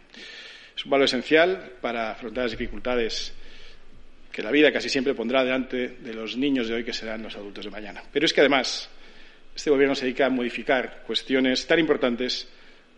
Es 0.74 0.83
un 0.87 0.92
valor 0.92 1.05
esencial 1.05 1.72
para 1.78 2.12
afrontar 2.12 2.44
las 2.44 2.52
dificultades 2.52 3.35
que 4.33 4.42
la 4.42 4.50
vida 4.50 4.72
casi 4.72 4.88
siempre 4.88 5.12
pondrá 5.12 5.44
delante 5.44 5.88
de 5.88 6.14
los 6.14 6.38
niños 6.38 6.68
de 6.68 6.74
hoy 6.76 6.85
que 6.85 6.94
serán 6.94 7.22
los 7.22 7.37
adultos 7.37 7.66
de 7.66 7.70
mañana. 7.70 8.02
Pero 8.11 8.24
es 8.24 8.33
que 8.33 8.40
además 8.40 8.88
este 9.55 9.68
Gobierno 9.68 9.94
se 9.94 10.07
dedica 10.07 10.24
a 10.24 10.31
modificar 10.31 11.02
cuestiones 11.07 11.66
tan 11.66 11.78
importantes 11.78 12.48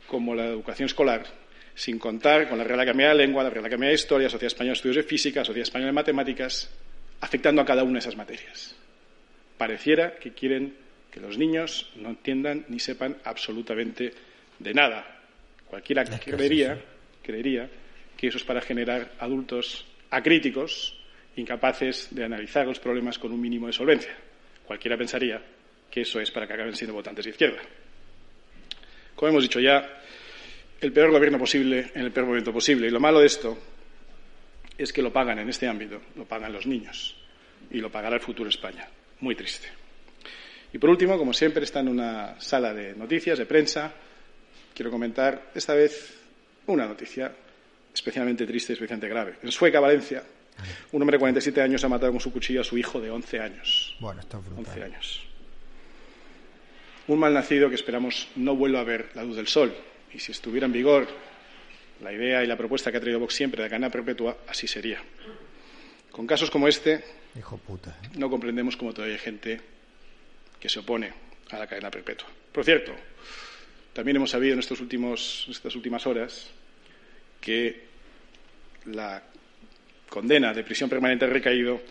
como 0.07 0.33
la 0.33 0.47
educación 0.47 0.87
escolar, 0.87 1.27
sin 1.75 1.99
contar 1.99 2.49
con 2.49 2.57
la 2.57 2.63
Real 2.63 2.79
Academia 2.79 3.09
de 3.09 3.17
Lengua, 3.17 3.43
la 3.43 3.51
Real 3.51 3.65
Academia 3.65 3.89
de 3.89 3.97
Historia, 3.97 4.29
Sociedad 4.29 4.47
Española 4.47 4.75
de 4.75 4.77
Estudios 4.77 4.97
de 4.99 5.03
Física, 5.03 5.45
Sociedad 5.45 5.65
Española 5.65 5.89
de 5.89 5.95
Matemáticas, 5.95 6.71
afectando 7.21 7.63
a 7.63 7.65
cada 7.65 7.83
una 7.83 7.95
de 7.95 7.99
esas 7.99 8.17
materias. 8.17 8.77
Pareciera 9.59 10.15
que 10.21 10.33
quieren 10.33 10.84
que 11.15 11.21
los 11.21 11.39
niños 11.39 11.93
no 11.95 12.09
entiendan 12.09 12.65
ni 12.69 12.81
sepan 12.81 13.17
absolutamente 13.23 14.13
de 14.59 14.75
nada. 14.75 15.21
Cualquiera 15.65 16.05
que 16.05 16.33
creería, 16.33 16.77
creería 17.23 17.71
que 18.17 18.27
eso 18.27 18.39
es 18.39 18.43
para 18.43 18.61
generar 18.61 19.13
adultos 19.21 19.87
acríticos, 20.11 20.99
incapaces 21.37 22.09
de 22.11 22.25
analizar 22.25 22.67
los 22.67 22.81
problemas 22.81 23.21
con 23.21 23.31
un 23.31 23.41
mínimo 23.41 23.69
de 23.69 23.73
solvencia. 23.73 24.13
Cualquiera 24.67 24.99
pensaría 24.99 25.41
que 25.89 26.01
eso 26.01 26.19
es 26.19 26.33
para 26.33 26.49
que 26.49 26.55
acaben 26.55 26.75
siendo 26.75 26.95
votantes 26.95 27.27
de 27.27 27.31
izquierda. 27.31 27.63
Como 29.15 29.31
hemos 29.31 29.45
dicho 29.45 29.61
ya, 29.61 30.03
el 30.81 30.93
peor 30.93 31.13
gobierno 31.13 31.39
posible 31.39 31.93
en 31.95 32.03
el 32.03 32.11
peor 32.11 32.27
momento 32.27 32.53
posible. 32.53 32.89
Y 32.89 32.91
lo 32.91 32.99
malo 32.99 33.21
de 33.21 33.27
esto 33.27 33.57
es 34.77 34.93
que 34.93 35.01
lo 35.01 35.13
pagan 35.13 35.39
en 35.39 35.49
este 35.49 35.69
ámbito, 35.69 36.03
lo 36.17 36.25
pagan 36.25 36.53
los 36.53 36.67
niños 36.67 37.15
y 37.71 37.79
lo 37.79 37.89
pagará 37.89 38.17
el 38.17 38.23
futuro 38.23 38.51
España. 38.51 38.89
Muy 39.21 39.37
triste. 39.37 39.84
Y 40.75 40.79
por 40.79 40.91
último, 40.91 41.17
como 41.17 41.33
siempre, 41.33 41.63
está 41.63 41.79
en 41.79 41.89
una 41.89 42.35
sala 42.41 42.75
de 42.75 42.97
noticias, 42.97 43.39
de 43.39 43.47
prensa, 43.47 43.93
quiero 44.75 44.91
comentar 44.91 45.53
esta 45.55 45.73
vez 45.73 46.19
una 46.67 46.85
noticia 46.89 47.33
especialmente 47.95 48.45
triste 48.45 48.73
y 48.73 48.75
especialmente 48.75 49.09
grave. 49.09 49.37
En 49.41 49.53
Sueca, 49.53 49.79
Valencia, 49.79 50.25
un 50.91 51.01
hombre 51.01 51.15
de 51.15 51.21
47 51.21 51.63
años 51.63 51.85
ha 51.85 51.89
matado 51.89 52.11
con 52.11 52.21
su 52.21 52.33
cuchillo 52.33 52.63
a 52.63 52.65
su 52.65 52.77
hijo 52.77 53.01
de 53.01 53.09
11 53.09 53.39
años. 53.39 53.97
Bueno, 54.01 54.21
esto 54.21 54.39
es 54.39 54.45
brutal. 54.47 54.65
11 54.67 54.83
años. 54.83 55.23
Un 57.07 57.21
mal 57.21 57.33
nacido 57.33 57.69
que 57.69 57.77
esperamos 57.77 58.27
no 58.35 58.57
vuelva 58.57 58.81
a 58.81 58.85
ver 58.85 59.11
la 59.15 59.23
luz 59.23 59.37
del 59.37 59.47
sol. 59.47 59.73
Y 60.13 60.19
si 60.19 60.33
estuviera 60.33 60.67
en 60.67 60.73
vigor 60.73 61.07
la 62.03 62.13
idea 62.13 62.43
y 62.43 62.49
la 62.49 62.57
propuesta 62.57 62.91
que 62.91 62.97
ha 62.97 63.01
traído 63.01 63.21
Vox 63.21 63.33
siempre 63.33 63.63
de 63.63 63.69
cadena 63.69 63.91
perpetua, 63.91 64.39
así 64.49 64.67
sería. 64.67 65.01
Con 66.11 66.27
casos 66.27 66.51
como 66.51 66.67
este, 66.67 67.05
Hijo 67.39 67.59
puta. 67.59 67.97
¿eh? 68.03 68.09
no 68.19 68.29
comprendemos 68.29 68.77
cómo 68.77 68.93
todavía 68.93 69.15
hay 69.15 69.21
gente 69.21 69.74
que 70.65 70.71
se 70.71 70.81
opone 70.81 71.13
a 71.51 71.59
la 71.59 71.67
cadena 71.67 71.91
perpetua. 71.91 72.27
Por 72.51 72.65
cierto, 72.65 72.97
también 73.93 74.17
hemos 74.17 74.31
sabido 74.31 74.55
en 74.55 74.61
estos 74.61 74.81
últimos, 74.81 75.45
estas 75.51 75.77
últimas 75.77 76.07
horas 76.07 76.51
que 77.39 77.85
la 78.87 79.23
condena 80.09 80.55
de 80.55 80.65
prisión 80.65 80.89
permanente 80.89 81.27
ha 81.27 81.29
recaído, 81.29 81.83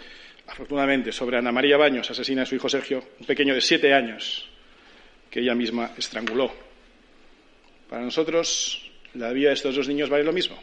afortunadamente, 0.48 1.12
sobre 1.12 1.38
Ana 1.38 1.52
María 1.52 1.78
Baños, 1.78 2.10
asesina 2.10 2.42
de 2.42 2.48
su 2.48 2.56
hijo 2.56 2.68
Sergio, 2.68 3.10
un 3.20 3.28
pequeño 3.28 3.54
de 3.54 3.62
siete 3.62 3.94
años, 3.94 4.50
que 5.30 5.42
ella 5.42 5.54
misma 5.54 5.92
estranguló. 5.96 6.52
Para 7.88 8.02
nosotros, 8.02 8.90
la 9.14 9.32
vida 9.34 9.50
de 9.50 9.54
estos 9.54 9.76
dos 9.76 9.88
niños 9.88 10.10
vale 10.10 10.24
lo 10.24 10.34
mismo. 10.34 10.58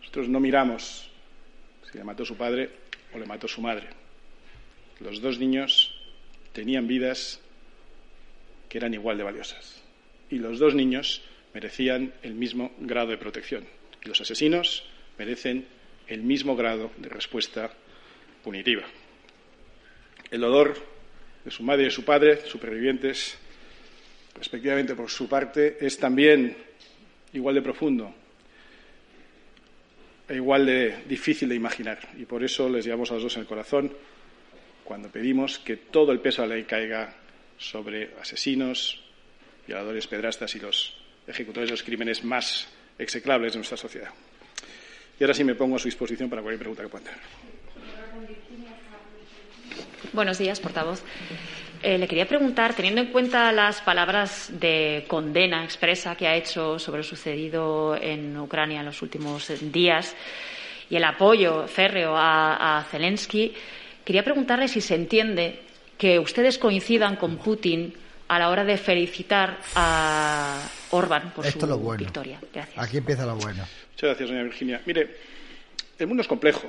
Nosotros 0.00 0.28
no 0.28 0.38
miramos 0.38 1.10
si 1.90 1.96
le 1.96 2.04
mató 2.04 2.26
su 2.26 2.36
padre 2.36 2.68
o 3.14 3.18
le 3.18 3.24
mató 3.24 3.48
su 3.48 3.62
madre. 3.62 3.88
Los 5.00 5.22
dos 5.22 5.38
niños 5.38 5.98
tenían 6.52 6.86
vidas 6.86 7.40
que 8.68 8.78
eran 8.78 8.94
igual 8.94 9.18
de 9.18 9.24
valiosas. 9.24 9.82
Y 10.30 10.36
los 10.36 10.58
dos 10.58 10.74
niños 10.74 11.22
merecían 11.52 12.14
el 12.22 12.34
mismo 12.34 12.72
grado 12.78 13.10
de 13.10 13.18
protección. 13.18 13.64
Y 14.04 14.08
los 14.08 14.20
asesinos 14.20 14.84
merecen 15.18 15.66
el 16.08 16.22
mismo 16.22 16.56
grado 16.56 16.90
de 16.96 17.08
respuesta 17.08 17.72
punitiva. 18.42 18.84
El 20.30 20.40
dolor 20.40 20.74
de 21.44 21.50
su 21.50 21.62
madre 21.62 21.82
y 21.82 21.84
de 21.86 21.90
su 21.90 22.04
padre, 22.04 22.46
supervivientes, 22.46 23.36
respectivamente 24.34 24.94
por 24.94 25.10
su 25.10 25.28
parte, 25.28 25.76
es 25.80 25.98
también 25.98 26.56
igual 27.32 27.54
de 27.54 27.62
profundo 27.62 28.14
e 30.28 30.36
igual 30.36 30.64
de 30.64 31.04
difícil 31.08 31.48
de 31.48 31.54
imaginar. 31.54 31.98
Y 32.16 32.24
por 32.24 32.42
eso 32.42 32.68
les 32.68 32.84
llevamos 32.84 33.10
a 33.10 33.14
los 33.14 33.24
dos 33.24 33.36
en 33.36 33.42
el 33.42 33.48
corazón 33.48 33.92
cuando 34.92 35.08
pedimos 35.08 35.58
que 35.58 35.78
todo 35.78 36.12
el 36.12 36.20
peso 36.20 36.42
de 36.42 36.48
la 36.48 36.54
ley 36.56 36.64
caiga 36.64 37.14
sobre 37.56 38.10
asesinos, 38.20 39.00
violadores, 39.66 40.06
pedrastas 40.06 40.54
y 40.54 40.60
los 40.60 40.94
ejecutores 41.26 41.70
de 41.70 41.72
los 41.72 41.82
crímenes 41.82 42.22
más 42.24 42.68
execrables 42.98 43.54
de 43.54 43.60
nuestra 43.60 43.78
sociedad. 43.78 44.10
Y 45.18 45.24
ahora 45.24 45.32
sí 45.32 45.44
me 45.44 45.54
pongo 45.54 45.76
a 45.76 45.78
su 45.78 45.86
disposición 45.86 46.28
para 46.28 46.42
cualquier 46.42 46.58
pregunta 46.58 46.82
que 46.82 46.88
puedan 46.90 47.06
tener. 47.06 47.20
Buenos 50.12 50.36
días, 50.36 50.60
portavoz. 50.60 51.02
Eh, 51.82 51.96
le 51.96 52.06
quería 52.06 52.28
preguntar, 52.28 52.74
teniendo 52.74 53.00
en 53.00 53.06
cuenta 53.06 53.50
las 53.50 53.80
palabras 53.80 54.50
de 54.60 55.06
condena 55.08 55.64
expresa 55.64 56.16
que 56.16 56.26
ha 56.26 56.36
hecho 56.36 56.78
sobre 56.78 56.98
lo 56.98 57.04
sucedido 57.04 57.96
en 57.96 58.36
Ucrania 58.36 58.80
en 58.80 58.86
los 58.86 59.00
últimos 59.00 59.50
días 59.72 60.14
y 60.90 60.96
el 60.96 61.04
apoyo 61.04 61.66
férreo 61.66 62.14
a, 62.14 62.80
a 62.80 62.84
Zelensky, 62.84 63.54
quería 64.04 64.24
preguntarle 64.24 64.68
si 64.68 64.80
se 64.80 64.94
entiende 64.94 65.60
que 65.98 66.18
ustedes 66.18 66.58
coincidan 66.58 67.16
con 67.16 67.36
Putin 67.38 67.94
a 68.28 68.38
la 68.38 68.48
hora 68.48 68.64
de 68.64 68.76
felicitar 68.76 69.58
a 69.74 70.66
Orbán 70.90 71.32
por 71.34 71.46
Esto 71.46 71.60
su 71.60 71.66
es 71.66 71.70
lo 71.70 71.78
bueno. 71.78 71.98
victoria. 71.98 72.40
Gracias. 72.52 72.78
Aquí 72.78 72.96
empieza 72.98 73.26
lo 73.26 73.36
bueno. 73.36 73.64
Muchas 73.90 74.08
gracias, 74.08 74.28
doña 74.30 74.42
Virginia. 74.42 74.80
Mire, 74.86 75.16
el 75.98 76.06
mundo 76.06 76.22
es 76.22 76.28
complejo 76.28 76.68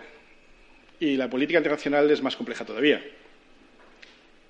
y 1.00 1.16
la 1.16 1.30
política 1.30 1.60
internacional 1.60 2.10
es 2.12 2.22
más 2.22 2.36
compleja 2.36 2.66
todavía. 2.66 3.02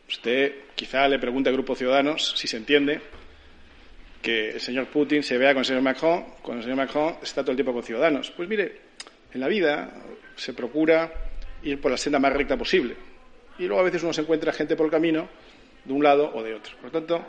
Usted 0.10 0.54
quizá 0.76 1.08
le 1.08 1.19
pregunte 1.19 1.50
al 1.50 1.56
Grupo 1.56 1.76
Ciudadanos 1.76 2.34
si 2.38 2.48
se 2.48 2.58
entiende 2.58 3.00
que 4.22 4.52
el 4.52 4.62
señor 4.62 4.88
Putin 4.88 5.22
se 5.24 5.38
vea 5.38 5.54
con 5.54 5.60
el 5.60 5.65
señor 5.65 5.82
Macron, 5.82 6.26
cuando 6.41 6.60
el 6.60 6.63
señor 6.63 6.78
Macron 6.78 7.15
está 7.22 7.41
todo 7.41 7.52
el 7.52 7.58
tiempo 7.58 7.74
con 7.74 7.84
Ciudadanos. 7.84 8.32
Pues 8.32 8.48
mire, 8.48 8.82
en 9.34 9.39
la 9.41 9.48
vida 9.48 9.93
se 10.36 10.54
procura 10.54 11.12
ir 11.63 11.80
por 11.80 11.91
la 11.91 11.97
senda 11.97 12.19
más 12.19 12.34
recta 12.34 12.58
posible. 12.58 12.95
Y 13.58 13.65
luego 13.65 13.82
a 13.82 13.84
veces 13.84 14.04
uno 14.04 14.13
se 14.13 14.21
encuentra 14.21 14.52
gente 14.52 14.76
por 14.76 14.86
el 14.86 14.91
camino 14.91 15.28
de 15.86 15.93
un 15.93 16.04
lado 16.04 16.32
o 16.34 16.41
de 16.41 16.54
otro. 16.54 16.76
Por 16.78 16.86
lo 16.86 16.91
tanto, 16.91 17.26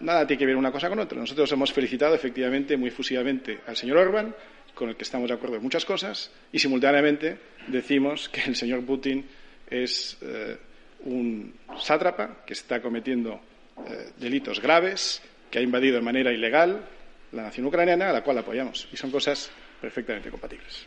nada 0.00 0.26
tiene 0.26 0.38
que 0.38 0.46
ver 0.46 0.56
una 0.56 0.72
cosa 0.72 0.88
con 0.88 0.98
otra. 0.98 1.18
Nosotros 1.18 1.50
hemos 1.52 1.72
felicitado 1.72 2.14
efectivamente 2.14 2.76
muy 2.76 2.88
efusivamente 2.88 3.60
al 3.66 3.76
señor 3.76 3.98
Orbán, 3.98 4.34
con 4.74 4.88
el 4.88 4.96
que 4.96 5.04
estamos 5.04 5.28
de 5.28 5.34
acuerdo 5.34 5.56
en 5.56 5.62
muchas 5.62 5.84
cosas, 5.84 6.30
y 6.52 6.58
simultáneamente 6.58 7.38
decimos 7.68 8.28
que 8.28 8.42
el 8.42 8.56
señor 8.56 8.84
Putin 8.84 9.24
es 9.70 10.18
eh, 10.20 10.56
un 11.04 11.54
sátrapa 11.78 12.44
que 12.46 12.54
está 12.54 12.80
cometiendo 12.80 13.40
eh, 13.86 14.10
delitos 14.18 14.60
graves, 14.60 15.22
que 15.50 15.58
ha 15.58 15.62
invadido 15.62 15.96
de 15.96 16.02
manera 16.02 16.32
ilegal 16.32 16.84
la 17.32 17.42
nación 17.42 17.66
ucraniana, 17.66 18.10
a 18.10 18.12
la 18.12 18.22
cual 18.22 18.38
apoyamos. 18.38 18.88
Y 18.92 18.96
son 18.96 19.10
cosas 19.10 19.50
perfectamente 19.80 20.30
compatibles. 20.30 20.86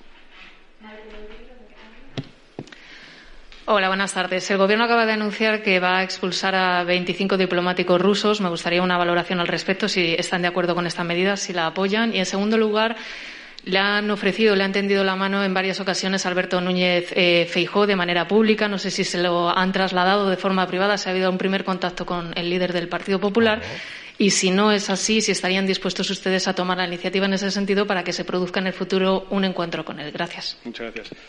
Hola, 3.70 3.90
buenas 3.90 4.14
tardes. 4.14 4.50
El 4.50 4.60
Gobierno 4.60 4.86
acaba 4.86 5.06
de 5.06 5.12
anunciar 5.12 5.62
que 5.62 5.82
va 5.82 5.98
a 5.98 6.04
expulsar 6.04 6.56
a 6.56 6.86
25 6.86 7.36
diplomáticos 7.36 8.02
rusos. 8.02 8.40
Me 8.40 8.48
gustaría 8.48 8.82
una 8.82 8.98
valoración 8.98 9.42
al 9.42 9.48
respecto, 9.50 9.90
si 9.90 10.16
están 10.18 10.42
de 10.42 10.48
acuerdo 10.48 10.74
con 10.74 10.88
esta 10.88 11.04
medida, 11.04 11.36
si 11.36 11.52
la 11.52 11.66
apoyan. 11.66 12.16
Y, 12.16 12.20
en 12.20 12.26
segundo 12.26 12.58
lugar, 12.58 12.96
le 13.66 13.78
han 13.78 14.10
ofrecido, 14.10 14.56
le 14.56 14.64
han 14.64 14.72
tendido 14.72 15.04
la 15.04 15.18
mano 15.18 15.44
en 15.44 15.54
varias 15.54 15.82
ocasiones 15.82 16.26
a 16.26 16.30
Alberto 16.30 16.62
Núñez 16.62 17.12
eh, 17.12 17.46
Feijó 17.52 17.86
de 17.86 17.98
manera 17.98 18.26
pública. 18.26 18.70
No 18.70 18.78
sé 18.78 18.90
si 18.90 19.04
se 19.04 19.18
lo 19.22 19.50
han 19.50 19.74
trasladado 19.74 20.30
de 20.30 20.38
forma 20.38 20.66
privada, 20.66 20.98
si 20.98 21.10
ha 21.10 21.12
habido 21.12 21.30
un 21.30 21.38
primer 21.38 21.66
contacto 21.66 22.06
con 22.06 22.32
el 22.38 22.50
líder 22.50 22.72
del 22.72 22.88
Partido 22.88 23.20
Popular. 23.20 23.62
Y 24.18 24.30
si 24.30 24.50
no 24.50 24.72
es 24.72 24.90
así, 24.90 25.20
si 25.20 25.34
estarían 25.34 25.68
dispuestos 25.68 26.10
ustedes 26.10 26.48
a 26.48 26.56
tomar 26.56 26.78
la 26.78 26.88
iniciativa 26.88 27.26
en 27.26 27.34
ese 27.34 27.52
sentido 27.52 27.86
para 27.86 28.06
que 28.06 28.14
se 28.14 28.24
produzca 28.24 28.62
en 28.62 28.68
el 28.68 28.74
futuro 28.74 29.28
un 29.30 29.44
encuentro 29.44 29.84
con 29.84 30.00
él. 30.00 30.14
Gracias. 30.14 30.58
Muchas 30.64 30.94
gracias. 30.94 31.20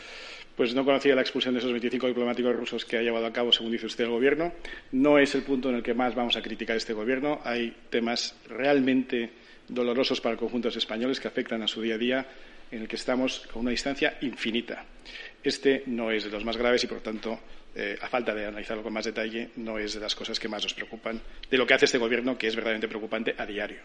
Pues 0.59 0.75
no 0.75 0.85
conocía 0.85 1.14
la 1.14 1.21
expulsión 1.21 1.55
de 1.55 1.61
esos 1.61 1.71
25 1.71 2.09
diplomáticos 2.09 2.57
rusos 2.57 2.85
que 2.85 2.97
ha 2.97 3.01
llevado 3.01 3.25
a 3.27 3.33
cabo, 3.33 3.53
según 3.53 3.71
dice 3.71 3.87
usted, 3.87 4.03
el 4.03 4.11
Gobierno. 4.11 4.53
No 4.90 5.16
es 5.16 5.33
el 5.37 5.42
punto 5.42 5.68
en 5.68 5.77
el 5.77 5.85
que 5.85 5.94
más 5.94 6.16
vamos 6.16 6.35
a 6.35 6.42
criticar 6.42 6.77
este 6.77 6.92
Gobierno. 6.94 7.40
Hay 7.44 7.77
temas 7.90 8.35
realmente 8.49 9.31
dolorosos 9.68 10.21
para 10.21 10.33
el 10.33 10.38
conjunto 10.40 10.66
de 10.66 10.75
los 10.75 10.83
españoles 10.83 11.21
que 11.21 11.29
afectan 11.29 11.62
a 11.62 11.68
su 11.68 11.81
día 11.81 11.94
a 11.94 11.99
día, 11.99 12.27
en 12.73 12.83
el 12.83 12.88
que 12.88 12.97
estamos 12.97 13.47
con 13.53 13.62
una 13.62 13.71
distancia 13.71 14.18
infinita. 14.23 14.85
Este 15.44 15.85
no 15.87 16.11
es 16.11 16.25
de 16.25 16.31
los 16.31 16.44
más 16.44 16.57
graves 16.57 16.83
y, 16.83 16.88
por 16.88 17.03
tanto, 17.03 17.38
eh, 17.77 17.97
a 18.03 18.09
falta 18.09 18.35
de 18.35 18.47
analizarlo 18.47 18.83
con 18.83 18.92
más 18.92 19.05
detalle, 19.05 19.51
no 19.59 19.79
es 19.79 19.94
de 19.94 20.01
las 20.01 20.16
cosas 20.16 20.40
que 20.40 20.49
más 20.49 20.64
nos 20.64 20.75
preocupan 20.75 21.21
de 21.49 21.57
lo 21.57 21.68
que 21.68 21.75
hace 21.75 21.85
este 21.85 21.99
Gobierno, 21.99 22.37
que 22.37 22.49
es 22.49 22.57
verdaderamente 22.57 22.88
preocupante 22.88 23.33
a 23.38 23.47
diario. 23.47 23.79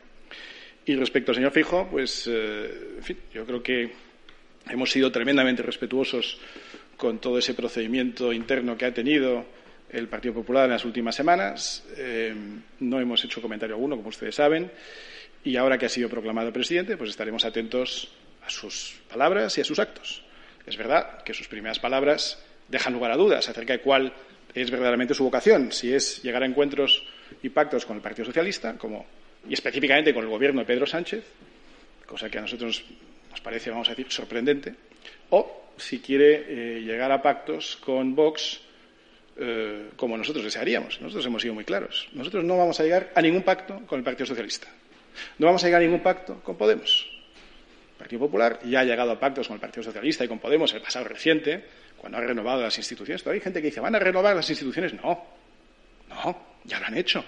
Y 0.87 0.95
respecto 0.95 1.33
al 1.33 1.35
señor 1.35 1.51
Fijo, 1.51 1.87
pues, 1.91 2.27
eh, 2.27 2.95
en 2.97 3.03
fin, 3.03 3.17
yo 3.31 3.45
creo 3.45 3.61
que 3.61 3.91
hemos 4.69 4.91
sido 4.91 5.11
tremendamente 5.11 5.63
respetuosos 5.63 6.39
con 6.97 7.19
todo 7.19 7.37
ese 7.37 7.53
procedimiento 7.53 8.31
interno 8.33 8.77
que 8.77 8.85
ha 8.85 8.93
tenido 8.93 9.45
el 9.89 10.07
Partido 10.07 10.33
Popular 10.33 10.65
en 10.65 10.71
las 10.71 10.85
últimas 10.85 11.15
semanas. 11.15 11.83
Eh, 11.97 12.33
no 12.79 12.99
hemos 12.99 13.23
hecho 13.23 13.41
comentario 13.41 13.75
alguno, 13.75 13.95
como 13.95 14.09
ustedes 14.09 14.35
saben. 14.35 14.71
Y 15.43 15.57
ahora 15.57 15.77
que 15.77 15.85
ha 15.85 15.89
sido 15.89 16.09
proclamado 16.09 16.53
presidente, 16.53 16.97
pues 16.97 17.09
estaremos 17.09 17.45
atentos 17.45 18.11
a 18.45 18.49
sus 18.49 18.95
palabras 19.09 19.57
y 19.57 19.61
a 19.61 19.63
sus 19.63 19.79
actos. 19.79 20.23
Es 20.65 20.77
verdad 20.77 21.23
que 21.23 21.33
sus 21.33 21.47
primeras 21.47 21.79
palabras 21.79 22.41
dejan 22.69 22.93
lugar 22.93 23.11
a 23.11 23.17
dudas 23.17 23.49
acerca 23.49 23.73
de 23.73 23.79
cuál 23.79 24.13
es 24.53 24.71
verdaderamente 24.71 25.13
su 25.13 25.23
vocación, 25.23 25.71
si 25.71 25.93
es 25.93 26.21
llegar 26.23 26.43
a 26.43 26.45
encuentros 26.45 27.03
y 27.41 27.49
pactos 27.49 27.85
con 27.85 27.97
el 27.97 28.01
Partido 28.01 28.25
Socialista, 28.25 28.77
como, 28.77 29.05
y 29.47 29.53
específicamente 29.53 30.13
con 30.13 30.23
el 30.23 30.29
gobierno 30.29 30.61
de 30.61 30.65
Pedro 30.65 30.85
Sánchez, 30.85 31.23
cosa 32.05 32.29
que 32.29 32.37
a 32.37 32.41
nosotros 32.41 32.83
nos 33.33 33.41
parece, 33.41 33.71
vamos 33.71 33.87
a 33.87 33.95
decir, 33.95 34.05
sorprendente, 34.11 34.75
o 35.31 35.71
si 35.75 35.99
quiere 35.99 36.45
eh, 36.77 36.81
llegar 36.81 37.11
a 37.11 37.19
pactos 37.19 37.77
con 37.77 38.13
Vox 38.13 38.61
eh, 39.37 39.89
como 39.95 40.15
nosotros 40.15 40.45
desearíamos. 40.45 41.01
Nosotros 41.01 41.25
hemos 41.25 41.41
sido 41.41 41.55
muy 41.55 41.65
claros. 41.65 42.07
Nosotros 42.13 42.43
no 42.43 42.57
vamos 42.57 42.79
a 42.79 42.83
llegar 42.83 43.11
a 43.15 43.21
ningún 43.23 43.41
pacto 43.41 43.81
con 43.87 43.97
el 43.97 44.05
Partido 44.05 44.27
Socialista. 44.27 44.67
No 45.39 45.47
vamos 45.47 45.63
a 45.63 45.65
llegar 45.65 45.81
a 45.81 45.83
ningún 45.83 46.01
pacto 46.01 46.41
con 46.43 46.55
Podemos. 46.57 47.09
El 47.93 47.97
Partido 47.97 48.19
Popular 48.19 48.59
ya 48.63 48.81
ha 48.81 48.83
llegado 48.83 49.09
a 49.09 49.19
pactos 49.19 49.47
con 49.47 49.55
el 49.55 49.61
Partido 49.61 49.81
Socialista 49.81 50.23
y 50.23 50.27
con 50.27 50.37
Podemos 50.37 50.69
en 50.71 50.77
el 50.77 50.83
pasado 50.83 51.05
reciente, 51.05 51.63
cuando 51.97 52.19
ha 52.19 52.21
renovado 52.21 52.61
las 52.61 52.77
instituciones. 52.77 53.23
Todavía 53.23 53.39
hay 53.39 53.43
gente 53.43 53.61
que 53.61 53.67
dice, 53.67 53.79
¿van 53.79 53.95
a 53.95 53.99
renovar 53.99 54.35
las 54.35 54.47
instituciones? 54.47 54.93
No, 54.93 55.25
no, 56.07 56.37
ya 56.65 56.79
lo 56.79 56.85
han 56.85 56.97
hecho. 56.97 57.25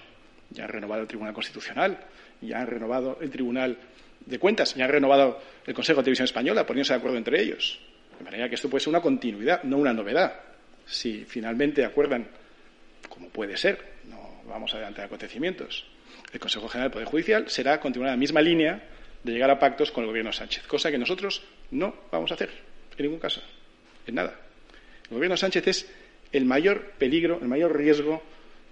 Ya 0.52 0.65
han 0.65 0.70
renovado 0.70 1.02
el 1.02 1.08
Tribunal 1.08 1.34
Constitucional, 1.34 1.98
ya 2.41 2.60
han 2.60 2.68
renovado 2.68 3.18
el 3.20 3.32
Tribunal 3.32 3.80
de 4.26 4.40
Cuentas, 4.40 4.76
ya 4.76 4.86
han 4.86 4.92
renovado 4.92 5.40
el 5.66 5.74
Consejo 5.74 6.00
de 6.00 6.06
Televisión 6.06 6.26
Española, 6.26 6.66
poniéndose 6.66 6.94
de 6.94 6.98
acuerdo 6.98 7.18
entre 7.18 7.42
ellos. 7.42 7.80
De 8.18 8.24
manera 8.24 8.50
que 8.50 8.56
esto 8.56 8.70
puede 8.70 8.82
ser 8.82 8.90
una 8.90 9.02
continuidad, 9.02 9.64
no 9.64 9.78
una 9.78 9.94
novedad. 9.94 10.40
Si 10.86 11.26
finalmente 11.26 11.84
acuerdan, 11.84 12.28
como 13.10 13.30
puede 13.30 13.58
ser, 13.58 13.94
no 14.06 14.42
vamos 14.48 14.74
a 14.74 14.78
adelantar 14.78 15.06
acontecimientos, 15.06 15.86
el 16.32 16.40
Consejo 16.40 16.68
General 16.68 16.90
del 16.90 16.94
Poder 16.94 17.08
Judicial 17.08 17.50
será 17.50 17.80
continuar 17.80 18.12
la 18.12 18.18
misma 18.18 18.42
línea 18.42 18.82
de 19.24 19.32
llegar 19.32 19.50
a 19.50 19.60
pactos 19.60 19.92
con 19.92 20.04
el 20.04 20.10
gobierno 20.10 20.32
Sánchez, 20.32 20.68
cosa 20.68 20.92
que 20.92 20.98
nosotros 20.98 21.42
no 21.72 21.96
vamos 22.12 22.32
a 22.32 22.36
hacer, 22.36 22.50
en 22.98 23.04
ningún 23.04 23.20
caso, 23.20 23.42
en 24.06 24.16
nada. 24.16 24.40
El 25.10 25.16
gobierno 25.16 25.38
Sánchez 25.38 25.68
es 25.68 25.92
el 26.32 26.46
mayor 26.46 26.92
peligro, 26.98 27.40
el 27.42 27.48
mayor 27.48 27.76
riesgo 27.76 28.22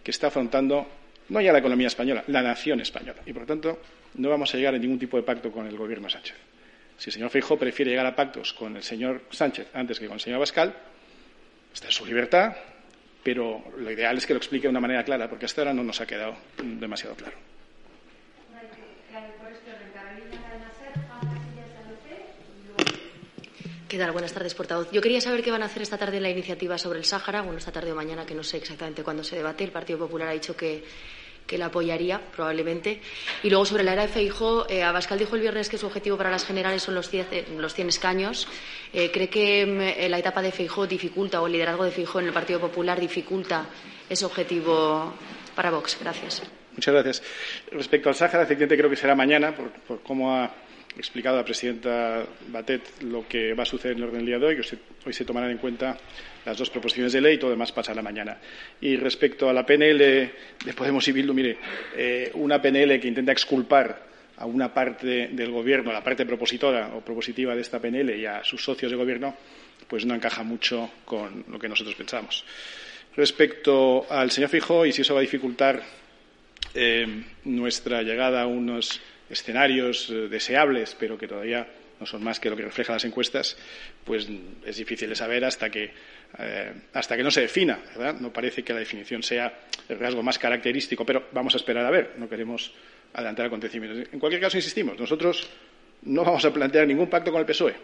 que 0.04 0.12
está 0.12 0.28
afrontando 0.28 0.88
no 1.34 1.42
ya 1.42 1.52
la 1.52 1.60
economía 1.60 1.88
española, 1.88 2.24
la 2.28 2.44
nación 2.44 2.80
española. 2.80 3.22
Y, 3.26 3.34
por 3.34 3.42
lo 3.42 3.48
tanto, 3.48 3.80
no 4.16 4.30
vamos 4.30 4.54
a 4.54 4.58
llegar 4.58 4.76
a 4.76 4.78
ningún 4.78 5.00
tipo 5.00 5.18
de 5.18 5.24
pacto 5.24 5.52
con 5.52 5.66
el 5.66 5.76
gobierno 5.76 6.08
Sánchez. 6.08 6.38
Si 6.98 7.10
el 7.10 7.14
señor 7.14 7.32
Feijóo 7.32 7.58
prefiere 7.58 7.90
llegar 7.90 8.06
a 8.06 8.16
pactos 8.16 8.54
con 8.54 8.76
el 8.76 8.84
señor 8.84 9.24
Sánchez 9.32 9.68
antes 9.74 10.00
que 10.00 10.06
con 10.06 10.14
el 10.14 10.22
señor 10.22 10.38
Abascal, 10.38 10.76
está 11.74 11.88
en 11.88 11.92
su 11.92 12.06
libertad, 12.06 12.56
pero 13.24 13.64
lo 13.78 13.92
ideal 13.92 14.16
es 14.16 14.28
que 14.28 14.34
lo 14.34 14.38
explique 14.38 14.68
de 14.68 14.70
una 14.70 14.80
manera 14.80 15.04
clara, 15.04 15.28
porque 15.28 15.46
hasta 15.46 15.62
ahora 15.62 15.74
no 15.74 15.84
nos 15.84 16.00
ha 16.02 16.06
quedado 16.06 16.36
demasiado 16.62 17.16
claro. 17.16 17.36
¿Qué 23.94 24.00
tal? 24.00 24.12
Buenas 24.12 24.34
tardes, 24.34 24.56
portavoz. 24.56 24.90
Yo 24.92 25.02
quería 25.02 25.22
saber 25.22 25.44
qué 25.44 25.52
van 25.52 25.62
a 25.62 25.68
hacer 25.68 25.84
esta 25.84 26.00
tarde 26.00 26.18
en 26.18 26.24
la 26.24 26.30
iniciativa 26.32 26.80
sobre 26.80 26.98
el 26.98 27.06
Sáhara. 27.06 27.44
Bueno, 27.44 27.60
esta 27.60 27.72
tarde 27.72 27.92
o 27.92 27.96
mañana, 27.96 28.26
que 28.26 28.34
no 28.34 28.44
sé 28.44 28.58
exactamente 28.58 29.04
cuándo 29.04 29.24
se 29.24 29.36
debate. 29.36 29.64
El 29.64 29.72
Partido 29.72 30.00
Popular 30.00 30.30
ha 30.30 30.32
dicho 30.32 30.56
que, 30.56 30.84
que 31.48 31.58
la 31.58 31.68
apoyaría, 31.68 32.20
probablemente. 32.36 33.02
Y 33.44 33.50
luego, 33.50 33.66
sobre 33.66 33.84
la 33.84 33.94
era 33.94 34.04
de 34.04 34.08
Feijóo, 34.08 34.66
eh, 34.70 34.84
Abascal 34.84 35.20
dijo 35.20 35.36
el 35.36 35.42
viernes 35.42 35.70
que 35.70 35.78
su 35.78 35.86
objetivo 35.86 36.18
para 36.18 36.32
las 36.32 36.46
generales 36.46 36.84
son 36.84 36.96
los 36.96 37.10
100, 37.10 37.28
eh, 37.32 37.46
los 37.58 37.74
100 37.74 37.90
escaños. 37.90 38.48
Eh, 38.94 39.12
¿Cree 39.12 39.30
que 39.30 39.66
mm, 39.66 40.10
la 40.10 40.20
etapa 40.20 40.42
de 40.42 40.52
Feijóo 40.52 40.88
dificulta, 40.88 41.42
o 41.42 41.48
el 41.48 41.54
liderazgo 41.54 41.84
de 41.84 41.92
Feijóo 41.92 42.22
en 42.22 42.28
el 42.28 42.34
Partido 42.34 42.60
Popular 42.60 43.00
dificulta 43.00 43.66
ese 44.10 44.26
objetivo 44.26 45.14
para 45.56 45.72
Vox? 45.72 45.98
Gracias. 46.02 46.44
Muchas 46.74 46.94
gracias. 46.94 47.24
Respecto 47.72 48.10
al 48.10 48.16
Sáhara, 48.16 48.44
efectivamente 48.44 48.78
creo 48.78 48.90
que 48.90 48.96
será 48.96 49.16
mañana, 49.16 49.56
por, 49.56 49.70
por 49.72 50.02
cómo 50.02 50.36
ha 50.36 50.52
explicado 50.98 51.38
la 51.38 51.46
presidenta 51.46 52.26
Batet 52.48 53.02
lo 53.04 53.28
que 53.28 53.54
va 53.54 53.64
a 53.64 53.66
suceder 53.66 53.96
en 53.96 54.04
el 54.04 54.10
orden 54.10 54.20
del 54.20 54.28
día 54.28 54.40
de 54.40 54.46
hoy. 54.46 54.64
Se, 54.64 54.78
hoy 55.06 55.14
se 55.14 55.26
tomarán 55.26 55.52
en 55.52 55.58
cuenta 55.58 55.98
las 56.46 56.58
dos 56.58 56.70
proposiciones 56.70 57.14
de 57.14 57.22
ley 57.22 57.36
y 57.36 57.38
todo 57.38 57.52
demás 57.52 57.72
pasará 57.72 58.02
mañana. 58.02 58.38
Y 58.82 58.96
respecto 58.98 59.50
a 59.50 59.54
la 59.54 59.66
PNL 59.66 59.98
de 59.98 60.74
Podemos 60.76 61.08
y 61.08 61.12
Bildu, 61.12 61.34
mire, 61.34 61.58
eh, 61.96 62.32
una 62.36 62.62
PNL 62.62 63.00
que 63.00 63.08
intenta 63.08 63.32
exculpar 63.32 64.14
a 64.38 64.46
una 64.46 64.74
parte 64.74 65.30
del 65.32 65.52
Gobierno, 65.52 65.92
a 65.92 65.94
la 65.94 66.04
parte 66.04 66.26
propositora 66.26 66.92
o 66.96 67.02
propositiva 67.02 67.56
de 67.56 67.62
esta 67.62 67.80
PNL 67.80 68.18
y 68.18 68.26
a 68.26 68.44
sus 68.44 68.64
socios 68.64 68.92
de 68.92 68.98
Gobierno, 68.98 69.36
pues 69.88 70.06
no 70.06 70.16
encaja 70.16 70.44
mucho 70.44 70.90
con 71.06 71.46
lo 71.50 71.60
que 71.60 71.70
nosotros 71.70 71.96
pensamos. 71.96 72.44
Respecto 73.16 74.08
al 74.10 74.32
señor 74.32 74.50
Fijo 74.50 74.86
y 74.86 74.92
si 74.92 75.02
eso 75.02 75.14
va 75.14 75.20
a 75.20 75.22
dificultar 75.22 75.82
eh, 76.74 77.24
nuestra 77.46 78.02
llegada 78.02 78.42
a 78.42 78.48
unos 78.48 79.00
escenarios 79.34 80.10
eh, 80.10 80.28
deseables, 80.30 80.96
pero 80.98 81.18
que 81.18 81.28
todavía 81.28 81.68
no 82.00 82.06
son 82.06 82.24
más 82.24 82.40
que 82.40 82.50
lo 82.50 82.56
que 82.56 82.64
reflejan 82.64 82.96
las 82.96 83.06
encuestas, 83.06 83.58
pues 84.04 84.28
es 84.66 84.78
difícil 84.78 85.10
de 85.10 85.16
saber 85.16 85.46
hasta 85.46 85.70
que, 85.70 85.92
eh, 86.40 86.74
hasta 86.94 87.16
que 87.16 87.24
no 87.24 87.32
se 87.32 87.42
defina. 87.42 87.80
¿verdad? 87.96 88.16
No 88.20 88.32
parece 88.32 88.64
que 88.64 88.74
la 88.74 88.80
definición 88.80 89.24
sea 89.24 89.54
el 89.88 90.00
rasgo 90.00 90.24
más 90.24 90.40
característico, 90.40 91.06
pero 91.06 91.28
vamos 91.32 91.54
a 91.54 91.58
esperar 91.58 91.86
a 91.86 91.92
ver. 91.92 92.14
No 92.18 92.28
queremos 92.28 92.74
adelantar 93.14 93.46
acontecimientos. 93.48 94.08
En 94.12 94.20
cualquier 94.20 94.42
caso, 94.42 94.58
insistimos, 94.58 94.98
nosotros 95.00 95.50
no 96.04 96.24
vamos 96.24 96.44
a 96.46 96.54
plantear 96.54 96.88
ningún 96.88 97.10
pacto 97.10 97.32
con 97.32 97.40
el 97.40 97.46
PSOE, 97.46 97.76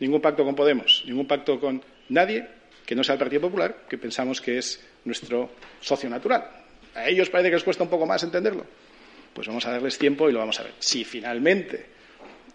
ningún 0.00 0.20
pacto 0.20 0.44
con 0.44 0.54
Podemos, 0.54 1.04
ningún 1.06 1.26
pacto 1.26 1.60
con 1.60 1.82
nadie 2.08 2.46
que 2.86 2.94
no 2.94 3.04
sea 3.04 3.12
el 3.14 3.18
Partido 3.18 3.42
Popular, 3.42 3.84
que 3.88 3.98
pensamos 3.98 4.40
que 4.40 4.58
es 4.58 4.82
nuestro 5.04 5.50
socio 5.80 6.08
natural. 6.08 6.48
A 6.94 7.06
ellos 7.06 7.28
parece 7.28 7.50
que 7.50 7.56
les 7.56 7.64
cuesta 7.64 7.84
un 7.84 7.90
poco 7.90 8.06
más 8.06 8.22
entenderlo 8.22 8.64
pues 9.32 9.46
vamos 9.46 9.64
a 9.66 9.70
darles 9.70 9.98
tiempo 9.98 10.28
y 10.28 10.32
lo 10.32 10.38
vamos 10.38 10.58
a 10.60 10.64
ver. 10.64 10.72
Si 10.78 11.04
finalmente 11.04 11.86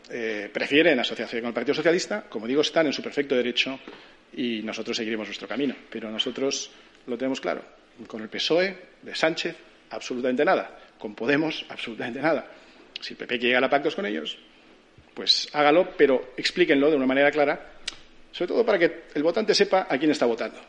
eh, 0.09 0.49
prefieren 0.51 0.99
asociarse 0.99 1.39
con 1.39 1.47
el 1.47 1.53
Partido 1.53 1.75
Socialista, 1.75 2.23
como 2.29 2.47
digo, 2.47 2.61
están 2.61 2.87
en 2.87 2.93
su 2.93 3.01
perfecto 3.01 3.35
derecho 3.35 3.79
y 4.33 4.61
nosotros 4.61 4.97
seguiremos 4.97 5.27
nuestro 5.27 5.47
camino. 5.47 5.75
Pero 5.89 6.09
nosotros 6.09 6.71
lo 7.07 7.17
tenemos 7.17 7.41
claro. 7.41 7.63
Con 8.07 8.21
el 8.21 8.29
PSOE 8.29 8.75
de 9.01 9.15
Sánchez, 9.15 9.55
absolutamente 9.89 10.43
nada. 10.43 10.79
Con 10.97 11.15
Podemos, 11.15 11.65
absolutamente 11.69 12.21
nada. 12.21 12.47
Si 12.99 13.13
el 13.13 13.17
PP 13.17 13.39
quiere 13.39 13.47
llegar 13.49 13.63
a 13.63 13.69
pactos 13.69 13.95
con 13.95 14.05
ellos, 14.05 14.37
pues 15.13 15.49
hágalo, 15.53 15.89
pero 15.97 16.33
explíquenlo 16.37 16.89
de 16.89 16.95
una 16.95 17.05
manera 17.05 17.31
clara, 17.31 17.73
sobre 18.31 18.47
todo 18.49 18.65
para 18.65 18.79
que 18.79 19.03
el 19.13 19.23
votante 19.23 19.53
sepa 19.53 19.87
a 19.89 19.97
quién 19.97 20.11
está 20.11 20.25
votando. 20.25 20.59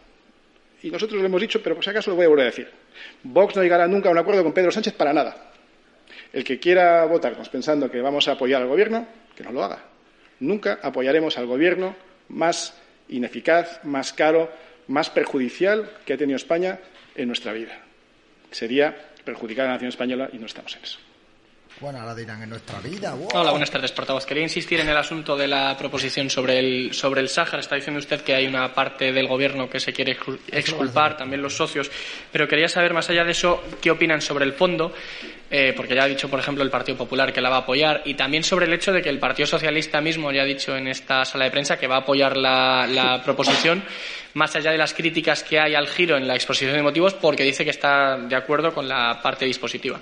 Y 0.83 0.91
nosotros 0.91 1.19
lo 1.19 1.27
hemos 1.27 1.41
dicho, 1.41 1.63
pero 1.63 1.77
por 1.77 1.85
si 1.85 1.91
acaso 1.91 2.11
lo 2.11 2.17
voy 2.17 2.27
a 2.27 2.29
volver 2.29 2.43
a 2.43 2.51
decir. 2.51 2.71
Vox 3.23 3.57
no 3.57 3.63
llegará 3.63 3.89
nunca 3.89 4.11
a 4.11 4.13
un 4.13 4.19
acuerdo 4.19 4.43
con 4.43 4.53
Pedro 4.53 4.71
Sánchez 4.71 4.93
para 4.95 5.15
nada. 5.15 5.53
El 6.35 6.43
que 6.43 6.59
quiera 6.59 7.05
votarnos 7.05 7.49
pensando 7.49 7.89
que 7.89 8.01
vamos 8.01 8.27
a 8.27 8.33
apoyar 8.33 8.61
al 8.61 8.67
Gobierno, 8.67 9.07
que 9.37 9.45
no 9.45 9.53
lo 9.53 9.63
haga. 9.63 9.85
Nunca 10.41 10.81
apoyaremos 10.83 11.39
al 11.39 11.47
Gobierno 11.47 11.95
más 12.29 12.75
ineficaz, 13.09 13.85
más 13.85 14.13
caro, 14.13 14.51
más 14.89 15.11
perjudicial 15.11 15.89
que 16.05 16.15
ha 16.15 16.19
tenido 16.19 16.37
España 16.37 16.81
en 17.15 17.29
nuestra 17.29 17.53
vida. 17.53 17.79
Sería 18.51 18.97
perjudicar 19.25 19.67
a 19.67 19.69
la 19.69 19.75
nación 19.75 19.91
española 19.91 20.29
y 20.33 20.39
no 20.39 20.47
estamos 20.47 20.75
en 20.75 20.83
eso. 20.83 20.99
Bueno, 21.81 21.99
ahora 21.99 22.15
dirán 22.15 22.41
en 22.41 22.51
nuestra 22.51 22.79
vida. 22.79 23.15
Wow. 23.15 23.29
Hola, 23.35 23.51
buenas 23.51 23.71
tardes, 23.71 23.91
portavoz. 23.91 24.25
Quería 24.25 24.45
insistir 24.45 24.79
en 24.79 24.89
el 24.89 24.97
asunto 24.97 25.37
de 25.37 25.49
la 25.49 25.77
proposición 25.77 26.31
sobre 26.31 26.59
el, 26.61 26.95
sobre 26.95 27.21
el 27.21 27.29
Sáhara. 27.29 27.59
Está 27.59 27.75
diciendo 27.75 27.99
usted 27.99 28.21
que 28.21 28.33
hay 28.33 28.47
una 28.47 28.73
parte 28.73 29.13
del 29.13 29.27
Gobierno 29.27 29.69
que 29.69 29.81
se 29.81 29.93
quiere 29.93 30.17
exculpar, 30.53 31.17
también 31.17 31.43
los 31.43 31.57
socios. 31.57 31.91
Pero 32.31 32.47
quería 32.47 32.69
saber, 32.69 32.95
más 32.95 33.11
allá 33.11 33.25
de 33.25 33.33
eso, 33.33 33.63
qué 33.83 33.91
opinan 33.91 34.21
sobre 34.21 34.45
el 34.45 34.53
fondo, 34.53 34.95
eh, 35.51 35.73
porque 35.77 35.97
ya 35.97 36.05
ha 36.05 36.07
dicho, 36.07 36.31
por 36.31 36.39
ejemplo, 36.39 36.63
el 36.63 36.71
Partido 36.71 36.97
Popular 36.97 37.33
que 37.33 37.41
la 37.41 37.51
va 37.51 37.57
a 37.57 37.61
apoyar, 37.61 38.03
y 38.05 38.15
también 38.15 38.45
sobre 38.45 38.67
el 38.67 38.73
hecho 38.73 38.93
de 38.93 39.03
que 39.03 39.11
el 39.11 39.19
Partido 39.19 39.47
Socialista 39.49 40.01
mismo 40.01 40.31
ya 40.31 40.43
ha 40.43 40.47
dicho 40.47 40.77
en 40.77 40.87
esta 40.87 41.25
sala 41.25 41.47
de 41.47 41.51
prensa 41.51 41.77
que 41.77 41.89
va 41.89 41.97
a 41.97 42.01
apoyar 42.01 42.37
la, 42.37 42.87
la 42.87 43.21
proposición, 43.23 43.83
más 44.35 44.55
allá 44.55 44.71
de 44.71 44.79
las 44.79 44.95
críticas 44.95 45.43
que 45.43 45.59
hay 45.59 45.75
al 45.75 45.89
giro 45.89 46.17
en 46.17 46.29
la 46.29 46.37
exposición 46.37 46.77
de 46.77 46.83
motivos, 46.83 47.15
porque 47.15 47.43
dice 47.43 47.65
que 47.65 47.71
está 47.71 48.17
de 48.17 48.37
acuerdo 48.37 48.73
con 48.73 48.89
la 48.89 49.21
parte 49.21 49.45
dispositiva. 49.45 50.01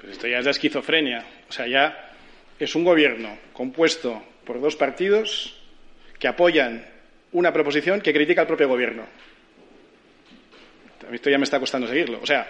Pues 0.00 0.12
esto 0.12 0.26
ya 0.26 0.38
es 0.38 0.44
de 0.44 0.50
esquizofrenia. 0.50 1.24
O 1.48 1.52
sea, 1.52 1.66
ya 1.66 2.12
es 2.58 2.74
un 2.74 2.84
gobierno 2.84 3.36
compuesto 3.52 4.22
por 4.44 4.60
dos 4.60 4.76
partidos 4.76 5.56
que 6.18 6.28
apoyan 6.28 6.86
una 7.32 7.52
proposición 7.52 8.00
que 8.00 8.12
critica 8.12 8.42
al 8.42 8.46
propio 8.46 8.68
gobierno. 8.68 9.06
Esto 11.12 11.30
ya 11.30 11.38
me 11.38 11.44
está 11.44 11.58
costando 11.58 11.86
seguirlo. 11.86 12.20
O 12.22 12.26
sea, 12.26 12.48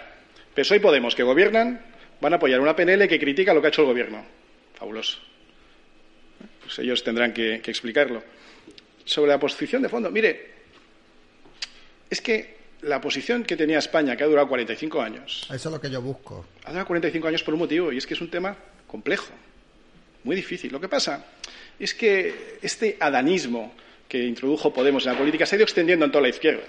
PSOE 0.53 0.77
y 0.77 0.79
Podemos, 0.79 1.15
que 1.15 1.23
gobiernan, 1.23 1.81
van 2.19 2.33
a 2.33 2.35
apoyar 2.35 2.59
una 2.59 2.75
PNL 2.75 3.07
que 3.07 3.19
critica 3.19 3.53
lo 3.53 3.61
que 3.61 3.67
ha 3.67 3.69
hecho 3.69 3.81
el 3.81 3.87
gobierno. 3.87 4.23
Fabuloso. 4.75 5.19
Pues 6.61 6.79
ellos 6.79 7.03
tendrán 7.03 7.33
que 7.33 7.55
explicarlo. 7.55 8.23
Sobre 9.03 9.31
la 9.31 9.39
posición 9.39 9.81
de 9.81 9.89
fondo, 9.89 10.11
mire, 10.11 10.51
es 12.09 12.21
que 12.21 12.60
la 12.83 12.99
posición 12.99 13.43
que 13.43 13.55
tenía 13.55 13.79
España, 13.79 14.15
que 14.15 14.23
ha 14.23 14.27
durado 14.27 14.47
45 14.47 15.01
años. 15.01 15.47
Eso 15.53 15.69
es 15.69 15.73
lo 15.73 15.81
que 15.81 15.89
yo 15.89 16.01
busco. 16.01 16.45
Ha 16.65 16.69
durado 16.69 16.87
45 16.87 17.27
años 17.27 17.43
por 17.43 17.53
un 17.53 17.59
motivo, 17.59 17.91
y 17.91 17.97
es 17.97 18.07
que 18.07 18.13
es 18.13 18.21
un 18.21 18.29
tema 18.29 18.55
complejo, 18.87 19.33
muy 20.23 20.35
difícil. 20.35 20.71
Lo 20.71 20.79
que 20.79 20.87
pasa 20.87 21.25
es 21.79 21.93
que 21.93 22.57
este 22.61 22.97
adanismo 22.99 23.73
que 24.07 24.25
introdujo 24.25 24.73
Podemos 24.73 25.05
en 25.05 25.13
la 25.13 25.17
política 25.17 25.45
se 25.45 25.55
ha 25.55 25.57
ido 25.57 25.63
extendiendo 25.63 26.05
en 26.05 26.11
toda 26.11 26.23
la 26.23 26.29
izquierda. 26.29 26.65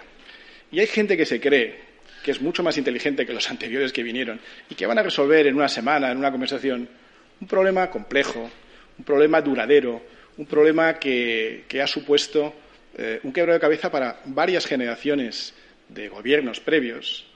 Y 0.71 0.81
hay 0.81 0.87
gente 0.87 1.17
que 1.17 1.27
se 1.27 1.41
cree 1.41 1.93
que 2.23 2.31
es 2.31 2.41
mucho 2.41 2.63
más 2.63 2.79
inteligente 2.79 3.27
que 3.27 3.33
los 3.33 3.51
anteriores 3.51 3.93
que 3.93 4.03
vinieron 4.03 4.41
y 4.71 4.75
que 4.75 4.87
van 4.87 4.99
a 4.99 5.03
resolver 5.03 5.47
en 5.47 5.57
una 5.57 5.69
semana, 5.69 6.11
en 6.11 6.19
una 6.19 6.31
conversación, 6.31 6.89
un 7.41 7.49
problema 7.49 7.91
complejo, 7.91 8.49
un 8.97 9.05
problema 9.05 9.41
duradero, 9.41 10.03
un 10.37 10.47
problema 10.47 10.95
que, 10.95 11.65
que 11.69 11.83
ha 11.83 11.87
supuesto 11.87 12.55
eh, 12.97 13.21
un 13.23 13.33
quebro 13.33 13.53
de 13.55 13.61
cabeza 13.61 13.91
para 13.91 14.21
varias 14.27 14.67
generaciones 14.67 15.55
de 15.89 16.09
gobiernos 16.09 16.61
previos 16.61 17.27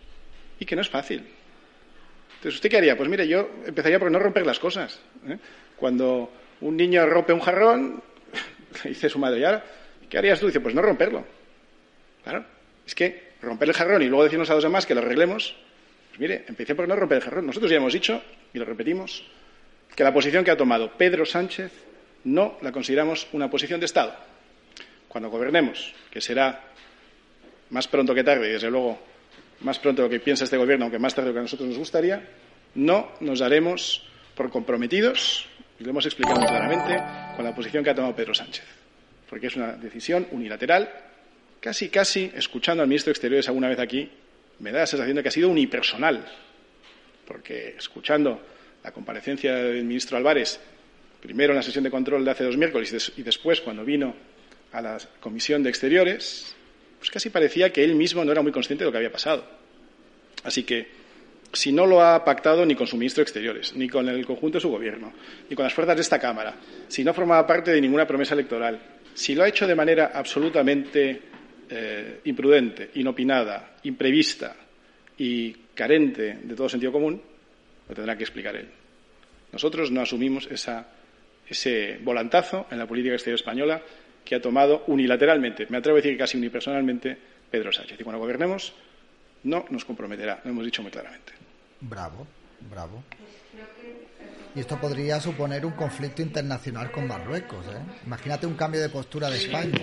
y 0.58 0.64
que 0.64 0.76
no 0.76 0.82
es 0.82 0.88
fácil. 0.88 1.24
Entonces, 2.36 2.54
¿usted 2.54 2.70
qué 2.70 2.78
haría? 2.78 2.96
Pues 2.96 3.08
mire, 3.08 3.26
yo 3.26 3.48
empezaría 3.66 3.98
por 3.98 4.10
no 4.10 4.18
romper 4.18 4.46
las 4.46 4.58
cosas. 4.58 5.00
¿eh? 5.28 5.38
Cuando 5.76 6.32
un 6.60 6.76
niño 6.76 7.04
rompe 7.06 7.32
un 7.32 7.40
jarrón, 7.40 8.02
dice 8.84 9.08
su 9.08 9.18
madre, 9.18 9.40
¿y 9.40 9.44
ahora 9.44 9.64
qué 10.08 10.18
harías 10.18 10.40
tú? 10.40 10.46
Dice, 10.46 10.60
pues 10.60 10.74
no 10.74 10.82
romperlo. 10.82 11.24
Claro, 12.22 12.44
es 12.86 12.94
que 12.94 13.32
romper 13.42 13.68
el 13.68 13.74
jarrón 13.74 14.02
y 14.02 14.06
luego 14.06 14.24
decirnos 14.24 14.50
a 14.50 14.54
los 14.54 14.64
demás 14.64 14.86
que 14.86 14.94
lo 14.94 15.00
arreglemos, 15.00 15.56
pues 16.08 16.20
mire, 16.20 16.44
empecé 16.48 16.74
por 16.74 16.88
no 16.88 16.96
romper 16.96 17.18
el 17.18 17.24
jarrón. 17.24 17.46
Nosotros 17.46 17.70
ya 17.70 17.76
hemos 17.76 17.92
dicho, 17.92 18.22
y 18.52 18.58
lo 18.58 18.64
repetimos, 18.64 19.24
que 19.94 20.04
la 20.04 20.12
posición 20.12 20.44
que 20.44 20.50
ha 20.50 20.56
tomado 20.56 20.92
Pedro 20.92 21.24
Sánchez 21.24 21.72
no 22.24 22.58
la 22.62 22.72
consideramos 22.72 23.28
una 23.32 23.48
posición 23.48 23.80
de 23.80 23.86
Estado. 23.86 24.14
Cuando 25.08 25.30
gobernemos, 25.30 25.94
que 26.10 26.20
será 26.20 26.72
más 27.70 27.88
pronto 27.88 28.14
que 28.14 28.24
tarde, 28.24 28.48
y 28.48 28.52
desde 28.52 28.70
luego 28.70 28.98
más 29.60 29.78
pronto 29.78 30.02
lo 30.02 30.08
que 30.08 30.20
piensa 30.20 30.44
este 30.44 30.56
Gobierno, 30.56 30.84
aunque 30.84 30.98
más 30.98 31.14
tarde 31.14 31.28
de 31.28 31.30
lo 31.30 31.34
que 31.34 31.40
a 31.40 31.42
nosotros 31.42 31.68
nos 31.68 31.78
gustaría, 31.78 32.28
no 32.74 33.12
nos 33.20 33.38
daremos 33.38 34.06
por 34.34 34.50
comprometidos, 34.50 35.46
y 35.78 35.84
lo 35.84 35.90
hemos 35.90 36.06
explicado 36.06 36.40
claramente, 36.40 36.96
con 37.36 37.44
la 37.44 37.54
posición 37.54 37.82
que 37.82 37.90
ha 37.90 37.94
tomado 37.94 38.14
Pedro 38.14 38.34
Sánchez. 38.34 38.64
Porque 39.28 39.48
es 39.48 39.56
una 39.56 39.72
decisión 39.72 40.26
unilateral, 40.30 40.90
casi, 41.60 41.88
casi, 41.88 42.30
escuchando 42.34 42.82
al 42.82 42.88
ministro 42.88 43.10
de 43.10 43.12
Exteriores 43.12 43.48
alguna 43.48 43.68
vez 43.68 43.78
aquí, 43.78 44.10
me 44.58 44.72
da 44.72 44.80
la 44.80 44.86
sensación 44.86 45.16
de 45.16 45.22
que 45.22 45.28
ha 45.28 45.32
sido 45.32 45.48
unipersonal. 45.48 46.24
Porque 47.26 47.74
escuchando 47.76 48.40
la 48.84 48.92
comparecencia 48.92 49.54
del 49.54 49.84
ministro 49.84 50.16
Álvarez 50.16 50.60
primero 51.20 51.52
en 51.52 51.56
la 51.56 51.62
sesión 51.62 51.82
de 51.82 51.90
control 51.90 52.24
de 52.24 52.30
hace 52.30 52.44
dos 52.44 52.56
miércoles 52.56 53.12
y 53.16 53.22
después 53.22 53.60
cuando 53.60 53.84
vino 53.84 54.14
a 54.72 54.80
la 54.80 54.98
Comisión 55.20 55.62
de 55.62 55.70
Exteriores, 55.70 56.55
pues 56.98 57.10
casi 57.10 57.30
parecía 57.30 57.72
que 57.72 57.84
él 57.84 57.94
mismo 57.94 58.24
no 58.24 58.32
era 58.32 58.42
muy 58.42 58.52
consciente 58.52 58.84
de 58.84 58.86
lo 58.86 58.92
que 58.92 58.98
había 58.98 59.12
pasado. 59.12 59.44
Así 60.44 60.64
que, 60.64 60.86
si 61.52 61.72
no 61.72 61.86
lo 61.86 62.02
ha 62.02 62.24
pactado 62.24 62.64
ni 62.66 62.74
con 62.74 62.86
su 62.86 62.96
ministro 62.96 63.20
de 63.20 63.24
Exteriores, 63.24 63.74
ni 63.74 63.88
con 63.88 64.08
el 64.08 64.26
conjunto 64.26 64.58
de 64.58 64.62
su 64.62 64.68
gobierno, 64.68 65.12
ni 65.48 65.56
con 65.56 65.64
las 65.64 65.74
fuerzas 65.74 65.96
de 65.96 66.02
esta 66.02 66.18
Cámara, 66.18 66.56
si 66.88 67.02
no 67.04 67.14
formaba 67.14 67.46
parte 67.46 67.70
de 67.70 67.80
ninguna 67.80 68.06
promesa 68.06 68.34
electoral, 68.34 68.80
si 69.14 69.34
lo 69.34 69.42
ha 69.42 69.48
hecho 69.48 69.66
de 69.66 69.74
manera 69.74 70.10
absolutamente 70.14 71.22
eh, 71.68 72.20
imprudente, 72.24 72.90
inopinada, 72.94 73.76
imprevista 73.84 74.54
y 75.18 75.52
carente 75.74 76.38
de 76.42 76.54
todo 76.54 76.68
sentido 76.68 76.92
común, 76.92 77.20
lo 77.88 77.94
tendrá 77.94 78.16
que 78.16 78.24
explicar 78.24 78.56
él. 78.56 78.68
Nosotros 79.52 79.90
no 79.90 80.02
asumimos 80.02 80.48
ese 80.50 81.98
volantazo 82.02 82.66
en 82.70 82.78
la 82.78 82.86
política 82.86 83.14
exterior 83.14 83.38
española 83.38 83.82
que 84.26 84.34
ha 84.34 84.42
tomado 84.42 84.84
unilateralmente, 84.88 85.66
me 85.70 85.78
atrevo 85.78 85.96
a 85.96 86.00
decir 86.00 86.12
que 86.12 86.18
casi 86.18 86.36
unipersonalmente, 86.36 87.16
Pedro 87.50 87.72
Sánchez. 87.72 87.98
Y 87.98 88.02
cuando 88.02 88.18
gobernemos, 88.18 88.74
no 89.44 89.64
nos 89.70 89.84
comprometerá, 89.84 90.40
lo 90.44 90.50
hemos 90.50 90.64
dicho 90.64 90.82
muy 90.82 90.90
claramente. 90.90 91.32
Bravo, 91.80 92.26
bravo. 92.70 93.02
Y 94.54 94.60
esto 94.60 94.78
podría 94.78 95.20
suponer 95.20 95.64
un 95.64 95.72
conflicto 95.72 96.22
internacional 96.22 96.90
con 96.90 97.06
Marruecos. 97.06 97.64
¿eh? 97.66 97.78
Imagínate 98.06 98.46
un 98.46 98.54
cambio 98.54 98.80
de 98.80 98.88
postura 98.88 99.30
de 99.30 99.36
España. 99.36 99.80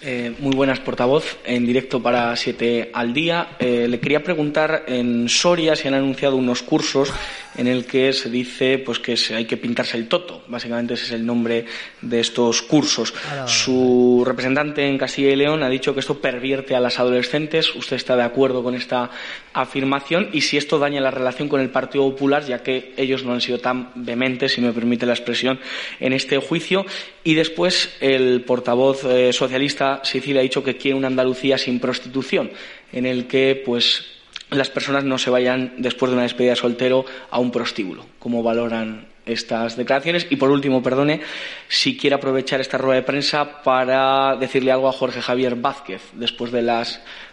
Eh, 0.00 0.34
muy 0.40 0.56
buenas, 0.56 0.80
portavoz. 0.80 1.38
En 1.44 1.64
directo 1.64 2.02
para 2.02 2.34
Siete 2.34 2.90
al 2.92 3.12
Día. 3.12 3.50
Eh, 3.60 3.86
le 3.88 4.00
quería 4.00 4.24
preguntar, 4.24 4.84
en 4.88 5.28
Soria 5.28 5.76
se 5.76 5.86
han 5.86 5.94
anunciado 5.94 6.36
unos 6.36 6.62
cursos 6.62 7.12
en 7.56 7.66
el 7.66 7.86
que 7.86 8.12
se 8.12 8.30
dice 8.30 8.78
pues 8.78 8.98
que 8.98 9.16
hay 9.34 9.44
que 9.44 9.56
pintarse 9.56 9.96
el 9.96 10.08
toto. 10.08 10.42
Básicamente 10.48 10.94
ese 10.94 11.06
es 11.06 11.12
el 11.12 11.26
nombre 11.26 11.66
de 12.00 12.20
estos 12.20 12.62
cursos. 12.62 13.12
Su 13.46 14.22
representante 14.26 14.86
en 14.86 14.98
Castilla 14.98 15.30
y 15.30 15.36
León 15.36 15.62
ha 15.62 15.68
dicho 15.68 15.94
que 15.94 16.00
esto 16.00 16.20
pervierte 16.20 16.74
a 16.74 16.80
las 16.80 16.98
adolescentes. 16.98 17.74
¿Usted 17.74 17.96
está 17.96 18.16
de 18.16 18.22
acuerdo 18.22 18.62
con 18.62 18.74
esta 18.74 19.10
afirmación? 19.52 20.30
Y 20.32 20.42
si 20.42 20.56
esto 20.56 20.78
daña 20.78 21.00
la 21.00 21.10
relación 21.10 21.48
con 21.48 21.60
el 21.60 21.70
Partido 21.70 22.08
Popular, 22.10 22.44
ya 22.44 22.62
que 22.62 22.94
ellos 22.96 23.24
no 23.24 23.32
han 23.32 23.40
sido 23.40 23.58
tan 23.58 23.90
vehementes, 23.94 24.52
si 24.52 24.60
me 24.60 24.72
permite 24.72 25.06
la 25.06 25.12
expresión, 25.12 25.60
en 26.00 26.12
este 26.12 26.38
juicio. 26.38 26.86
Y 27.24 27.34
después 27.34 27.90
el 28.00 28.42
portavoz 28.42 29.04
eh, 29.04 29.32
socialista 29.32 30.00
Sicilia 30.04 30.40
ha 30.40 30.42
dicho 30.42 30.64
que 30.64 30.76
quiere 30.76 30.96
una 30.96 31.08
Andalucía 31.08 31.58
sin 31.58 31.80
prostitución, 31.80 32.50
en 32.92 33.06
el 33.06 33.26
que 33.26 33.60
pues 33.64 34.11
las 34.52 34.70
personas 34.70 35.04
no 35.04 35.18
se 35.18 35.30
vayan 35.30 35.74
después 35.78 36.10
de 36.10 36.14
una 36.14 36.24
despedida 36.24 36.52
de 36.52 36.56
soltero 36.56 37.04
a 37.30 37.38
un 37.38 37.50
prostíbulo. 37.50 38.06
¿Cómo 38.18 38.42
valoran 38.42 39.08
estas 39.24 39.76
declaraciones? 39.76 40.26
Y 40.30 40.36
por 40.36 40.50
último, 40.50 40.82
perdone, 40.82 41.20
si 41.68 41.96
quiere 41.96 42.16
aprovechar 42.16 42.60
esta 42.60 42.78
rueda 42.78 43.00
de 43.00 43.06
prensa 43.06 43.62
para 43.62 44.36
decirle 44.36 44.72
algo 44.72 44.88
a 44.88 44.92
Jorge 44.92 45.22
Javier 45.22 45.56
Vázquez 45.56 46.02
después 46.14 46.52
de 46.52 46.62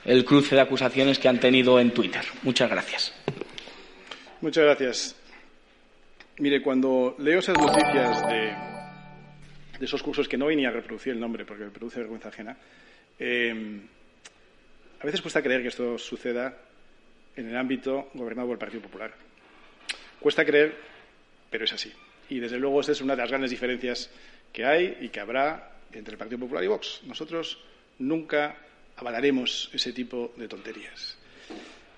el 0.06 0.26
cruce 0.26 0.56
de 0.56 0.62
acusaciones 0.62 1.20
que 1.20 1.28
han 1.28 1.40
tenido 1.40 1.80
en 1.80 1.92
Twitter. 1.92 2.24
Muchas 2.44 2.70
gracias. 2.70 3.14
Muchas 4.42 4.64
gracias. 4.64 5.16
Mire, 6.40 6.62
cuando 6.62 7.16
leo 7.20 7.40
esas 7.40 7.58
noticias 7.58 8.28
de, 8.28 8.54
esos 9.82 10.02
cursos 10.02 10.28
que 10.28 10.38
no 10.38 10.46
venía 10.46 10.70
a 10.70 10.72
reproducir 10.72 11.14
el 11.14 11.20
nombre 11.20 11.46
porque 11.46 11.66
me 11.66 11.70
produce 11.70 12.00
vergüenza 12.00 12.30
ajena, 12.30 12.58
eh, 13.20 13.82
a 15.02 15.06
veces 15.06 15.22
cuesta 15.22 15.42
creer 15.42 15.62
que 15.62 15.68
esto 15.68 15.98
suceda 15.98 16.58
en 17.40 17.50
el 17.50 17.58
ámbito 17.58 18.10
gobernado 18.14 18.50
por 18.50 18.56
el 18.56 18.60
Partido 18.60 18.82
Popular. 18.82 19.14
Cuesta 20.20 20.44
creer, 20.46 20.76
pero 21.50 21.64
es 21.64 21.72
así. 21.72 21.92
Y 22.30 22.40
desde 22.40 22.60
luego 22.60 22.82
esa 22.82 22.92
es 22.92 23.02
una 23.02 23.16
de 23.16 23.22
las 23.22 23.30
grandes 23.30 23.50
diferencias 23.50 24.10
que 24.52 24.66
hay 24.66 24.98
y 25.00 25.10
que 25.10 25.22
habrá 25.22 25.72
entre 25.94 26.14
el 26.14 26.18
Partido 26.18 26.40
Popular 26.40 26.64
y 26.64 26.68
Vox. 26.68 27.02
Nosotros 27.06 27.64
nunca 28.00 28.58
avalaremos 28.98 29.70
ese 29.74 29.94
tipo 29.94 30.34
de 30.36 30.50
tonterías. 30.50 31.18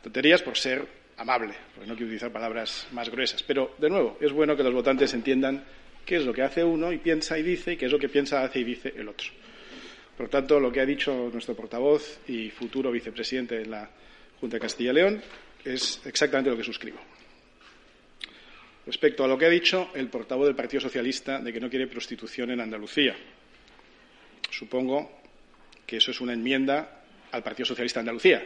Tonterías 0.03 0.43
por 0.43 0.57
ser 0.57 0.87
amable, 1.17 1.53
porque 1.73 1.89
no 1.89 1.95
quiero 1.95 2.07
utilizar 2.07 2.31
palabras 2.31 2.87
más 2.91 3.09
gruesas. 3.09 3.41
Pero, 3.41 3.75
de 3.79 3.89
nuevo, 3.89 4.17
es 4.21 4.31
bueno 4.31 4.55
que 4.55 4.63
los 4.63 4.73
votantes 4.73 5.13
entiendan 5.15 5.63
qué 6.05 6.17
es 6.17 6.25
lo 6.25 6.33
que 6.33 6.43
hace 6.43 6.63
uno 6.63 6.91
y 6.91 6.99
piensa 6.99 7.37
y 7.39 7.43
dice 7.43 7.73
y 7.73 7.77
qué 7.77 7.87
es 7.87 7.91
lo 7.91 7.99
que 7.99 8.09
piensa, 8.09 8.43
hace 8.43 8.59
y 8.59 8.63
dice 8.63 8.93
el 8.95 9.09
otro. 9.09 9.27
Por 10.15 10.27
lo 10.27 10.29
tanto, 10.29 10.59
lo 10.59 10.71
que 10.71 10.81
ha 10.81 10.85
dicho 10.85 11.31
nuestro 11.33 11.55
portavoz 11.55 12.19
y 12.27 12.51
futuro 12.51 12.91
vicepresidente 12.91 13.55
de 13.57 13.65
la 13.65 13.89
Junta 14.41 14.57
de 14.57 14.61
Castilla 14.61 14.89
y 14.89 14.95
León 14.95 15.21
es 15.63 16.01
exactamente 16.03 16.49
lo 16.49 16.57
que 16.57 16.63
suscribo. 16.63 16.97
Respecto 18.87 19.23
a 19.23 19.27
lo 19.27 19.37
que 19.37 19.45
ha 19.45 19.49
dicho 19.49 19.91
el 19.93 20.09
portavoz 20.09 20.47
del 20.47 20.55
Partido 20.55 20.81
Socialista 20.81 21.39
de 21.39 21.53
que 21.53 21.59
no 21.59 21.69
quiere 21.69 21.85
prostitución 21.85 22.49
en 22.49 22.59
Andalucía, 22.59 23.15
supongo 24.49 25.21
que 25.85 25.97
eso 25.97 26.09
es 26.09 26.19
una 26.19 26.33
enmienda 26.33 27.03
al 27.31 27.43
Partido 27.43 27.67
Socialista 27.67 27.99
de 27.99 28.01
Andalucía, 28.01 28.43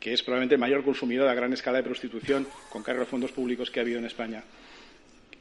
que 0.00 0.12
es 0.12 0.22
probablemente 0.24 0.56
el 0.56 0.60
mayor 0.60 0.82
consumidor 0.82 1.28
a 1.28 1.34
gran 1.34 1.52
escala 1.52 1.78
de 1.78 1.84
prostitución 1.84 2.48
con 2.68 2.82
cargo 2.82 3.00
de 3.00 3.06
fondos 3.06 3.30
públicos 3.30 3.70
que 3.70 3.78
ha 3.78 3.82
habido 3.82 4.00
en 4.00 4.06
España 4.06 4.42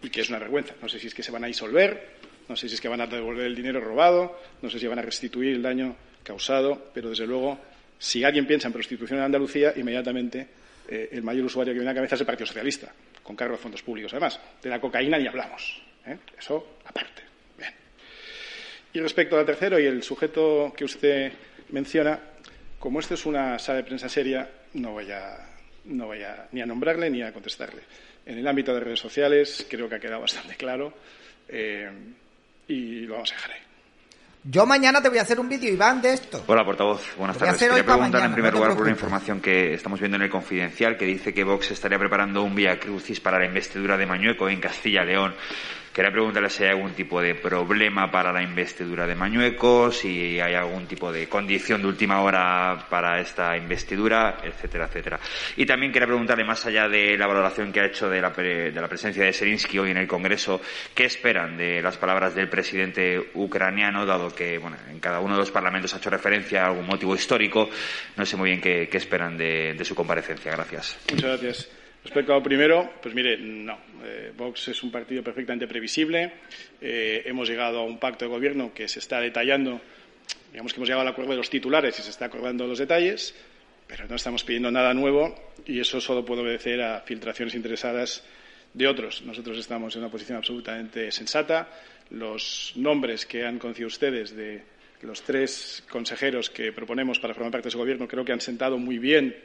y 0.03 0.09
que 0.09 0.21
es 0.21 0.29
una 0.29 0.37
vergüenza. 0.37 0.75
No 0.79 0.87
sé 0.87 0.99
si 0.99 1.07
es 1.07 1.15
que 1.15 1.23
se 1.23 1.31
van 1.31 1.43
a 1.43 1.47
disolver, 1.47 2.17
no 2.47 2.55
sé 2.55 2.69
si 2.69 2.75
es 2.75 2.81
que 2.81 2.87
van 2.87 3.01
a 3.01 3.07
devolver 3.07 3.47
el 3.47 3.55
dinero 3.55 3.81
robado, 3.81 4.39
no 4.61 4.69
sé 4.69 4.77
si 4.77 4.85
van 4.85 4.99
a 4.99 5.01
restituir 5.01 5.55
el 5.55 5.63
daño 5.63 5.95
causado, 6.23 6.91
pero 6.93 7.09
desde 7.09 7.25
luego 7.25 7.59
si 7.97 8.23
alguien 8.23 8.45
piensa 8.45 8.67
en 8.67 8.73
prostitución 8.73 9.19
en 9.19 9.25
Andalucía, 9.25 9.73
inmediatamente 9.75 10.47
eh, 10.87 11.09
el 11.11 11.23
mayor 11.23 11.45
usuario 11.45 11.73
que 11.73 11.79
viene 11.79 11.89
a 11.89 11.93
la 11.93 11.97
cabeza 11.97 12.15
es 12.15 12.21
el 12.21 12.27
Partido 12.27 12.47
Socialista, 12.47 12.93
con 13.23 13.35
cargo 13.35 13.55
de 13.55 13.61
fondos 13.61 13.81
públicos. 13.81 14.13
Además, 14.13 14.39
de 14.61 14.69
la 14.69 14.79
cocaína 14.79 15.17
ni 15.17 15.27
hablamos. 15.27 15.81
¿eh? 16.05 16.17
Eso 16.37 16.77
aparte. 16.85 17.23
Bien. 17.57 17.71
Y 18.93 18.99
respecto 18.99 19.37
al 19.37 19.45
tercero 19.45 19.79
y 19.79 19.85
el 19.85 20.03
sujeto 20.03 20.73
que 20.75 20.85
usted 20.85 21.31
menciona, 21.69 22.19
como 22.79 22.99
esto 22.99 23.15
es 23.15 23.25
una 23.25 23.57
sala 23.57 23.77
de 23.77 23.83
prensa 23.83 24.09
seria, 24.09 24.49
no 24.73 24.91
voy 24.91 25.11
a, 25.11 25.49
no 25.85 26.09
ni 26.51 26.61
a 26.61 26.65
nombrarle 26.65 27.09
ni 27.09 27.21
a 27.21 27.33
contestarle. 27.33 27.81
En 28.25 28.37
el 28.37 28.47
ámbito 28.47 28.73
de 28.73 28.79
redes 28.79 28.99
sociales 28.99 29.65
creo 29.69 29.87
que 29.87 29.95
ha 29.95 29.99
quedado 29.99 30.21
bastante 30.21 30.55
claro 30.55 30.93
eh, 31.47 31.89
y 32.67 33.01
lo 33.01 33.13
vamos 33.13 33.31
a 33.31 33.35
dejar 33.35 33.51
ahí. 33.51 33.61
Yo 34.47 34.67
mañana 34.67 35.01
te 35.01 35.09
voy 35.09 35.17
a 35.17 35.23
hacer 35.23 35.39
un 35.39 35.49
vídeo, 35.49 35.73
Iván, 35.73 36.03
de 36.03 36.13
esto. 36.13 36.43
Hola, 36.45 36.63
portavoz. 36.63 37.01
Buenas 37.17 37.35
tardes. 37.35 37.57
Quería 37.57 37.83
preguntar 37.83 38.25
en 38.25 38.33
primer 38.33 38.53
lugar 38.53 38.73
por 38.73 38.83
una 38.83 38.91
información 38.91 39.41
que 39.41 39.73
estamos 39.73 39.99
viendo 39.99 40.17
en 40.17 40.21
el 40.21 40.29
Confidencial 40.29 40.97
que 40.97 41.05
dice 41.05 41.33
que 41.33 41.43
Vox 41.43 41.71
estaría 41.71 41.97
preparando 41.97 42.43
un 42.43 42.53
vía 42.53 42.79
crucis 42.79 43.19
para 43.19 43.39
la 43.39 43.45
investidura 43.47 43.97
de 43.97 44.05
Mañueco 44.05 44.47
en 44.47 44.59
Castilla 44.59 45.03
León. 45.03 45.33
Quería 45.95 46.11
preguntarle 46.11 46.49
si 46.49 46.61
hay 46.65 46.71
algún 46.71 46.91
tipo 46.91 47.21
de 47.21 47.35
problema 47.35 48.11
para 48.11 48.33
la 48.33 48.43
investidura 48.43 49.07
de 49.07 49.15
Mañueco, 49.15 49.89
si 49.93 50.41
hay 50.41 50.53
algún 50.53 50.87
tipo 50.87 51.09
de 51.09 51.29
condición 51.29 51.81
de 51.81 51.87
última 51.87 52.21
hora 52.21 52.85
para 52.89 53.21
esta 53.21 53.55
investidura, 53.55 54.39
etcétera, 54.43 54.87
etcétera. 54.87 55.21
Y 55.55 55.65
también 55.65 55.93
quería 55.93 56.07
preguntarle, 56.07 56.43
más 56.43 56.65
allá 56.65 56.89
de 56.89 57.17
la 57.17 57.27
valoración 57.27 57.71
que 57.71 57.79
ha 57.79 57.85
hecho 57.85 58.09
de 58.09 58.19
la, 58.19 58.31
de 58.31 58.73
la 58.73 58.89
presencia 58.89 59.23
de 59.23 59.31
Serinsky 59.31 59.79
hoy 59.79 59.91
en 59.91 59.97
el 59.97 60.05
Congreso, 60.05 60.59
¿qué 60.93 61.05
esperan 61.05 61.55
de 61.55 61.81
las 61.81 61.95
palabras 61.95 62.35
del 62.35 62.49
presidente 62.49 63.31
ucraniano, 63.33 64.05
dado 64.05 64.35
que 64.35 64.57
bueno, 64.57 64.75
en 64.89 64.99
cada 64.99 65.21
uno 65.21 65.35
de 65.35 65.39
los 65.39 65.51
parlamentos 65.51 65.93
ha 65.93 65.97
hecho 65.99 66.09
referencia 66.09 66.63
a 66.63 66.67
algún 66.67 66.87
motivo 66.87 67.15
histórico? 67.15 67.69
No 68.17 68.25
sé 68.25 68.35
muy 68.35 68.49
bien 68.49 68.59
qué, 68.59 68.89
esperan 68.91 69.37
de, 69.37 69.75
de 69.75 69.85
su 69.85 69.95
comparecencia. 69.95 70.51
Gracias. 70.51 70.99
Muchas 71.09 71.41
gracias. 71.41 71.84
Respecto 72.05 72.43
primero, 72.43 72.93
pues 73.01 73.15
mire, 73.15 73.35
no. 73.35 73.79
Eh, 74.03 74.31
Vox 74.37 74.67
es 74.67 74.83
un 74.83 74.91
partido 74.91 75.23
perfectamente 75.23 75.65
previsible. 75.65 76.33
Eh, 76.79 77.23
hemos 77.25 77.49
llegado 77.49 77.79
a 77.79 77.83
un 77.83 77.97
pacto 77.97 78.25
de 78.25 78.29
gobierno 78.29 78.71
que 78.75 78.87
se 78.87 78.99
está 78.99 79.19
detallando. 79.19 79.81
Digamos 80.51 80.71
que 80.71 80.77
hemos 80.77 80.87
llegado 80.87 81.01
al 81.01 81.07
acuerdo 81.07 81.31
de 81.31 81.37
los 81.37 81.49
titulares 81.49 81.97
y 81.97 82.03
se 82.03 82.11
está 82.11 82.25
acordando 82.25 82.67
los 82.67 82.77
detalles, 82.77 83.33
pero 83.87 84.07
no 84.07 84.17
estamos 84.17 84.43
pidiendo 84.43 84.69
nada 84.69 84.93
nuevo 84.93 85.35
y 85.65 85.79
eso 85.79 85.99
solo 85.99 86.23
puede 86.23 86.43
obedecer 86.43 86.79
a 86.79 87.01
filtraciones 87.01 87.55
interesadas 87.55 88.23
de 88.71 88.87
otros. 88.87 89.23
Nosotros 89.23 89.57
estamos 89.57 89.95
en 89.95 90.03
una 90.03 90.11
posición 90.11 90.37
absolutamente 90.37 91.11
sensata. 91.11 91.69
Los 92.11 92.73
nombres 92.75 93.25
que 93.25 93.43
han 93.43 93.57
conocido 93.57 93.87
ustedes 93.87 94.35
de 94.35 94.61
los 95.01 95.23
tres 95.23 95.83
consejeros 95.89 96.51
que 96.51 96.71
proponemos 96.71 97.17
para 97.17 97.33
formar 97.33 97.51
parte 97.51 97.65
de 97.65 97.69
ese 97.69 97.79
gobierno 97.79 98.07
creo 98.07 98.23
que 98.23 98.31
han 98.31 98.41
sentado 98.41 98.77
muy 98.77 98.99
bien 98.99 99.35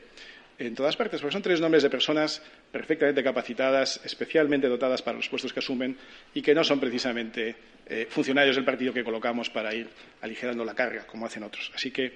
en 0.67 0.75
todas 0.75 0.97
partes, 0.97 1.21
porque 1.21 1.33
son 1.33 1.43
tres 1.43 1.61
nombres 1.61 1.83
de 1.83 1.91
personas 1.91 2.43
perfectamente 2.71 3.23
capacitadas, 3.23 4.01
especialmente 4.05 4.69
dotadas 4.69 5.01
para 5.01 5.17
los 5.17 5.29
puestos 5.29 5.53
que 5.53 5.61
asumen 5.61 5.97
y 6.35 6.43
que 6.43 6.55
no 6.55 6.63
son 6.65 6.79
precisamente 6.79 7.57
eh, 7.87 8.07
funcionarios 8.09 8.57
del 8.57 8.65
partido 8.65 8.93
que 8.93 9.03
colocamos 9.03 9.49
para 9.49 9.75
ir 9.75 9.89
aligerando 10.21 10.65
la 10.65 10.75
carga, 10.75 11.07
como 11.07 11.27
hacen 11.27 11.43
otros. 11.43 11.73
Así 11.75 11.91
que 11.91 12.13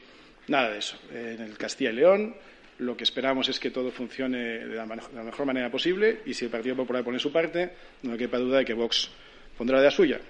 nada 0.49 0.71
de 0.71 0.79
eso. 0.79 0.99
En 1.11 1.41
el 1.41 1.57
Castilla 1.57 1.91
y 1.91 1.95
León 1.95 2.35
lo 2.79 2.97
que 2.97 3.05
esperamos 3.05 3.49
es 3.49 3.61
que 3.61 3.71
todo 3.71 3.91
funcione 3.91 4.67
de 4.67 4.75
la, 4.75 4.87
mejor 4.87 5.47
manera 5.47 5.71
posible 5.71 6.21
y 6.27 6.35
si 6.35 6.45
el 6.45 6.51
Partido 6.51 6.77
Popular 6.77 7.05
pone 7.05 7.19
su 7.19 7.33
parte, 7.33 7.71
no 8.03 8.17
quepa 8.17 8.39
duda 8.39 8.59
de 8.59 8.65
que 8.65 8.75
Vox 8.75 9.11
pondrá 9.57 9.81
la 9.81 9.91
suya. 9.91 10.21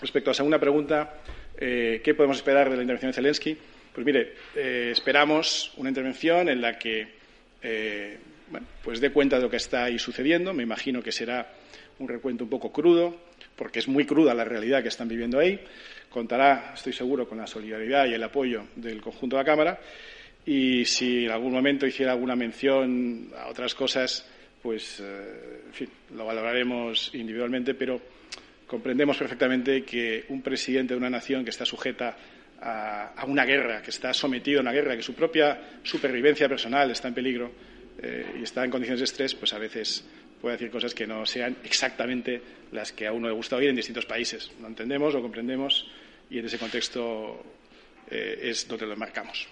Respecto 0.00 0.30
a 0.30 0.32
la 0.32 0.34
segunda 0.34 0.58
pregunta, 0.58 1.20
eh, 1.58 2.00
¿qué 2.02 2.14
podemos 2.14 2.38
esperar 2.38 2.70
de 2.70 2.76
la 2.76 2.82
intervención 2.82 3.10
de 3.10 3.14
Zelensky? 3.14 3.56
Pues 3.92 4.06
mire, 4.06 4.34
eh, 4.56 4.88
esperamos 4.92 5.72
una 5.76 5.90
intervención 5.90 6.48
en 6.48 6.60
la 6.60 6.78
que 6.78 7.19
eh, 7.62 8.18
pues 8.82 9.00
dé 9.00 9.10
cuenta 9.10 9.36
de 9.36 9.42
lo 9.42 9.50
que 9.50 9.56
está 9.56 9.84
ahí 9.84 9.98
sucediendo. 9.98 10.52
Me 10.52 10.62
imagino 10.62 11.02
que 11.02 11.12
será 11.12 11.52
un 11.98 12.08
recuento 12.08 12.44
un 12.44 12.50
poco 12.50 12.72
crudo, 12.72 13.16
porque 13.56 13.78
es 13.78 13.88
muy 13.88 14.06
cruda 14.06 14.34
la 14.34 14.44
realidad 14.44 14.82
que 14.82 14.88
están 14.88 15.08
viviendo 15.08 15.38
ahí. 15.38 15.60
Contará, 16.08 16.72
estoy 16.74 16.92
seguro, 16.92 17.28
con 17.28 17.38
la 17.38 17.46
solidaridad 17.46 18.06
y 18.06 18.14
el 18.14 18.22
apoyo 18.22 18.64
del 18.74 19.00
conjunto 19.00 19.36
de 19.36 19.42
la 19.42 19.46
Cámara. 19.46 19.80
Y 20.46 20.84
si 20.86 21.26
en 21.26 21.30
algún 21.30 21.52
momento 21.52 21.86
hiciera 21.86 22.12
alguna 22.12 22.34
mención 22.34 23.30
a 23.36 23.48
otras 23.48 23.74
cosas, 23.74 24.26
pues, 24.62 25.00
eh, 25.00 25.62
en 25.66 25.72
fin, 25.72 25.88
lo 26.14 26.24
valoraremos 26.24 27.10
individualmente, 27.14 27.74
pero 27.74 28.00
comprendemos 28.66 29.16
perfectamente 29.16 29.82
que 29.82 30.24
un 30.28 30.42
presidente 30.42 30.94
de 30.94 30.98
una 30.98 31.10
nación 31.10 31.44
que 31.44 31.50
está 31.50 31.64
sujeta 31.64 32.16
a, 32.60 33.24
una 33.26 33.44
guerra, 33.44 33.82
que 33.82 33.90
está 33.90 34.12
sometido 34.12 34.60
a 34.60 34.62
una 34.62 34.72
guerra, 34.72 34.96
que 34.96 35.02
su 35.02 35.14
propia 35.14 35.78
supervivencia 35.82 36.48
personal 36.48 36.90
está 36.90 37.08
en 37.08 37.14
peligro 37.14 37.52
eh, 38.02 38.36
y 38.38 38.42
está 38.42 38.64
en 38.64 38.70
condiciones 38.70 39.00
de 39.00 39.04
estrés, 39.04 39.34
pues 39.34 39.52
a 39.52 39.58
veces 39.58 40.04
puede 40.40 40.56
decir 40.56 40.70
cosas 40.70 40.94
que 40.94 41.06
no 41.06 41.26
sean 41.26 41.56
exactamente 41.64 42.40
las 42.72 42.92
que 42.92 43.06
a 43.06 43.12
uno 43.12 43.28
le 43.28 43.34
gusta 43.34 43.56
oír 43.56 43.68
en 43.68 43.76
distintos 43.76 44.06
países. 44.06 44.50
Lo 44.60 44.68
entendemos, 44.68 45.14
lo 45.14 45.22
comprendemos 45.22 45.90
y 46.30 46.38
en 46.38 46.46
ese 46.46 46.58
contexto 46.58 47.44
eh, 48.10 48.38
es 48.42 48.66
donde 48.66 48.86
lo 48.86 48.96
marcamos. 48.96 49.48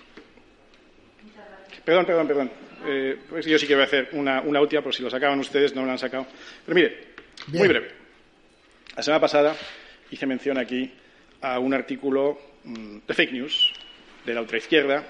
Perdón, 1.84 2.06
perdón, 2.06 2.26
perdón. 2.26 2.50
Eh, 2.86 3.18
pues 3.28 3.46
yo 3.46 3.58
sí 3.58 3.66
que 3.66 3.74
voy 3.74 3.82
a 3.82 3.86
hacer 3.86 4.10
una, 4.12 4.40
última, 4.42 4.82
por 4.82 4.94
si 4.94 5.02
lo 5.02 5.10
sacaban 5.10 5.38
ustedes, 5.40 5.74
no 5.74 5.84
lo 5.84 5.90
han 5.90 5.98
sacado. 5.98 6.26
Pero 6.64 6.74
mire, 6.74 6.98
muy 7.48 7.66
breve. 7.66 7.88
La 8.96 9.02
semana 9.02 9.20
pasada 9.20 9.56
hice 10.10 10.26
mención 10.26 10.58
aquí 10.58 10.92
a 11.40 11.58
un 11.58 11.74
artículo 11.74 12.38
de 12.68 13.14
fake 13.14 13.32
news 13.32 13.72
de 14.24 14.34
la 14.34 14.40
ultraizquierda 14.40 15.04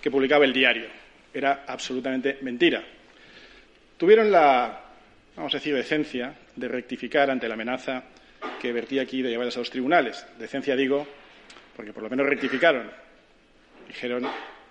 que 0.00 0.10
publicaba 0.10 0.44
el 0.44 0.52
diario. 0.52 0.86
Era 1.32 1.64
absolutamente 1.66 2.38
mentira. 2.42 2.84
Tuvieron 3.96 4.30
la, 4.30 4.84
vamos 5.36 5.54
a 5.54 5.58
decir, 5.58 5.74
decencia 5.74 6.34
de 6.54 6.68
rectificar 6.68 7.30
ante 7.30 7.48
la 7.48 7.54
amenaza 7.54 8.04
que 8.60 8.72
vertía 8.72 9.02
aquí 9.02 9.22
de 9.22 9.30
llevarlas 9.30 9.56
a 9.56 9.60
los 9.60 9.70
tribunales. 9.70 10.26
Decencia 10.38 10.76
digo, 10.76 11.06
porque 11.76 11.92
por 11.92 12.02
lo 12.02 12.10
menos 12.10 12.26
rectificaron. 12.26 12.90
Dijeron, 13.88 14.26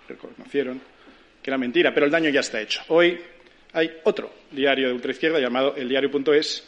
reconocieron 0.08 0.80
que 1.42 1.50
era 1.50 1.58
mentira, 1.58 1.92
pero 1.92 2.06
el 2.06 2.12
daño 2.12 2.30
ya 2.30 2.40
está 2.40 2.60
hecho. 2.60 2.80
Hoy 2.88 3.20
hay 3.72 3.98
otro 4.04 4.32
diario 4.50 4.88
de 4.88 4.94
ultraizquierda 4.94 5.38
llamado 5.40 5.74
El 5.76 5.88
Diario.es 5.88 6.66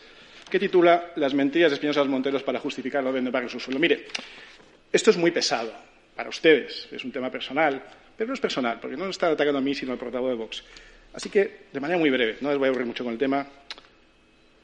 que 0.50 0.58
titula 0.58 1.12
Las 1.16 1.34
mentiras 1.34 1.70
de 1.70 1.74
Espinosa 1.74 2.04
Monteros 2.04 2.42
para 2.42 2.60
justificar 2.60 3.02
la 3.02 3.10
orden 3.10 3.24
de 3.24 3.48
su 3.48 3.58
sueldo. 3.58 3.80
Mire, 3.80 4.06
esto 4.92 5.10
es 5.10 5.16
muy 5.16 5.30
pesado 5.30 5.72
para 6.14 6.28
ustedes, 6.28 6.88
es 6.90 7.04
un 7.04 7.12
tema 7.12 7.30
personal, 7.30 7.82
pero 8.16 8.28
no 8.28 8.34
es 8.34 8.40
personal, 8.40 8.78
porque 8.80 8.96
no 8.96 9.08
está 9.08 9.28
atacando 9.28 9.58
a 9.58 9.62
mí, 9.62 9.74
sino 9.74 9.92
al 9.92 9.98
portavoz 9.98 10.30
de 10.30 10.36
Vox. 10.36 10.64
Así 11.12 11.28
que, 11.28 11.66
de 11.72 11.80
manera 11.80 11.98
muy 11.98 12.10
breve, 12.10 12.38
no 12.40 12.50
les 12.50 12.58
voy 12.58 12.66
a 12.66 12.68
aburrir 12.70 12.86
mucho 12.86 13.04
con 13.04 13.12
el 13.12 13.18
tema, 13.18 13.46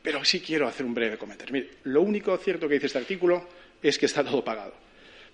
pero 0.03 0.25
sí 0.25 0.41
quiero 0.41 0.67
hacer 0.67 0.85
un 0.85 0.95
breve 0.95 1.17
comentario. 1.17 1.53
Mire, 1.53 1.71
lo 1.85 2.03
único 2.03 2.37
cierto 2.39 2.69
que 2.69 2.75
dice 2.75 2.87
este 2.87 2.99
artículo 2.99 3.49
es 3.83 3.99
que 3.99 4.07
está 4.07 4.25
todo 4.25 4.45
pagado. 4.45 4.75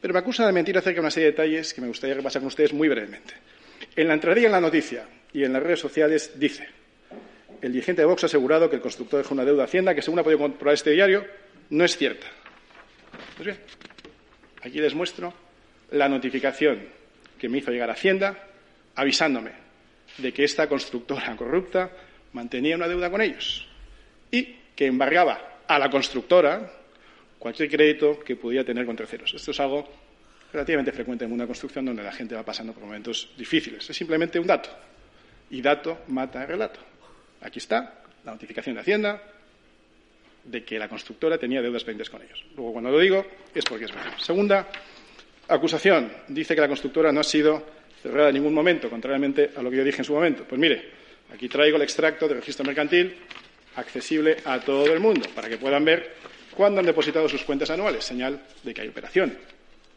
Pero 0.01 0.15
me 0.15 0.21
acusa 0.21 0.47
de 0.47 0.53
mentir 0.53 0.77
acerca 0.79 0.97
de 0.97 1.01
una 1.01 1.11
serie 1.11 1.27
de 1.27 1.33
detalles 1.33 1.75
que 1.75 1.81
me 1.81 1.89
gustaría 1.89 2.15
repasar 2.15 2.41
con 2.41 2.49
ustedes 2.49 2.73
muy 2.73 2.89
brevemente. 2.89 3.35
En 3.97 4.09
la 4.09 4.15
entradilla 4.15 4.47
en 4.47 4.53
la 4.53 4.61
noticia 4.61 5.09
y 5.33 5.45
en 5.45 5.53
las 5.53 5.63
redes 5.63 5.81
sociales 5.81 6.33
dice 6.39 6.69
el 7.61 7.73
dirigente 7.73 8.03
de 8.03 8.07
Vox 8.07 8.23
ha 8.23 8.27
asegurado 8.27 8.71
que 8.71 8.77
el 8.77 8.83
constructor 8.83 9.19
dejó 9.19 9.35
una 9.35 9.45
deuda 9.45 9.63
a 9.63 9.65
Hacienda 9.67 9.95
que, 9.95 10.03
según 10.03 10.21
ha 10.21 10.23
podido 10.23 10.39
comprobar 10.39 10.75
este 10.75 10.91
diario, 10.91 11.25
no 11.71 11.85
es 11.85 11.97
cierta. 11.97 12.27
Pues 13.37 13.47
bien, 13.47 13.59
aquí 14.63 14.81
les 14.81 14.95
muestro 14.95 15.33
la 15.91 16.09
notificación 16.09 16.81
que 17.39 17.49
me 17.49 17.59
hizo 17.59 17.71
llegar 17.71 17.91
Hacienda 17.91 18.37
avisándome 18.95 19.53
de 20.19 20.33
que 20.33 20.45
esta 20.45 20.69
constructora 20.69 21.37
corrupta 21.37 21.91
mantenía 22.33 22.77
una 22.77 22.89
deuda 22.89 23.11
con 23.11 23.21
ellos 23.21 23.67
y 24.31 24.57
que 24.75 24.87
embargaba 24.87 25.61
a 25.67 25.79
la 25.79 25.91
constructora 25.91 26.73
cualquier 27.39 27.71
crédito 27.71 28.19
que 28.21 28.37
pudiera 28.37 28.65
tener 28.65 28.85
con 28.85 28.97
terceros. 28.97 29.33
Esto 29.35 29.53
es 29.53 29.61
algo 29.61 29.89
relativamente 30.53 30.93
frecuente 30.93 31.25
en 31.25 31.33
una 31.33 31.47
construcción 31.47 31.85
donde 31.85 32.03
la 32.03 32.13
gente 32.13 32.35
va 32.35 32.43
pasando 32.43 32.73
por 32.73 32.83
momentos 32.83 33.31
difíciles. 33.37 33.89
Es 33.89 33.97
simplemente 33.97 34.39
un 34.39 34.47
dato. 34.47 34.71
Y 35.51 35.63
dato 35.63 36.01
mata 36.09 36.43
el 36.43 36.49
relato. 36.49 36.81
Aquí 37.41 37.59
está 37.59 38.03
la 38.25 38.33
notificación 38.33 38.75
de 38.75 38.81
Hacienda 38.81 39.23
de 40.51 40.65
que 40.65 40.79
la 40.79 40.89
constructora 40.89 41.37
tenía 41.37 41.61
deudas 41.61 41.85
pendientes 41.85 42.11
con 42.11 42.23
ellos. 42.23 42.45
Luego, 42.57 42.73
cuando 42.73 42.91
lo 42.91 42.99
digo, 42.99 43.25
es 43.55 43.65
porque 43.65 43.85
es 43.85 43.93
verdad. 43.93 44.17
Segunda 44.19 44.69
acusación. 45.49 46.11
Dice 46.29 46.55
que 46.55 46.61
la 46.61 46.69
constructora 46.69 47.13
no 47.13 47.21
ha 47.21 47.25
sido 47.25 47.63
cerrada 48.03 48.29
en 48.29 48.37
ningún 48.37 48.55
momento, 48.55 48.89
contrariamente 48.89 49.51
a 49.55 49.63
lo 49.63 49.71
que 49.71 49.77
yo 49.77 49.85
dije 49.85 49.99
en 49.99 50.05
su 50.05 50.15
momento. 50.15 50.45
Pues 50.49 50.59
mire, 50.59 50.91
aquí 51.33 51.49
traigo 51.49 51.77
el 51.77 51.83
extracto 51.83 52.27
del 52.27 52.39
registro 52.39 52.65
mercantil 52.65 53.15
accesible 53.77 54.39
a 54.45 54.61
todo 54.61 54.93
el 54.93 55.01
mundo 55.01 55.29
para 55.35 55.49
que 55.49 55.59
puedan 55.59 55.85
ver 55.85 56.15
cuándo 56.57 56.81
han 56.81 56.87
depositado 56.87 57.29
sus 57.29 57.45
cuentas 57.45 57.71
anuales, 57.71 58.05
señal 58.05 58.43
de 58.63 58.75
que 58.75 58.81
hay 58.81 58.89
operación. 58.89 59.37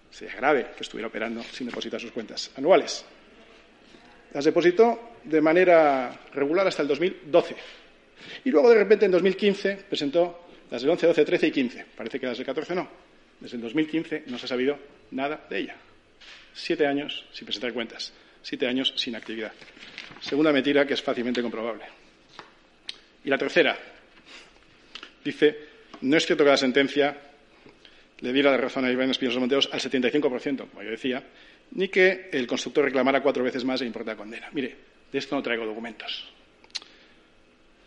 Sería 0.10 0.36
grave 0.36 0.68
que 0.76 0.84
estuviera 0.84 1.08
operando 1.08 1.42
sin 1.44 1.68
depositar 1.68 2.00
sus 2.00 2.12
cuentas 2.12 2.52
anuales. 2.58 3.06
Las 4.34 4.46
depositó 4.46 5.16
de 5.24 5.42
manera 5.42 6.20
regular 6.34 6.68
hasta 6.68 6.82
el 6.82 6.88
2012. 6.88 7.56
Y 8.44 8.50
luego, 8.50 8.70
de 8.70 8.76
repente, 8.76 9.06
en 9.06 9.12
2015 9.12 9.86
presentó 9.90 10.48
las 10.70 10.82
del 10.82 10.92
11, 10.92 11.08
12, 11.08 11.26
13 11.26 11.48
y 11.48 11.52
15. 11.52 11.86
Parece 11.96 12.20
que 12.20 12.26
las 12.26 12.38
del 12.38 12.46
14 12.46 12.76
no. 12.76 12.90
Desde 13.40 13.58
el 13.58 13.64
2015 13.64 14.24
no 14.28 14.38
se 14.38 14.46
ha 14.46 14.50
sabido 14.50 14.78
nada 15.12 15.46
de 15.50 15.60
ella. 15.60 15.76
Siete 16.54 16.86
años 16.86 17.26
sin 17.34 17.46
presentar 17.46 17.74
cuentas. 17.74 18.14
Siete 18.42 18.68
años 18.68 18.94
sin 18.96 19.16
actividad. 19.16 19.54
Segunda 20.20 20.52
mentira 20.52 20.86
que 20.86 20.94
es 20.94 21.02
fácilmente 21.02 21.42
comprobable. 21.42 21.86
Y 23.24 23.30
la 23.30 23.38
tercera. 23.38 23.78
Dice, 25.24 25.58
no 26.02 26.18
es 26.18 26.26
cierto 26.26 26.44
que 26.44 26.50
la 26.50 26.58
sentencia 26.58 27.16
le 28.20 28.34
diera 28.34 28.52
la 28.52 28.58
razón 28.58 28.86
a 28.86 28.92
Iván 28.92 29.10
Espinosa 29.10 29.40
Monteros 29.40 29.70
al 29.72 29.80
75%, 29.80 30.70
como 30.70 30.84
yo 30.84 30.92
decía, 30.92 31.24
ni 31.72 31.90
que 31.90 32.30
el 32.32 32.48
constructor 32.48 32.86
reclamara 32.86 33.22
cuatro 33.22 33.44
veces 33.44 33.64
más 33.64 33.82
e 33.82 33.86
importa 33.86 34.16
condena. 34.16 34.50
Mire, 34.52 34.76
de 35.12 35.18
esto 35.20 35.36
no 35.36 35.44
traigo 35.44 35.66
documentos. 35.66 36.32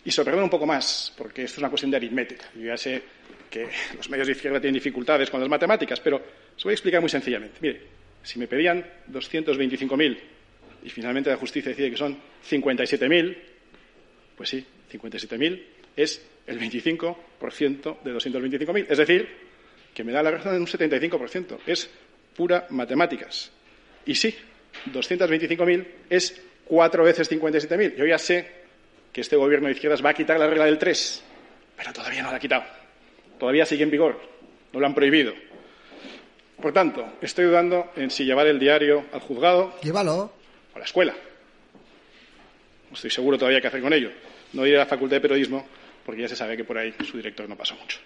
Y 0.04 0.10
sorprende 0.10 0.42
un 0.42 0.50
poco 0.50 0.66
más, 0.66 1.12
porque 1.16 1.44
esto 1.44 1.54
es 1.54 1.58
una 1.58 1.70
cuestión 1.70 1.90
de 1.90 1.96
aritmética. 1.96 2.50
Yo 2.54 2.66
ya 2.66 2.76
sé 2.76 3.02
que 3.50 3.68
los 3.96 4.10
medios 4.10 4.26
de 4.26 4.32
izquierda 4.32 4.60
tienen 4.60 4.74
dificultades 4.74 5.30
con 5.30 5.40
las 5.40 5.48
matemáticas, 5.48 6.00
pero 6.00 6.20
os 6.56 6.62
voy 6.62 6.72
a 6.72 6.74
explicar 6.74 7.00
muy 7.00 7.08
sencillamente. 7.08 7.56
Mire, 7.60 7.80
si 8.22 8.38
me 8.38 8.46
pedían 8.46 8.84
225.000 9.10 10.18
y 10.84 10.90
finalmente 10.90 11.30
la 11.30 11.36
justicia 11.36 11.70
decide 11.70 11.90
que 11.90 11.96
son 11.96 12.18
57.000, 12.48 13.36
pues 14.36 14.48
sí, 14.50 14.64
57.000 14.92 15.62
es 15.96 16.26
el 16.46 16.60
25% 16.60 18.02
de 18.02 18.14
225.000. 18.14 18.86
Es 18.88 18.98
decir, 18.98 19.28
que 19.94 20.04
me 20.04 20.12
da 20.12 20.22
la 20.22 20.32
razón 20.32 20.54
en 20.54 20.60
un 20.60 20.66
75%. 20.66 21.58
Es 21.66 21.88
pura 22.36 22.66
matemáticas. 22.70 23.50
Y 24.04 24.14
sí, 24.14 24.34
225.000 24.92 25.86
es 26.10 26.42
cuatro 26.64 27.04
veces 27.04 27.30
57.000. 27.30 27.96
Yo 27.96 28.04
ya 28.04 28.18
sé 28.18 28.63
que 29.14 29.20
este 29.20 29.36
gobierno 29.36 29.68
de 29.68 29.74
izquierdas 29.74 30.04
va 30.04 30.10
a 30.10 30.14
quitar 30.14 30.38
la 30.40 30.48
regla 30.48 30.64
del 30.64 30.76
3, 30.76 31.22
pero 31.76 31.92
todavía 31.92 32.22
no 32.22 32.30
la 32.32 32.36
ha 32.36 32.40
quitado. 32.40 32.64
Todavía 33.38 33.64
sigue 33.64 33.84
en 33.84 33.90
vigor. 33.90 34.20
No 34.72 34.80
lo 34.80 34.86
han 34.86 34.94
prohibido. 34.94 35.32
Por 36.60 36.72
tanto, 36.72 37.14
estoy 37.22 37.44
dudando 37.44 37.92
en 37.94 38.10
si 38.10 38.24
llevar 38.24 38.48
el 38.48 38.58
diario 38.58 39.04
al 39.12 39.20
juzgado. 39.20 39.72
Llévalo. 39.82 40.32
O 40.72 40.76
a 40.76 40.78
la 40.80 40.84
escuela. 40.84 41.14
No 42.90 42.94
estoy 42.94 43.10
seguro 43.10 43.38
todavía 43.38 43.60
qué 43.60 43.68
hacer 43.68 43.80
con 43.80 43.92
ello. 43.92 44.10
No 44.52 44.66
ir 44.66 44.74
a 44.74 44.80
la 44.80 44.86
facultad 44.86 45.16
de 45.16 45.20
periodismo 45.20 45.64
porque 46.04 46.22
ya 46.22 46.28
se 46.28 46.36
sabe 46.36 46.56
que 46.56 46.64
por 46.64 46.76
ahí 46.76 46.92
su 47.08 47.16
director 47.16 47.48
no 47.48 47.56
pasa 47.56 47.76
mucho. 47.76 47.98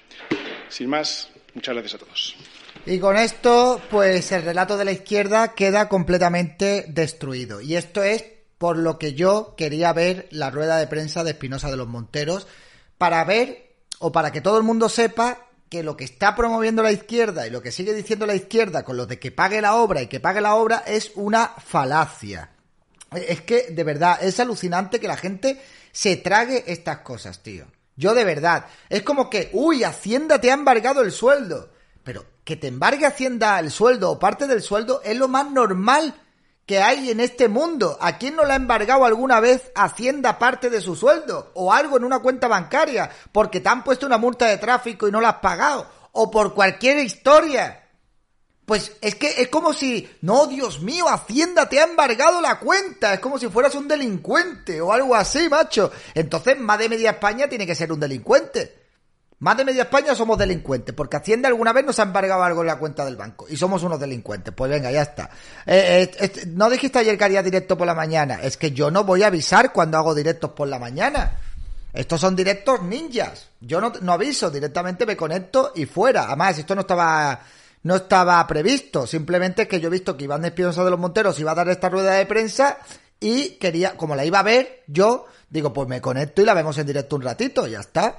Sin 0.69 0.91
más, 0.91 1.31
muchas 1.55 1.75
gracias 1.75 1.95
a 1.95 2.05
todos. 2.05 2.37
Y 2.85 2.99
con 2.99 3.17
esto, 3.17 3.81
pues 3.91 4.31
el 4.33 4.43
relato 4.43 4.77
de 4.77 4.85
la 4.85 4.93
izquierda 4.93 5.55
queda 5.55 5.89
completamente 5.89 6.85
destruido. 6.89 7.63
Y 7.63 7.77
esto 7.77 8.03
es 8.03 8.38
por 8.59 8.77
lo 8.77 8.99
que 8.99 9.15
yo 9.15 9.55
quería 9.57 9.93
ver 9.93 10.29
la 10.31 10.51
rueda 10.51 10.77
de 10.77 10.87
prensa 10.87 11.25
de 11.25 11.31
Espinosa 11.31 11.71
de 11.71 11.77
los 11.77 11.89
Monteros, 11.89 12.47
para 12.99 13.25
ver, 13.25 13.77
o 14.01 14.13
para 14.13 14.33
que 14.33 14.41
todo 14.41 14.59
el 14.59 14.65
mundo 14.65 14.89
sepa, 14.89 15.47
que 15.69 15.83
lo 15.83 15.97
que 15.97 16.05
está 16.05 16.35
promoviendo 16.35 16.83
la 16.83 16.93
izquierda 16.93 17.47
y 17.47 17.51
lo 17.51 17.63
que 17.63 17.73
sigue 17.73 17.95
diciendo 17.95 18.27
la 18.27 18.35
izquierda 18.35 18.85
con 18.85 18.97
lo 18.97 19.07
de 19.07 19.19
que 19.19 19.31
pague 19.31 19.61
la 19.61 19.77
obra 19.77 20.03
y 20.03 20.07
que 20.07 20.21
pague 20.21 20.41
la 20.41 20.55
obra 20.55 20.83
es 20.87 21.13
una 21.15 21.49
falacia. 21.49 22.51
Es 23.13 23.43
que, 23.43 23.69
de 23.71 23.85
verdad, 23.85 24.19
es 24.23 24.41
alucinante 24.41 25.01
que 25.01 25.09
la 25.09 25.17
gente 25.17 25.61
se 25.93 26.17
trague 26.17 26.65
estas 26.67 26.99
cosas, 26.99 27.43
tío. 27.43 27.67
Yo 27.97 28.15
de 28.15 28.25
verdad. 28.25 28.67
Es 28.89 29.03
como 29.03 29.29
que, 29.29 29.51
uy, 29.53 29.83
Hacienda 29.83 30.41
te 30.41 30.51
ha 30.51 30.55
embargado 30.55 31.03
el 31.03 31.13
sueldo. 31.13 31.73
Pero 32.05 32.25
que 32.45 32.57
te 32.57 32.69
embargue 32.69 33.07
Hacienda 33.07 33.59
el 33.59 33.71
sueldo 33.71 34.11
o 34.11 34.19
parte 34.19 34.47
del 34.47 34.63
sueldo 34.63 35.03
es 35.05 35.17
lo 35.17 35.29
más 35.29 35.51
normal 35.51 36.15
que 36.69 36.81
hay 36.81 37.11
en 37.11 37.19
este 37.19 37.49
mundo. 37.49 37.97
¿A 37.99 38.19
quién 38.19 38.37
no 38.37 38.45
le 38.45 38.53
ha 38.53 38.57
embargado 38.57 39.07
alguna 39.07 39.41
vez 39.41 39.73
Hacienda 39.75 40.39
parte 40.39 40.69
de 40.69 40.83
su 40.83 40.95
sueldo? 40.95 41.51
O 41.55 41.73
algo 41.73 41.97
en 41.97 42.05
una 42.05 42.19
cuenta 42.19 42.47
bancaria. 42.47 43.11
Porque 43.33 43.61
te 43.61 43.71
han 43.71 43.83
puesto 43.83 44.05
una 44.05 44.19
multa 44.19 44.45
de 44.45 44.59
tráfico 44.59 45.09
y 45.09 45.11
no 45.11 45.23
la 45.23 45.31
has 45.31 45.37
pagado. 45.37 45.87
O 46.12 46.31
por 46.31 46.53
cualquier 46.53 46.99
historia. 46.99 47.87
Pues 48.66 48.93
es 49.01 49.14
que 49.14 49.41
es 49.41 49.49
como 49.49 49.73
si, 49.73 50.11
no, 50.21 50.47
Dios 50.47 50.83
mío, 50.83 51.09
Hacienda 51.09 51.71
te 51.71 51.81
ha 51.81 51.85
embargado 51.85 52.43
la 52.43 52.59
cuenta. 52.59 53.14
Es 53.14 53.21
como 53.21 53.39
si 53.39 53.49
fueras 53.49 53.75
un 53.75 53.89
delincuente 53.89 54.83
o 54.83 54.93
algo 54.93 55.14
así, 55.14 55.49
macho. 55.49 55.91
Entonces, 56.12 56.61
más 56.61 56.79
de 56.79 56.91
media 56.91 57.12
España 57.12 57.49
tiene 57.49 57.66
que 57.66 57.75
ser 57.75 57.91
un 57.91 58.01
delincuente. 58.01 58.88
Más 59.41 59.57
de 59.57 59.64
media 59.64 59.82
España 59.84 60.16
somos 60.16 60.36
delincuentes, 60.36 60.95
porque 60.95 61.16
Hacienda 61.16 61.49
alguna 61.49 61.72
vez 61.72 61.84
nos 61.84 61.99
ha 62.01 62.03
embargado 62.03 62.43
algo 62.43 62.62
en 62.62 62.66
la 62.66 62.78
cuenta 62.78 63.05
del 63.05 63.16
banco 63.16 63.47
y 63.49 63.57
somos 63.57 63.82
unos 63.84 64.01
delincuentes. 64.01 64.53
Pues 64.53 64.70
venga, 64.70 64.91
ya 64.91 65.03
está. 65.03 65.30
Eh, 65.64 66.11
eh, 66.18 66.47
no 66.49 66.68
dijiste 66.68 66.99
ayer 66.99 67.16
que 67.16 67.24
haría 67.24 67.43
directo 67.43 67.78
por 67.78 67.86
la 67.86 67.95
mañana. 67.95 68.41
Es 68.43 68.57
que 68.57 68.72
yo 68.72 68.91
no 68.91 69.05
voy 69.05 69.22
a 69.22 69.28
avisar 69.28 69.72
cuando 69.72 69.97
hago 69.97 70.14
directos 70.14 70.51
por 70.51 70.66
la 70.66 70.80
mañana. 70.80 71.39
Estos 71.93 72.20
son 72.20 72.34
directos 72.34 72.82
ninjas. 72.82 73.49
Yo 73.61 73.80
no, 73.80 73.93
no 74.03 74.12
aviso, 74.12 74.51
directamente 74.51 75.07
me 75.07 75.16
conecto 75.16 75.72
y 75.74 75.86
fuera. 75.86 76.26
Además, 76.26 76.59
esto 76.59 76.74
no 76.74 76.80
estaba 76.80 77.41
no 77.82 77.97
estaba 77.97 78.45
previsto. 78.47 79.07
Simplemente 79.07 79.68
que 79.68 79.80
yo 79.80 79.89
he 79.89 79.93
visto 79.93 80.16
que 80.16 80.24
Iván 80.24 80.45
Espinosa 80.45 80.84
de 80.84 80.91
los 80.91 80.99
Monteros 80.99 81.39
iba 81.39 81.53
a 81.53 81.55
dar 81.55 81.68
esta 81.68 81.89
rueda 81.89 82.12
de 82.12 82.26
prensa 82.26 82.78
y 83.20 83.51
quería, 83.51 83.97
como 83.97 84.16
la 84.16 84.24
iba 84.24 84.41
a 84.41 84.43
ver, 84.43 84.82
yo 84.86 85.26
digo, 85.49 85.72
pues 85.72 85.89
me 85.89 86.01
conecto 86.01 86.43
y 86.43 86.45
la 86.45 86.55
vemos 86.55 86.76
en 86.78 86.86
directo 86.86 87.16
un 87.16 87.22
ratito, 87.22 87.66
ya 87.66 87.80
está. 87.80 88.16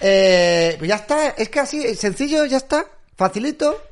Eh, 0.00 0.76
pues 0.78 0.88
ya 0.88 0.96
está, 0.96 1.28
es 1.30 1.48
que 1.48 1.60
así, 1.60 1.94
sencillo, 1.94 2.44
ya 2.44 2.58
está, 2.58 2.86
facilito. 3.16 3.82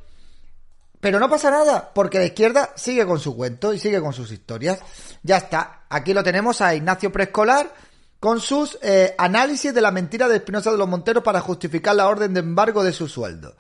Pero 1.01 1.21
no 1.21 1.29
pasa 1.29 1.51
nada, 1.51 1.93
porque 1.95 2.19
la 2.19 2.25
izquierda 2.25 2.73
sigue 2.75 3.07
con 3.07 3.21
su 3.21 3.37
cuento 3.37 3.73
y 3.73 3.79
sigue 3.79 4.01
con 4.01 4.13
sus 4.13 4.33
historias. 4.33 4.81
Ya 5.23 5.37
está, 5.37 5.85
aquí 5.89 6.13
lo 6.15 6.25
tenemos 6.25 6.61
a 6.61 6.75
Ignacio 6.75 7.13
Preescolar 7.13 7.73
con 8.19 8.41
sus 8.41 8.79
eh, 8.83 9.15
análisis 9.19 9.75
de 9.75 9.81
la 9.81 9.91
mentira 9.91 10.27
de 10.27 10.37
Espinosa 10.37 10.73
de 10.73 10.79
los 10.79 10.89
Monteros 10.89 11.23
para 11.23 11.41
justificar 11.41 11.95
la 11.95 12.09
orden 12.09 12.35
de 12.35 12.41
embargo 12.41 12.83
de 12.83 12.93
su 12.93 13.09
sueldo. 13.09 13.55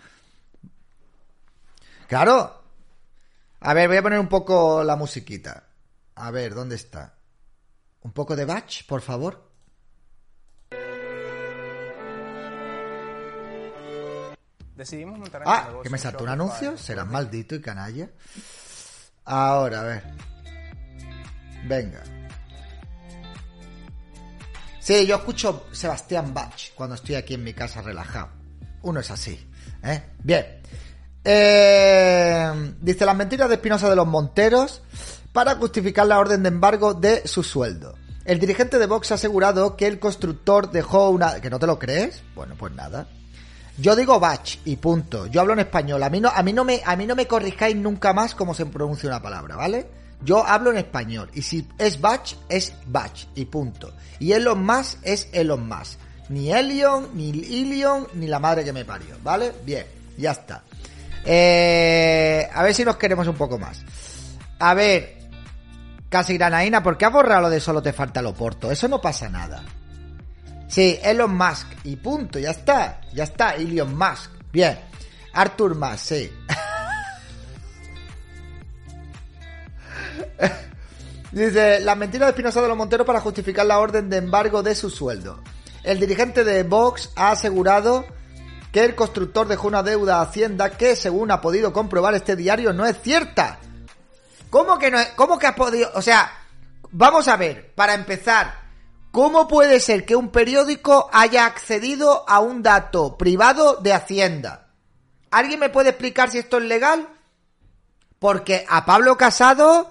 Claro. 2.09 2.63
A 3.61 3.75
ver, 3.75 3.89
voy 3.89 3.97
a 3.97 4.03
poner 4.03 4.19
un 4.19 4.29
poco 4.29 4.83
la 4.83 4.97
musiquita. 4.97 5.65
A 6.15 6.31
ver, 6.31 6.55
¿dónde 6.55 6.77
está? 6.77 7.15
Un 8.03 8.13
poco 8.13 8.37
de 8.37 8.45
batch, 8.45 8.87
por 8.87 9.03
favor. 9.03 9.46
Decidimos 14.77 15.19
montar 15.19 15.43
Ah, 15.47 15.69
que 15.83 15.91
me 15.91 15.99
saltó 15.99 16.25
un 16.25 16.31
anuncio. 16.31 16.77
Serás 16.77 17.07
maldito 17.07 17.55
y 17.55 17.61
canalla. 17.61 18.11
Ahora, 19.25 19.81
a 19.81 19.85
ver. 19.85 20.03
Venga. 21.67 22.03
Sí, 24.81 25.07
yo 25.07 25.17
escucho 25.17 25.67
Sebastián 25.73 26.33
Bach 26.33 26.73
cuando 26.75 26.95
estoy 26.95 27.17
aquí 27.17 27.35
en 27.35 27.43
mi 27.43 27.55
casa 27.55 27.83
relajado. 27.83 28.29
Uno 28.83 29.01
es 29.01 29.11
así. 29.11 29.51
¿eh? 29.83 30.03
Bien. 30.23 30.47
Eh, 31.25 32.75
dice 32.81 33.05
las 33.05 33.17
mentiras 33.17 33.49
de 33.49 33.57
Espinosa 33.57 33.91
de 33.91 33.97
los 33.97 34.07
Monteros 34.07 34.83
para 35.33 35.57
justificar 35.57 36.07
la 36.07 36.21
orden 36.21 36.43
de 36.43 36.49
embargo 36.51 36.95
de 36.95 37.27
su 37.27 37.43
sueldo. 37.43 37.97
El 38.25 38.39
dirigente 38.39 38.79
de 38.79 38.87
Vox 38.87 39.11
ha 39.11 39.15
asegurado 39.15 39.77
que 39.77 39.87
el 39.87 39.99
constructor 39.99 40.71
dejó 40.71 41.11
una... 41.11 41.41
¿Que 41.41 41.51
no 41.51 41.59
te 41.59 41.67
lo 41.67 41.79
crees? 41.79 42.23
Bueno, 42.35 42.55
pues 42.59 42.73
nada. 42.73 43.09
Yo 43.79 43.95
digo 43.95 44.19
batch 44.19 44.59
y 44.65 44.77
punto. 44.77 45.27
Yo 45.27 45.41
hablo 45.41 45.53
en 45.53 45.61
español. 45.61 46.03
A 46.03 46.11
mí 46.11 46.21
no, 46.21 46.31
a 46.35 46.43
mí 46.43 46.53
no 46.53 46.65
me, 46.65 46.81
a 46.85 46.97
mí 46.97 47.07
no 47.07 47.15
me 47.15 47.27
corrijáis 47.27 47.77
nunca 47.77 48.13
más 48.13 48.35
cómo 48.35 48.55
se 48.55 48.67
pronuncia 48.67 49.09
una 49.09 49.23
palabra, 49.23 49.57
¿vale? 49.57 49.87
Yo 50.23 50.47
hablo 50.47 50.71
en 50.71 50.79
español. 50.79 51.31
Y 51.35 51.43
si 51.43 51.69
es 51.79 52.01
batch, 52.01 52.35
es 52.49 52.73
batch 52.87 53.27
y 53.35 53.45
punto. 53.45 53.93
Y 54.19 54.33
Elon 54.33 54.65
más 54.65 54.99
es 55.03 55.29
Elon 55.33 55.69
más. 55.69 55.99
Ni 56.29 56.53
Elion, 56.53 57.11
ni 57.15 57.29
Ilion, 57.29 58.09
ni 58.15 58.27
la 58.27 58.39
madre 58.39 58.65
que 58.65 58.73
me 58.73 58.85
parió, 58.85 59.17
¿vale? 59.23 59.53
Bien, 59.65 59.87
ya 60.17 60.33
está. 60.33 60.65
Eh, 61.25 62.49
a 62.53 62.63
ver 62.63 62.75
si 62.75 62.85
nos 62.85 62.97
queremos 62.97 63.29
un 63.29 63.37
poco 63.37 63.59
más. 63.59 63.83
A 64.59 64.75
ver, 64.75 65.19
casi 66.09 66.37
granaína, 66.37 66.83
¿por 66.83 66.97
qué 66.97 67.05
has 67.05 67.13
borrado 67.13 67.43
lo 67.43 67.51
de 67.51 67.61
solo 67.61 67.83
te 67.83 67.93
falta 67.93 68.23
lo 68.23 68.35
porto? 68.35 68.73
Eso 68.73 68.89
no 68.89 69.01
pasa 69.01 69.29
nada. 69.29 69.63
Sí, 70.69 70.99
Elon 71.03 71.37
Musk. 71.37 71.67
Y 71.85 71.97
punto, 71.97 72.39
ya 72.39 72.51
está. 72.51 73.01
Ya 73.13 73.25
está, 73.25 73.55
Elon 73.55 73.97
Musk. 73.97 74.31
Bien. 74.53 74.79
Arthur 75.33 75.75
Musk, 75.75 75.99
sí. 75.99 76.33
Dice, 81.33 81.81
la 81.81 81.95
mentira 81.95 82.27
de 82.27 82.31
Espinosa 82.31 82.63
de 82.63 82.69
los 82.69 82.77
Monteros 82.77 83.07
para 83.07 83.21
justificar 83.21 83.67
la 83.67 83.79
orden 83.79 84.09
de 84.09 84.17
embargo 84.17 84.63
de 84.63 84.75
su 84.75 84.89
sueldo. 84.91 85.43
El 85.83 86.01
dirigente 86.01 86.45
de 86.45 86.63
Vox 86.63 87.11
ha 87.15 87.31
asegurado 87.31 88.07
que 88.73 88.85
el 88.85 88.95
constructor 88.95 89.47
dejó 89.47 89.69
una 89.69 89.83
deuda 89.83 90.17
a 90.19 90.23
Hacienda 90.23 90.71
que, 90.71 90.97
según 90.97 91.31
ha 91.31 91.41
podido 91.41 91.73
comprobar 91.73 92.15
este 92.15 92.37
diario, 92.37 92.73
no 92.73 92.87
es 92.87 93.01
cierta. 93.01 93.59
¿Cómo 94.51 94.79
que 94.79 94.91
no 94.91 94.99
es? 94.99 95.09
¿Cómo 95.17 95.39
que 95.39 95.47
has 95.47 95.55
podido? 95.55 95.91
O 95.95 96.03
sea, 96.03 96.31
vamos 96.91 97.29
a 97.29 97.37
ver, 97.37 97.73
para 97.75 97.95
empezar, 97.95 98.66
¿cómo 99.17 99.49
puede 99.49 99.81
ser 99.81 100.05
que 100.05 100.15
un 100.15 100.29
periódico 100.29 101.09
haya 101.11 101.47
accedido 101.47 102.29
a 102.29 102.41
un 102.41 102.63
dato 102.63 103.17
privado 103.17 103.77
de 103.77 103.95
Hacienda? 103.95 104.67
¿Alguien 105.31 105.59
me 105.59 105.71
puede 105.71 105.89
explicar 105.89 106.31
si 106.31 106.37
esto 106.37 106.59
es 106.59 106.65
legal? 106.65 107.09
Porque 108.19 108.67
a 108.69 108.85
Pablo 108.85 109.17
Casado 109.17 109.91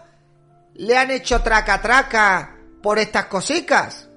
le 0.75 0.95
han 0.95 1.09
hecho 1.09 1.41
traca 1.41 1.81
traca 1.81 2.55
por 2.83 2.99
estas 2.99 3.25
cositas. 3.25 4.09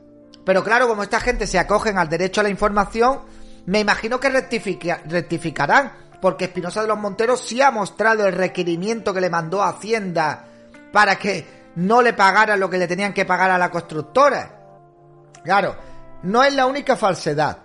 Pero 0.44 0.62
claro, 0.62 0.86
como 0.86 1.04
esta 1.04 1.20
gente 1.20 1.46
se 1.46 1.58
acogen 1.58 1.96
al 1.96 2.10
derecho 2.10 2.42
a 2.42 2.44
la 2.44 2.50
información, 2.50 3.22
me 3.64 3.80
imagino 3.80 4.20
que 4.20 4.28
rectificarán, 4.28 5.90
porque 6.20 6.44
Espinosa 6.44 6.82
de 6.82 6.88
los 6.88 6.98
Monteros 6.98 7.40
sí 7.40 7.62
ha 7.62 7.70
mostrado 7.70 8.26
el 8.26 8.34
requerimiento 8.34 9.14
que 9.14 9.22
le 9.22 9.30
mandó 9.30 9.62
a 9.62 9.70
Hacienda 9.70 10.44
para 10.92 11.16
que 11.16 11.70
no 11.76 12.02
le 12.02 12.12
pagaran 12.12 12.60
lo 12.60 12.68
que 12.68 12.76
le 12.76 12.86
tenían 12.86 13.14
que 13.14 13.24
pagar 13.24 13.50
a 13.50 13.56
la 13.56 13.70
constructora. 13.70 14.57
Claro, 15.44 15.76
no 16.22 16.42
es 16.42 16.54
la 16.54 16.66
única 16.66 16.96
falsedad 16.96 17.58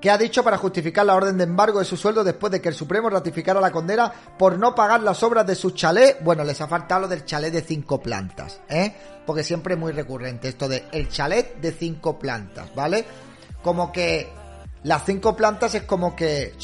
que 0.00 0.10
ha 0.10 0.18
dicho 0.18 0.44
para 0.44 0.58
justificar 0.58 1.04
la 1.04 1.16
orden 1.16 1.38
de 1.38 1.44
embargo 1.44 1.80
de 1.80 1.84
su 1.84 1.96
sueldo 1.96 2.22
después 2.22 2.52
de 2.52 2.60
que 2.60 2.68
el 2.68 2.74
Supremo 2.74 3.10
ratificara 3.10 3.60
la 3.60 3.72
condena 3.72 4.12
por 4.38 4.58
no 4.58 4.74
pagar 4.74 5.02
las 5.02 5.22
obras 5.22 5.46
de 5.46 5.56
su 5.56 5.72
chalet. 5.72 6.22
Bueno, 6.22 6.44
les 6.44 6.60
ha 6.60 6.68
faltado 6.68 7.02
lo 7.02 7.08
del 7.08 7.24
chalet 7.24 7.52
de 7.52 7.62
cinco 7.62 8.00
plantas, 8.00 8.60
¿eh? 8.68 8.94
Porque 9.26 9.42
siempre 9.42 9.74
es 9.74 9.80
muy 9.80 9.92
recurrente 9.92 10.48
esto 10.48 10.68
de 10.68 10.84
el 10.92 11.08
chalet 11.08 11.60
de 11.60 11.72
cinco 11.72 12.18
plantas, 12.18 12.72
¿vale? 12.74 13.04
Como 13.62 13.90
que 13.90 14.28
las 14.84 15.04
cinco 15.04 15.34
plantas 15.34 15.74
es 15.74 15.82
como 15.82 16.14
que... 16.14 16.54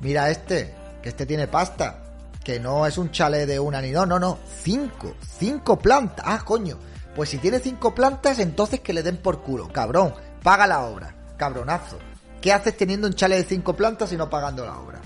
mira 0.00 0.30
este, 0.30 0.74
que 1.02 1.10
este 1.10 1.26
tiene 1.26 1.48
pasta. 1.48 2.04
Que 2.42 2.58
no 2.58 2.86
es 2.86 2.96
un 2.96 3.10
chalet 3.10 3.46
de 3.46 3.60
una 3.60 3.82
ni 3.82 3.90
dos, 3.90 4.08
no, 4.08 4.18
no. 4.18 4.38
Cinco, 4.62 5.14
cinco 5.38 5.78
plantas. 5.78 6.24
Ah, 6.26 6.40
coño. 6.42 6.78
Pues 7.18 7.30
si 7.30 7.38
tiene 7.38 7.58
cinco 7.58 7.96
plantas, 7.96 8.38
entonces 8.38 8.78
que 8.78 8.92
le 8.92 9.02
den 9.02 9.16
por 9.16 9.42
culo. 9.42 9.66
Cabrón, 9.72 10.14
paga 10.40 10.68
la 10.68 10.82
obra. 10.84 11.16
Cabronazo. 11.36 11.98
¿Qué 12.40 12.52
haces 12.52 12.76
teniendo 12.76 13.08
un 13.08 13.14
chalet 13.14 13.38
de 13.38 13.56
cinco 13.56 13.74
plantas 13.74 14.12
y 14.12 14.16
no 14.16 14.30
pagando 14.30 14.64
la 14.64 14.78
obra? 14.78 15.00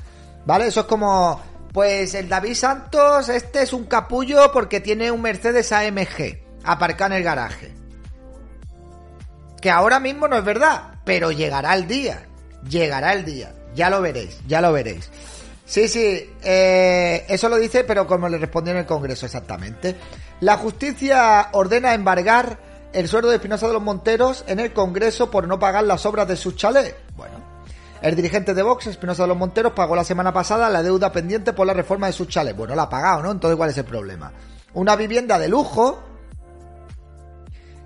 ¿Vale? 0.45 0.67
Eso 0.67 0.81
es 0.81 0.87
como... 0.87 1.41
Pues 1.73 2.13
el 2.13 2.29
David 2.29 2.53
Santos, 2.53 3.31
este 3.31 3.63
es 3.63 3.73
un 3.73 3.87
capullo 3.87 4.53
porque 4.53 4.81
tiene 4.81 5.11
un 5.11 5.23
Mercedes 5.23 5.73
AMG 5.73 6.39
aparcado 6.65 7.13
en 7.13 7.17
el 7.17 7.25
garaje. 7.25 7.75
Que 9.63 9.71
ahora 9.71 9.99
mismo 9.99 10.29
no 10.29 10.37
es 10.37 10.45
verdad, 10.45 10.97
pero 11.07 11.33
llegará 11.33 11.73
el 11.75 11.87
día. 11.87 12.27
Llegará 12.69 13.15
el 13.15 13.25
día. 13.25 13.55
Ya 13.75 13.89
lo 13.89 14.03
veréis, 14.03 14.39
ya 14.47 14.61
lo 14.61 14.71
veréis. 14.71 15.09
Sí, 15.65 15.89
sí, 15.89 16.31
eh, 16.43 17.25
eso 17.27 17.49
lo 17.49 17.57
dice, 17.57 17.85
pero 17.85 18.07
como 18.07 18.29
le 18.29 18.37
respondió 18.37 18.75
en 18.75 18.81
el 18.81 18.87
Congreso 18.87 19.25
exactamente. 19.25 19.97
La 20.43 20.57
justicia 20.57 21.51
ordena 21.53 21.95
embargar 21.95 22.59
el 22.93 23.07
sueldo 23.07 23.29
de 23.29 23.37
Espinosa 23.37 23.69
de 23.69 23.75
los 23.75 23.83
Monteros 23.83 24.43
en 24.49 24.59
el 24.59 24.73
Congreso 24.73 25.31
por 25.31 25.47
no 25.47 25.61
pagar 25.61 25.85
las 25.85 26.05
obras 26.05 26.27
de 26.27 26.35
su 26.35 26.51
chalet. 26.51 26.97
Bueno, 27.17 27.37
el 28.03 28.17
dirigente 28.17 28.53
de 28.53 28.61
Vox, 28.65 28.89
Espinosa 28.89 29.23
de 29.23 29.29
los 29.29 29.37
Monteros, 29.37 29.73
pagó 29.73 29.95
la 29.95 30.03
semana 30.03 30.33
pasada 30.33 30.69
la 30.69 30.83
deuda 30.83 31.13
pendiente 31.13 31.53
por 31.53 31.65
la 31.65 31.75
reforma 31.75 32.09
de 32.09 32.13
su 32.13 32.25
chalet. 32.25 32.57
Bueno, 32.57 32.75
la 32.75 32.83
ha 32.83 32.89
pagado, 32.91 33.23
¿no? 33.23 33.31
Entonces, 33.31 33.57
¿cuál 33.57 33.71
es 33.71 33.79
el 33.79 33.85
problema? 33.85 34.33
Una 34.75 34.97
vivienda 34.97 35.39
de 35.39 35.47
lujo 35.47 36.03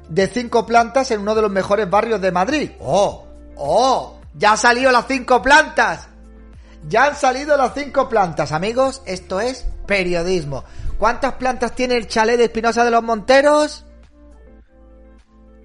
de 0.08 0.26
cinco 0.26 0.64
plantas 0.64 1.10
en 1.10 1.20
uno 1.20 1.34
de 1.34 1.42
los 1.42 1.50
mejores 1.50 1.90
barrios 1.90 2.22
de 2.22 2.32
Madrid. 2.32 2.70
¡Oh! 2.80 3.26
¡Oh! 3.56 4.18
¡Ya 4.32 4.52
han 4.52 4.58
salido 4.58 4.90
las 4.90 5.06
cinco 5.06 5.42
plantas! 5.42 6.08
Ya 6.88 7.04
han 7.04 7.16
salido 7.16 7.54
las 7.58 7.74
cinco 7.74 8.08
plantas, 8.08 8.52
amigos. 8.52 9.02
Esto 9.04 9.40
es 9.40 9.66
periodismo. 9.86 10.64
¿Cuántas 10.98 11.34
plantas 11.34 11.74
tiene 11.74 11.96
el 11.96 12.08
chalet 12.08 12.38
de 12.38 12.44
Espinosa 12.44 12.84
de 12.84 12.90
los 12.90 13.02
Monteros? 13.02 13.84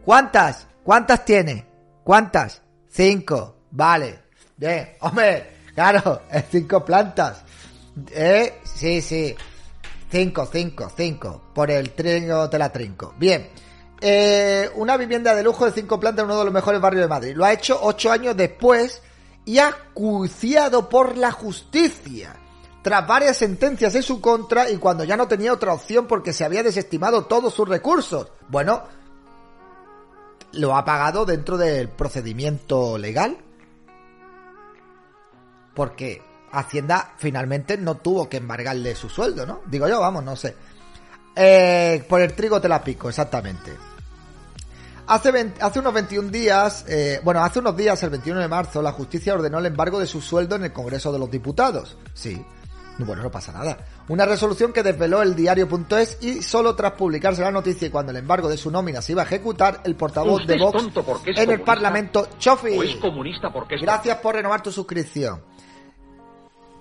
¿Cuántas? 0.03 0.67
¿Cuántas 0.83 1.23
tiene? 1.23 1.65
¿Cuántas? 2.03 2.61
Cinco. 2.89 3.55
Vale. 3.71 4.19
Bien. 4.57 4.89
Hombre, 4.99 5.51
claro, 5.73 6.23
es 6.31 6.45
cinco 6.51 6.83
plantas. 6.83 7.43
¿Eh? 8.11 8.59
Sí, 8.63 9.01
sí. 9.01 9.33
Cinco, 10.11 10.49
cinco, 10.51 10.91
cinco. 10.95 11.41
Por 11.53 11.71
el 11.71 11.91
trinco 11.91 12.49
te 12.49 12.59
la 12.59 12.69
trinco. 12.69 13.13
Bien. 13.17 13.49
Eh, 14.01 14.69
una 14.75 14.97
vivienda 14.97 15.33
de 15.33 15.43
lujo 15.43 15.65
de 15.65 15.71
cinco 15.71 15.99
plantas 15.99 16.23
en 16.23 16.31
uno 16.31 16.39
de 16.39 16.45
los 16.45 16.53
mejores 16.53 16.81
barrios 16.81 17.03
de 17.03 17.07
Madrid. 17.07 17.35
Lo 17.35 17.45
ha 17.45 17.53
hecho 17.53 17.79
ocho 17.81 18.11
años 18.11 18.35
después 18.35 19.01
y 19.45 19.59
acuciado 19.59 20.89
por 20.89 21.15
la 21.15 21.31
justicia. 21.31 22.35
Tras 22.81 23.07
varias 23.07 23.37
sentencias 23.37 23.93
en 23.95 24.03
su 24.03 24.19
contra 24.19 24.69
y 24.69 24.77
cuando 24.77 25.03
ya 25.03 25.15
no 25.15 25.27
tenía 25.27 25.53
otra 25.53 25.73
opción 25.73 26.07
porque 26.07 26.33
se 26.33 26.43
había 26.43 26.63
desestimado 26.63 27.25
todos 27.25 27.53
sus 27.53 27.69
recursos. 27.69 28.31
Bueno, 28.47 28.83
lo 30.53 30.75
ha 30.75 30.83
pagado 30.83 31.25
dentro 31.25 31.57
del 31.57 31.89
procedimiento 31.89 32.97
legal. 32.97 33.37
porque 35.73 36.21
Hacienda 36.51 37.13
finalmente 37.17 37.77
no 37.77 37.95
tuvo 37.95 38.27
que 38.27 38.37
embargarle 38.37 38.93
su 38.93 39.07
sueldo, 39.07 39.45
¿no? 39.45 39.61
Digo 39.67 39.87
yo, 39.87 40.01
vamos, 40.01 40.21
no 40.21 40.35
sé. 40.35 40.53
Eh, 41.33 42.03
por 42.09 42.19
el 42.19 42.33
trigo 42.33 42.59
te 42.59 42.67
la 42.67 42.83
pico, 42.83 43.07
exactamente. 43.07 43.71
Hace, 45.07 45.79
unos 45.79 45.93
21 45.93 46.29
días, 46.29 46.85
eh, 46.87 47.19
bueno, 47.23 47.43
hace 47.43 47.59
unos 47.59 47.75
días, 47.75 48.01
el 48.03 48.11
21 48.11 48.39
de 48.39 48.47
marzo, 48.47 48.81
la 48.81 48.91
justicia 48.91 49.33
ordenó 49.33 49.59
el 49.59 49.65
embargo 49.65 49.99
de 49.99 50.05
su 50.05 50.21
sueldo 50.21 50.55
en 50.55 50.65
el 50.65 50.73
Congreso 50.73 51.11
de 51.11 51.19
los 51.19 51.29
Diputados. 51.29 51.97
Sí. 52.13 52.45
Bueno, 53.05 53.23
no 53.23 53.31
pasa 53.31 53.51
nada. 53.51 53.77
Una 54.07 54.25
resolución 54.25 54.73
que 54.73 54.83
desveló 54.83 55.21
el 55.21 55.35
diario.es 55.35 56.17
y 56.21 56.41
solo 56.41 56.75
tras 56.75 56.93
publicarse 56.93 57.41
la 57.41 57.51
noticia 57.51 57.87
y 57.87 57.91
cuando 57.91 58.11
el 58.11 58.17
embargo 58.17 58.49
de 58.49 58.57
su 58.57 58.71
nómina 58.71 59.01
se 59.01 59.13
iba 59.13 59.21
a 59.21 59.25
ejecutar, 59.25 59.81
el 59.83 59.95
portavoz 59.95 60.45
de 60.45 60.57
Vox 60.57 60.87
en 61.25 61.51
el 61.51 61.61
Parlamento, 61.61 62.27
Chofi. 62.37 62.99
comunista 62.99 63.51
porque 63.51 63.77
Gracias 63.77 64.17
por 64.17 64.35
renovar 64.35 64.61
tu 64.61 64.71
suscripción. 64.71 65.41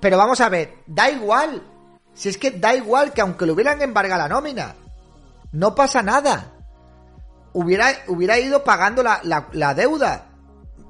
Pero 0.01 0.16
vamos 0.16 0.41
a 0.41 0.49
ver, 0.49 0.79
da 0.87 1.11
igual. 1.11 1.62
Si 2.14 2.29
es 2.29 2.39
que 2.39 2.51
da 2.51 2.75
igual 2.75 3.12
que 3.12 3.21
aunque 3.21 3.47
le 3.47 3.53
hubieran 3.53 3.81
embargado 3.83 4.23
la 4.23 4.29
nómina, 4.29 4.75
no 5.53 5.75
pasa 5.75 6.03
nada. 6.03 6.53
Hubiera, 7.53 7.89
hubiera 8.09 8.39
ido 8.39 8.64
pagando 8.64 9.03
la, 9.03 9.21
la 9.53 9.75
deuda 9.75 10.31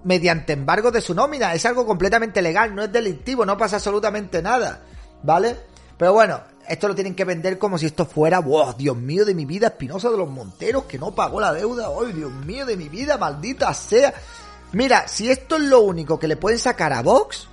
mediante 0.05 0.53
embargo 0.53 0.91
de 0.91 1.01
su 1.01 1.15
nómina. 1.15 1.55
Es 1.55 1.67
algo 1.67 1.87
completamente 1.87 2.43
legal, 2.43 2.75
no 2.75 2.83
es 2.83 2.93
delictivo, 2.93 3.45
no 3.45 3.57
pasa 3.57 3.77
absolutamente 3.77 4.43
nada. 4.43 4.83
¿Vale? 5.23 5.57
Pero 5.97 6.13
bueno, 6.13 6.41
esto 6.67 6.89
lo 6.89 6.95
tienen 6.95 7.15
que 7.15 7.25
vender 7.25 7.59
como 7.59 7.77
si 7.77 7.87
esto 7.87 8.07
fuera, 8.07 8.39
wow, 8.39 8.75
Dios 8.77 8.97
mío 8.97 9.25
de 9.25 9.35
mi 9.35 9.45
vida, 9.45 9.69
Espinosa 9.69 10.09
de 10.09 10.17
los 10.17 10.31
Monteros, 10.31 10.85
que 10.85 10.99
no 10.99 11.15
pagó 11.15 11.41
la 11.41 11.53
deuda, 11.53 11.89
¡ay, 11.89 12.13
Dios 12.13 12.33
mío 12.33 12.65
de 12.65 12.77
mi 12.77 12.89
vida, 12.89 13.19
maldita 13.19 13.73
sea! 13.75 14.15
Mira, 14.73 15.09
si 15.09 15.31
esto 15.31 15.57
es 15.57 15.63
lo 15.63 15.81
único 15.81 16.19
que 16.19 16.29
le 16.29 16.37
pueden 16.37 16.59
sacar 16.59 16.93
a 16.93 17.03
Vox, 17.03 17.49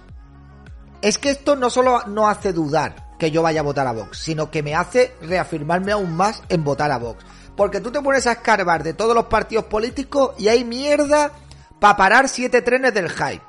es 1.01 1.18
que 1.18 1.32
esto 1.32 1.55
no 1.55 1.70
solo 1.70 2.05
no 2.07 2.30
hace 2.30 2.53
dudar 2.53 3.07
que 3.18 3.32
yo 3.32 3.41
vaya 3.41 3.61
a 3.61 3.63
votar 3.63 3.88
a 3.88 3.91
Vox, 3.91 4.20
sino 4.20 4.51
que 4.51 4.61
me 4.61 4.76
hace 4.76 5.15
reafirmarme 5.22 5.91
aún 5.91 6.15
más 6.15 6.43
en 6.49 6.63
votar 6.63 6.91
a 6.91 6.99
Vox. 6.99 7.26
Porque 7.55 7.82
tú 7.82 7.91
te 7.91 8.01
pones 8.01 8.28
a 8.28 8.34
escarbar 8.34 8.84
de 8.84 8.93
todos 8.93 9.15
los 9.15 9.26
partidos 9.26 9.65
políticos 9.65 10.36
y 10.38 10.47
hay 10.47 10.63
mierda 10.63 11.32
para 11.80 11.97
parar 11.97 12.30
siete 12.30 12.61
trenes 12.61 12.93
del 12.93 13.09
hype. 13.09 13.43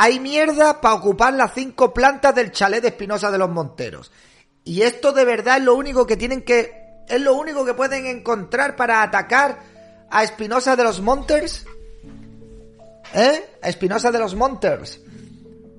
Hay 0.00 0.20
mierda 0.20 0.80
para 0.80 0.94
ocupar 0.94 1.34
las 1.34 1.52
cinco 1.54 1.92
plantas 1.92 2.32
del 2.32 2.52
chalet 2.52 2.80
de 2.80 2.88
Espinosa 2.88 3.32
de 3.32 3.38
los 3.38 3.50
Monteros. 3.50 4.12
Y 4.62 4.82
esto 4.82 5.10
de 5.10 5.24
verdad 5.24 5.56
es 5.56 5.64
lo 5.64 5.74
único 5.74 6.06
que 6.06 6.16
tienen 6.16 6.42
que... 6.42 6.72
Es 7.08 7.20
lo 7.20 7.34
único 7.34 7.64
que 7.64 7.74
pueden 7.74 8.06
encontrar 8.06 8.76
para 8.76 9.02
atacar 9.02 9.58
a 10.08 10.22
Espinosa 10.22 10.76
de 10.76 10.84
los 10.84 11.00
Monters. 11.00 11.66
¿Eh? 13.12 13.44
A 13.60 13.68
Espinosa 13.68 14.12
de 14.12 14.20
los 14.20 14.36
Monters. 14.36 15.00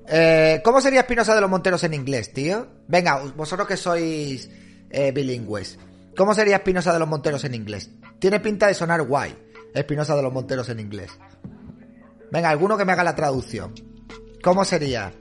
Eh, 0.06 0.60
¿Cómo 0.62 0.82
sería 0.82 1.00
Espinosa 1.00 1.34
de 1.34 1.40
los 1.40 1.48
Monteros 1.48 1.82
en 1.84 1.94
inglés, 1.94 2.34
tío? 2.34 2.66
Venga, 2.88 3.22
vosotros 3.34 3.66
que 3.66 3.78
sois 3.78 4.50
eh, 4.90 5.12
bilingües. 5.12 5.78
¿Cómo 6.14 6.34
sería 6.34 6.56
Espinosa 6.56 6.92
de 6.92 6.98
los 6.98 7.08
Monteros 7.08 7.44
en 7.44 7.54
inglés? 7.54 7.88
Tiene 8.18 8.38
pinta 8.40 8.66
de 8.66 8.74
sonar 8.74 9.00
guay. 9.00 9.34
Espinosa 9.72 10.14
de 10.14 10.22
los 10.22 10.32
Monteros 10.32 10.68
en 10.68 10.78
inglés. 10.78 11.10
Venga, 12.30 12.50
alguno 12.50 12.76
que 12.76 12.84
me 12.84 12.92
haga 12.92 13.02
la 13.02 13.14
traducción. 13.14 13.72
¿Cómo 14.42 14.64
sería? 14.64 15.12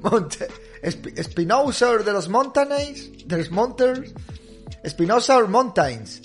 Monte 0.00 0.48
de 0.82 2.12
los 2.12 2.28
Mountains, 2.28 3.26
de 3.26 3.36
los 3.36 3.50
Mountains, 3.50 4.12
Spinoza 4.86 5.40
Mountains. 5.46 6.22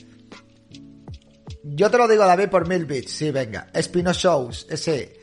Yo 1.63 1.91
te 1.91 1.97
lo 1.97 2.07
digo, 2.07 2.25
David, 2.25 2.49
por 2.49 2.67
mil 2.67 2.85
bits. 2.85 3.11
Sí, 3.11 3.31
venga. 3.31 3.67
Spinosaurus, 3.79 4.65
ese. 4.69 5.19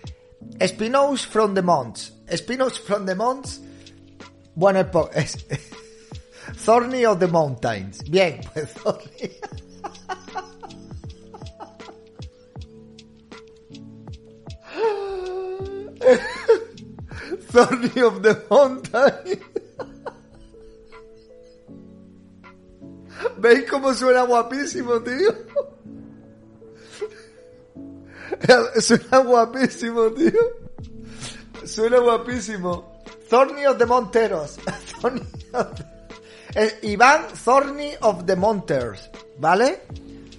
Spinoz 0.61 1.27
from 1.27 1.55
the 1.55 1.63
Monts. 1.63 2.13
Spinoz 2.31 2.79
from 2.79 3.07
the 3.07 3.15
Monts. 3.15 3.61
Bueno, 4.55 4.89
es 5.15 5.47
Thorny 6.65 7.05
of 7.07 7.19
the 7.19 7.27
Mountains. 7.27 8.09
Bien, 8.09 8.41
pues 8.53 8.73
Thorny. 8.75 9.31
Thorny 17.51 18.03
of 18.03 18.23
the 18.23 18.43
Mountain. 18.51 19.41
¿Veis 23.39 23.65
cómo 23.71 23.95
suena 23.95 24.23
guapísimo, 24.23 25.01
tío? 25.03 25.33
Suena 28.81 29.19
guapísimo, 29.19 30.11
tío. 30.13 30.41
Suena 31.65 31.99
guapísimo. 31.99 33.03
Thorny 33.29 33.67
of 33.67 33.79
the 33.79 33.87
Monteros. 33.87 34.59
Thorny 35.01 35.23
of 35.53 35.75
the... 35.77 35.85
Eh, 36.57 36.71
Iván 36.83 37.27
Thorny 37.33 37.95
of 38.03 38.27
the 38.27 38.37
Monters, 38.37 39.11
¿vale? 39.39 39.83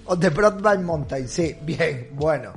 Of 0.05 0.19
the 0.19 0.29
Broadband 0.29 0.83
Mountain, 0.85 1.27
sí, 1.27 1.57
bien, 1.61 2.09
bueno. 2.13 2.53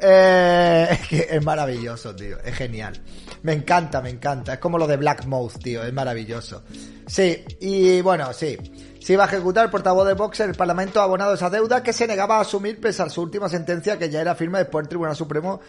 Eh, 0.00 0.88
es 0.90 1.08
que 1.08 1.26
es 1.30 1.44
maravilloso, 1.44 2.14
tío. 2.14 2.38
Es 2.44 2.54
genial. 2.54 3.00
Me 3.42 3.52
encanta, 3.52 4.00
me 4.00 4.10
encanta. 4.10 4.54
Es 4.54 4.58
como 4.58 4.78
lo 4.78 4.86
de 4.86 4.96
Black 4.96 5.24
Mouth, 5.26 5.58
tío. 5.62 5.82
Es 5.82 5.92
maravilloso. 5.92 6.62
Sí, 7.06 7.44
y 7.60 8.00
bueno, 8.00 8.32
sí. 8.32 8.56
Se 9.00 9.14
iba 9.14 9.24
a 9.24 9.26
ejecutar 9.26 9.64
el 9.64 9.70
portavoz 9.70 10.06
de 10.06 10.14
Vox 10.14 10.40
en 10.40 10.50
el 10.50 10.56
Parlamento 10.56 11.00
ha 11.00 11.04
abonado 11.04 11.34
esa 11.34 11.48
deuda 11.48 11.82
que 11.82 11.92
se 11.92 12.06
negaba 12.06 12.38
a 12.38 12.40
asumir 12.40 12.80
pese 12.80 13.02
a 13.02 13.08
su 13.08 13.22
última 13.22 13.48
sentencia 13.48 13.98
que 13.98 14.10
ya 14.10 14.20
era 14.20 14.34
firme 14.34 14.58
después 14.58 14.82
el 14.82 14.88
Tribunal 14.88 15.16
Supremo 15.16 15.60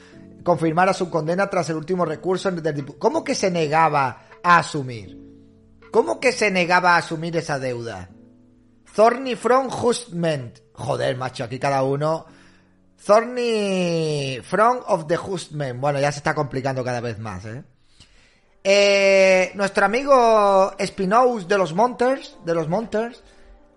confirmara 0.43 0.93
su 0.93 1.09
condena 1.09 1.49
tras 1.49 1.69
el 1.69 1.77
último 1.77 2.05
recurso 2.05 2.51
del 2.51 2.85
¿Cómo 2.97 3.23
que 3.23 3.35
se 3.35 3.51
negaba 3.51 4.23
a 4.43 4.57
asumir? 4.57 5.17
¿Cómo 5.91 6.19
que 6.19 6.31
se 6.31 6.51
negaba 6.51 6.95
a 6.95 6.97
asumir 6.97 7.37
esa 7.37 7.59
deuda? 7.59 8.09
Thorny 8.95 9.35
from 9.35 9.69
Justment. 9.69 10.59
Joder, 10.73 11.15
macho, 11.15 11.43
aquí 11.43 11.59
cada 11.59 11.83
uno 11.83 12.25
Thorny 13.05 14.39
Front 14.43 14.83
of 14.87 15.07
the 15.07 15.17
Justmen. 15.17 15.79
Bueno, 15.79 15.99
ya 15.99 16.11
se 16.11 16.19
está 16.19 16.33
complicando 16.33 16.83
cada 16.83 17.01
vez 17.01 17.19
más, 17.19 17.45
¿eh? 17.45 17.63
eh 18.63 19.51
nuestro 19.55 19.85
amigo 19.85 20.73
Spinoz 20.83 21.47
de 21.47 21.57
los 21.57 21.73
Monters, 21.73 22.37
de 22.45 22.53
los 22.53 22.67
Monters, 22.67 23.23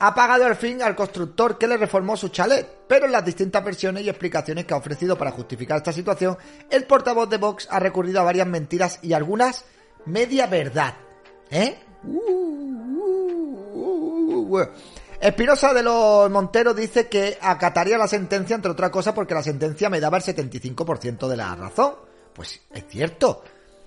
ha 0.05 0.15
pagado 0.17 0.47
al 0.47 0.57
fin 0.57 0.83
al 0.83 0.97
constructor 0.97 1.59
que 1.59 1.69
le 1.69 1.77
reformó 1.77 2.17
su 2.17 2.31
chalet, 2.31 2.69
pero 2.89 3.07
en 3.07 3.13
las 3.13 3.25
distintas 3.25 3.65
versiones 3.65 4.03
y 4.03 4.09
explicaciones 4.09 4.65
que 4.65 4.75
ha 4.75 4.79
ofrecido 4.79 5.17
para 5.17 5.31
justificar 5.31 5.77
esta 5.77 5.93
situación, 5.93 6.37
el 6.71 6.85
portavoz 6.85 7.31
de 7.31 7.37
Vox 7.37 7.69
ha 7.71 7.79
recurrido 7.79 8.21
a 8.21 8.25
varias 8.25 8.49
mentiras 8.49 8.99
y 9.03 9.13
algunas 9.13 9.65
media 10.05 10.49
verdad. 10.49 10.95
¿Eh? 11.51 11.79
Uh, 12.03 12.19
uh, 13.75 14.59
uh, 14.59 14.69
Espinosa 15.23 15.73
de 15.73 15.85
los 15.85 16.29
Monteros 16.33 16.75
dice 16.75 17.09
que 17.09 17.39
acataría 17.41 17.97
la 17.97 18.09
sentencia, 18.09 18.57
entre 18.57 18.73
otras 18.73 18.91
cosas, 18.91 19.15
porque 19.15 19.35
la 19.35 19.43
sentencia 19.45 19.89
me 19.89 20.01
daba 20.01 20.17
el 20.17 20.25
75% 20.25 21.29
de 21.29 21.37
la 21.37 21.55
razón. 21.55 21.95
Pues 22.33 22.61
es 22.75 22.85
cierto, 22.89 23.45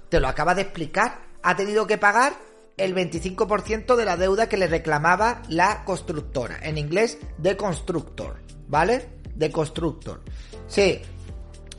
te 0.08 0.22
lo 0.22 0.30
acaba 0.30 0.56
de 0.56 0.62
explicar. 0.62 1.26
Ha 1.44 1.54
tenido 1.58 1.86
que 1.86 1.98
pagar 1.98 2.38
el 2.78 2.96
25% 2.96 3.98
de 3.98 4.06
la 4.06 4.16
deuda 4.16 4.48
que 4.48 4.56
le 4.56 4.68
reclamaba 4.68 5.42
la 5.50 5.84
constructora. 5.84 6.60
En 6.62 6.78
inglés, 6.78 7.18
de 7.38 7.58
constructor, 7.58 8.38
¿vale? 8.70 9.10
De 9.36 9.52
constructor. 9.52 10.22
Sí, 10.68 11.02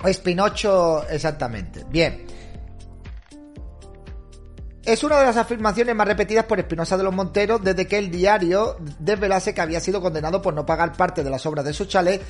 Espinocho, 0.04 1.08
exactamente. 1.08 1.86
Bien. 1.88 2.26
Es 4.86 5.02
una 5.02 5.18
de 5.18 5.24
las 5.24 5.36
afirmaciones 5.36 5.96
más 5.96 6.06
repetidas 6.06 6.44
por 6.44 6.60
Espinosa 6.60 6.96
de 6.96 7.02
los 7.02 7.12
Monteros 7.12 7.60
desde 7.60 7.88
que 7.88 7.98
el 7.98 8.08
diario 8.08 8.76
desvelase 9.00 9.52
que 9.52 9.60
había 9.60 9.80
sido 9.80 10.00
condenado 10.00 10.40
por 10.40 10.54
no 10.54 10.64
pagar 10.64 10.92
parte 10.92 11.24
de 11.24 11.30
las 11.30 11.44
obras 11.44 11.64
de 11.64 11.72
su 11.72 11.86
chalet, 11.86 12.22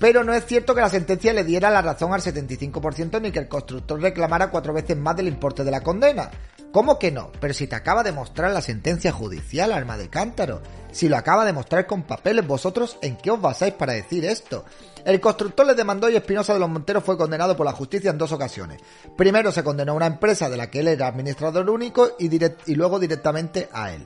pero 0.00 0.24
no 0.24 0.34
es 0.34 0.44
cierto 0.46 0.74
que 0.74 0.80
la 0.80 0.90
sentencia 0.90 1.32
le 1.32 1.44
diera 1.44 1.70
la 1.70 1.82
razón 1.82 2.12
al 2.12 2.22
75% 2.22 3.22
ni 3.22 3.30
que 3.30 3.38
el 3.38 3.46
constructor 3.46 4.02
reclamara 4.02 4.50
cuatro 4.50 4.72
veces 4.72 4.96
más 4.96 5.14
del 5.14 5.28
importe 5.28 5.62
de 5.62 5.70
la 5.70 5.80
condena. 5.80 6.28
¿Cómo 6.72 6.98
que 6.98 7.12
no? 7.12 7.30
Pero 7.40 7.54
si 7.54 7.68
te 7.68 7.76
acaba 7.76 8.02
de 8.02 8.10
mostrar 8.10 8.50
la 8.50 8.62
sentencia 8.62 9.12
judicial, 9.12 9.70
arma 9.70 9.96
de 9.96 10.10
cántaro. 10.10 10.62
Si 10.90 11.08
lo 11.08 11.16
acaba 11.16 11.44
de 11.44 11.52
mostrar 11.52 11.86
con 11.86 12.02
papeles, 12.02 12.44
vosotros, 12.44 12.98
¿en 13.00 13.16
qué 13.16 13.30
os 13.30 13.40
basáis 13.40 13.74
para 13.74 13.92
decir 13.92 14.24
esto? 14.24 14.64
El 15.06 15.20
constructor 15.20 15.64
le 15.64 15.76
demandó 15.76 16.10
y 16.10 16.16
Espinosa 16.16 16.52
de 16.52 16.58
los 16.58 16.68
Monteros 16.68 17.04
fue 17.04 17.16
condenado 17.16 17.56
por 17.56 17.64
la 17.64 17.70
justicia 17.70 18.10
en 18.10 18.18
dos 18.18 18.32
ocasiones. 18.32 18.80
Primero 19.16 19.52
se 19.52 19.62
condenó 19.62 19.92
a 19.92 19.94
una 19.94 20.06
empresa 20.06 20.50
de 20.50 20.56
la 20.56 20.68
que 20.68 20.80
él 20.80 20.88
era 20.88 21.06
administrador 21.06 21.70
único 21.70 22.16
y, 22.18 22.28
luego 22.74 22.98
directamente 22.98 23.68
a 23.72 23.92
él. 23.92 24.04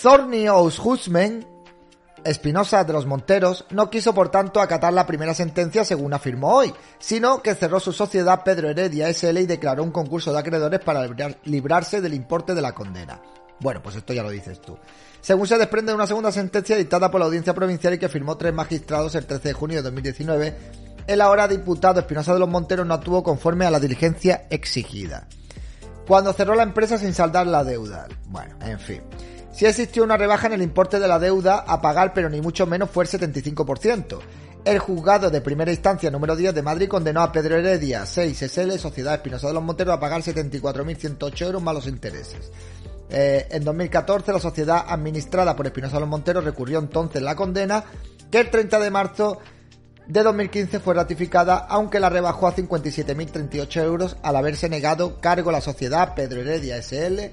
Thorny 0.00 0.48
Husman, 0.48 1.44
Espinosa 2.22 2.84
de 2.84 2.92
los 2.92 3.04
Monteros, 3.04 3.64
no 3.70 3.90
quiso 3.90 4.14
por 4.14 4.28
tanto 4.28 4.60
acatar 4.60 4.92
la 4.92 5.06
primera 5.06 5.34
sentencia 5.34 5.84
según 5.84 6.14
afirmó 6.14 6.54
hoy, 6.54 6.72
sino 7.00 7.42
que 7.42 7.56
cerró 7.56 7.80
su 7.80 7.92
sociedad 7.92 8.44
Pedro 8.44 8.70
Heredia 8.70 9.12
SL 9.12 9.38
y 9.38 9.46
declaró 9.46 9.82
un 9.82 9.90
concurso 9.90 10.32
de 10.32 10.38
acreedores 10.38 10.78
para 10.78 11.04
librarse 11.42 12.00
del 12.00 12.14
importe 12.14 12.54
de 12.54 12.62
la 12.62 12.72
condena. 12.76 13.20
Bueno, 13.60 13.82
pues 13.82 13.96
esto 13.96 14.12
ya 14.12 14.22
lo 14.22 14.30
dices 14.30 14.60
tú 14.60 14.76
según 15.26 15.48
se 15.48 15.58
desprende 15.58 15.90
de 15.90 15.96
una 15.96 16.06
segunda 16.06 16.30
sentencia 16.30 16.76
dictada 16.76 17.10
por 17.10 17.18
la 17.18 17.26
Audiencia 17.26 17.52
Provincial 17.52 17.94
y 17.94 17.98
que 17.98 18.08
firmó 18.08 18.36
tres 18.36 18.54
magistrados 18.54 19.16
el 19.16 19.26
13 19.26 19.48
de 19.48 19.54
junio 19.54 19.76
de 19.78 19.82
2019 19.82 20.56
el 21.06 21.20
ahora 21.20 21.46
diputado 21.46 22.00
Espinosa 22.00 22.32
de 22.32 22.40
los 22.40 22.48
Monteros 22.48 22.86
no 22.86 22.94
actuó 22.94 23.22
conforme 23.22 23.64
a 23.64 23.70
la 23.70 23.80
diligencia 23.80 24.46
exigida. 24.50 25.26
Cuando 26.06 26.32
cerró 26.32 26.54
la 26.54 26.64
empresa 26.64 26.98
sin 26.98 27.14
saldar 27.14 27.46
la 27.46 27.64
deuda. 27.64 28.06
Bueno, 28.26 28.56
en 28.60 28.78
fin. 28.78 29.02
Si 29.52 29.66
existió 29.66 30.04
una 30.04 30.16
rebaja 30.16 30.48
en 30.48 30.54
el 30.54 30.62
importe 30.62 30.98
de 30.98 31.08
la 31.08 31.18
deuda 31.18 31.64
a 31.66 31.80
pagar, 31.80 32.12
pero 32.12 32.28
ni 32.28 32.40
mucho 32.40 32.66
menos 32.66 32.90
fue 32.90 33.04
el 33.04 33.10
75%. 33.10 34.18
El 34.64 34.80
juzgado 34.80 35.30
de 35.30 35.40
primera 35.40 35.70
instancia 35.70 36.10
número 36.10 36.34
10 36.34 36.52
de 36.54 36.62
Madrid 36.62 36.88
condenó 36.88 37.22
a 37.22 37.30
Pedro 37.30 37.56
Heredia 37.56 38.04
6 38.04 38.36
SL, 38.36 38.78
Sociedad 38.78 39.14
Espinosa 39.14 39.46
de 39.46 39.54
los 39.54 39.62
Monteros, 39.62 39.94
a 39.94 40.00
pagar 40.00 40.22
74.108 40.22 41.46
euros 41.46 41.62
más 41.62 41.74
los 41.74 41.86
intereses. 41.86 42.50
Eh, 43.08 43.46
en 43.50 43.64
2014, 43.64 44.32
la 44.32 44.40
sociedad 44.40 44.84
administrada 44.88 45.54
por 45.54 45.66
Espinosa 45.66 46.00
los 46.00 46.08
Monteros 46.08 46.44
recurrió 46.44 46.78
entonces 46.78 47.22
la 47.22 47.36
condena, 47.36 47.84
que 48.30 48.40
el 48.40 48.50
30 48.50 48.80
de 48.80 48.90
marzo 48.90 49.38
de 50.06 50.22
2015 50.22 50.80
fue 50.80 50.94
ratificada, 50.94 51.66
aunque 51.68 52.00
la 52.00 52.10
rebajó 52.10 52.46
a 52.46 52.54
57.038 52.54 53.82
euros 53.82 54.16
al 54.22 54.36
haberse 54.36 54.68
negado 54.68 55.20
cargo 55.20 55.50
la 55.50 55.60
sociedad 55.60 56.14
Pedro 56.14 56.40
Heredia 56.40 56.80
SL 56.80 57.32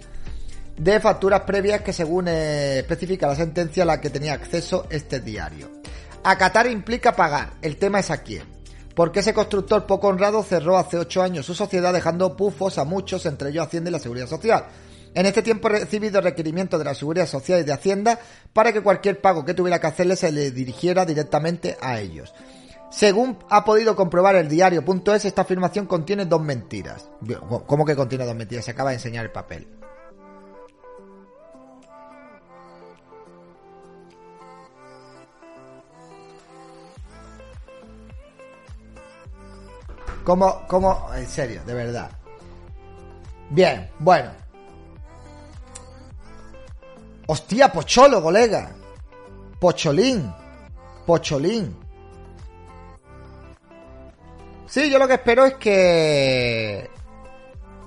de 0.78 1.00
facturas 1.00 1.42
previas 1.42 1.82
que 1.82 1.94
según 1.94 2.28
eh, 2.28 2.80
especifica 2.80 3.28
la 3.28 3.36
sentencia 3.36 3.84
a 3.84 3.86
la 3.86 4.02
que 4.02 4.10
tenía 4.10 4.34
acceso 4.34 4.88
este 4.90 5.20
diario. 5.20 5.70
Acatar 6.24 6.68
implica 6.68 7.16
pagar, 7.16 7.54
el 7.62 7.78
tema 7.78 8.00
es 8.00 8.10
a 8.10 8.24
quién. 8.24 8.44
Porque 8.96 9.20
ese 9.22 9.34
constructor 9.34 9.86
poco 9.86 10.08
honrado 10.08 10.44
cerró 10.44 10.78
hace 10.78 10.98
8 10.98 11.22
años 11.24 11.46
su 11.46 11.56
sociedad 11.56 11.94
dejando 11.94 12.38
pufos 12.38 12.78
a 12.78 12.86
muchos, 12.86 13.26
entre 13.26 13.50
ellos 13.50 13.66
Hacienda 13.66 13.90
y 13.90 13.94
la 13.94 14.00
Seguridad 14.00 14.28
Social. 14.28 14.66
En 15.16 15.26
este 15.26 15.44
tiempo 15.44 15.68
he 15.68 15.80
recibido 15.80 16.22
requerimientos 16.22 16.80
de 16.80 16.86
la 16.86 16.96
Seguridad 16.96 17.28
Social 17.28 17.62
y 17.62 17.64
de 17.64 17.74
Hacienda 17.74 18.20
para 18.52 18.74
que 18.74 18.82
cualquier 18.82 19.22
pago 19.22 19.46
que 19.46 19.54
tuviera 19.54 19.80
que 19.80 19.88
hacerle 19.88 20.16
se 20.16 20.32
le 20.32 20.52
dirigiera 20.52 21.06
directamente 21.06 21.78
a 21.82 22.00
ellos. 22.00 22.34
Según 22.90 23.38
ha 23.50 23.66
podido 23.66 23.96
comprobar 23.96 24.36
el 24.36 24.50
diario.es, 24.50 25.26
esta 25.26 25.42
afirmación 25.44 25.88
contiene 25.88 26.26
dos 26.26 26.42
mentiras. 26.42 27.10
¿Cómo 27.66 27.86
que 27.86 27.96
contiene 27.96 28.26
dos 28.26 28.36
mentiras? 28.36 28.66
Se 28.66 28.72
acaba 28.72 28.92
de 28.92 28.98
enseñar 28.98 29.26
el 29.26 29.32
papel. 29.32 29.68
¿Cómo, 40.24 40.62
cómo? 40.68 41.10
En 41.16 41.28
serio, 41.28 41.62
de 41.66 41.74
verdad. 41.74 42.10
Bien, 43.50 43.90
bueno. 44.00 44.43
Hostia, 47.28 47.72
pocholo, 47.72 48.22
colega. 48.22 48.76
Pocholín. 49.60 50.34
Pocholín. 51.06 51.76
Sí, 54.66 54.90
yo 54.90 55.00
lo 55.00 55.08
que 55.08 55.14
espero 55.14 55.46
es 55.46 55.56
que. 55.56 56.90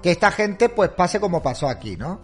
Que 0.03 0.11
esta 0.13 0.31
gente 0.31 0.69
pues 0.69 0.91
pase 0.91 1.21
como 1.21 1.43
pasó 1.43 1.69
aquí, 1.69 1.97
¿no? 1.97 2.21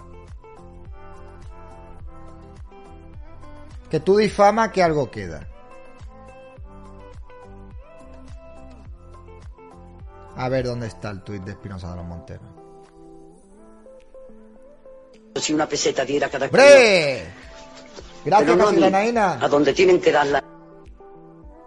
Que 3.91 4.01
tú 4.01 4.17
difamas 4.17 4.71
que 4.71 4.83
algo 4.83 5.11
queda. 5.11 5.49
A 10.37 10.49
ver 10.49 10.65
dónde 10.65 10.87
está 10.87 11.11
el 11.11 11.23
tuit 11.23 11.43
de 11.43 11.53
Espinosa 11.53 11.91
de 11.91 11.97
los 11.97 12.07
Monteros. 12.07 12.62
Si 15.35 15.53
una 15.53 15.67
peseta 15.67 16.05
diera 16.05 16.29
cada 16.29 16.49
¡Bre! 16.49 17.25
Gracias, 18.25 18.57
no 18.57 18.73
Naina. 18.91 19.39
A 19.41 19.49
donde 19.49 19.73
tienen 19.73 20.01
que 20.01 20.13
darla. 20.13 20.43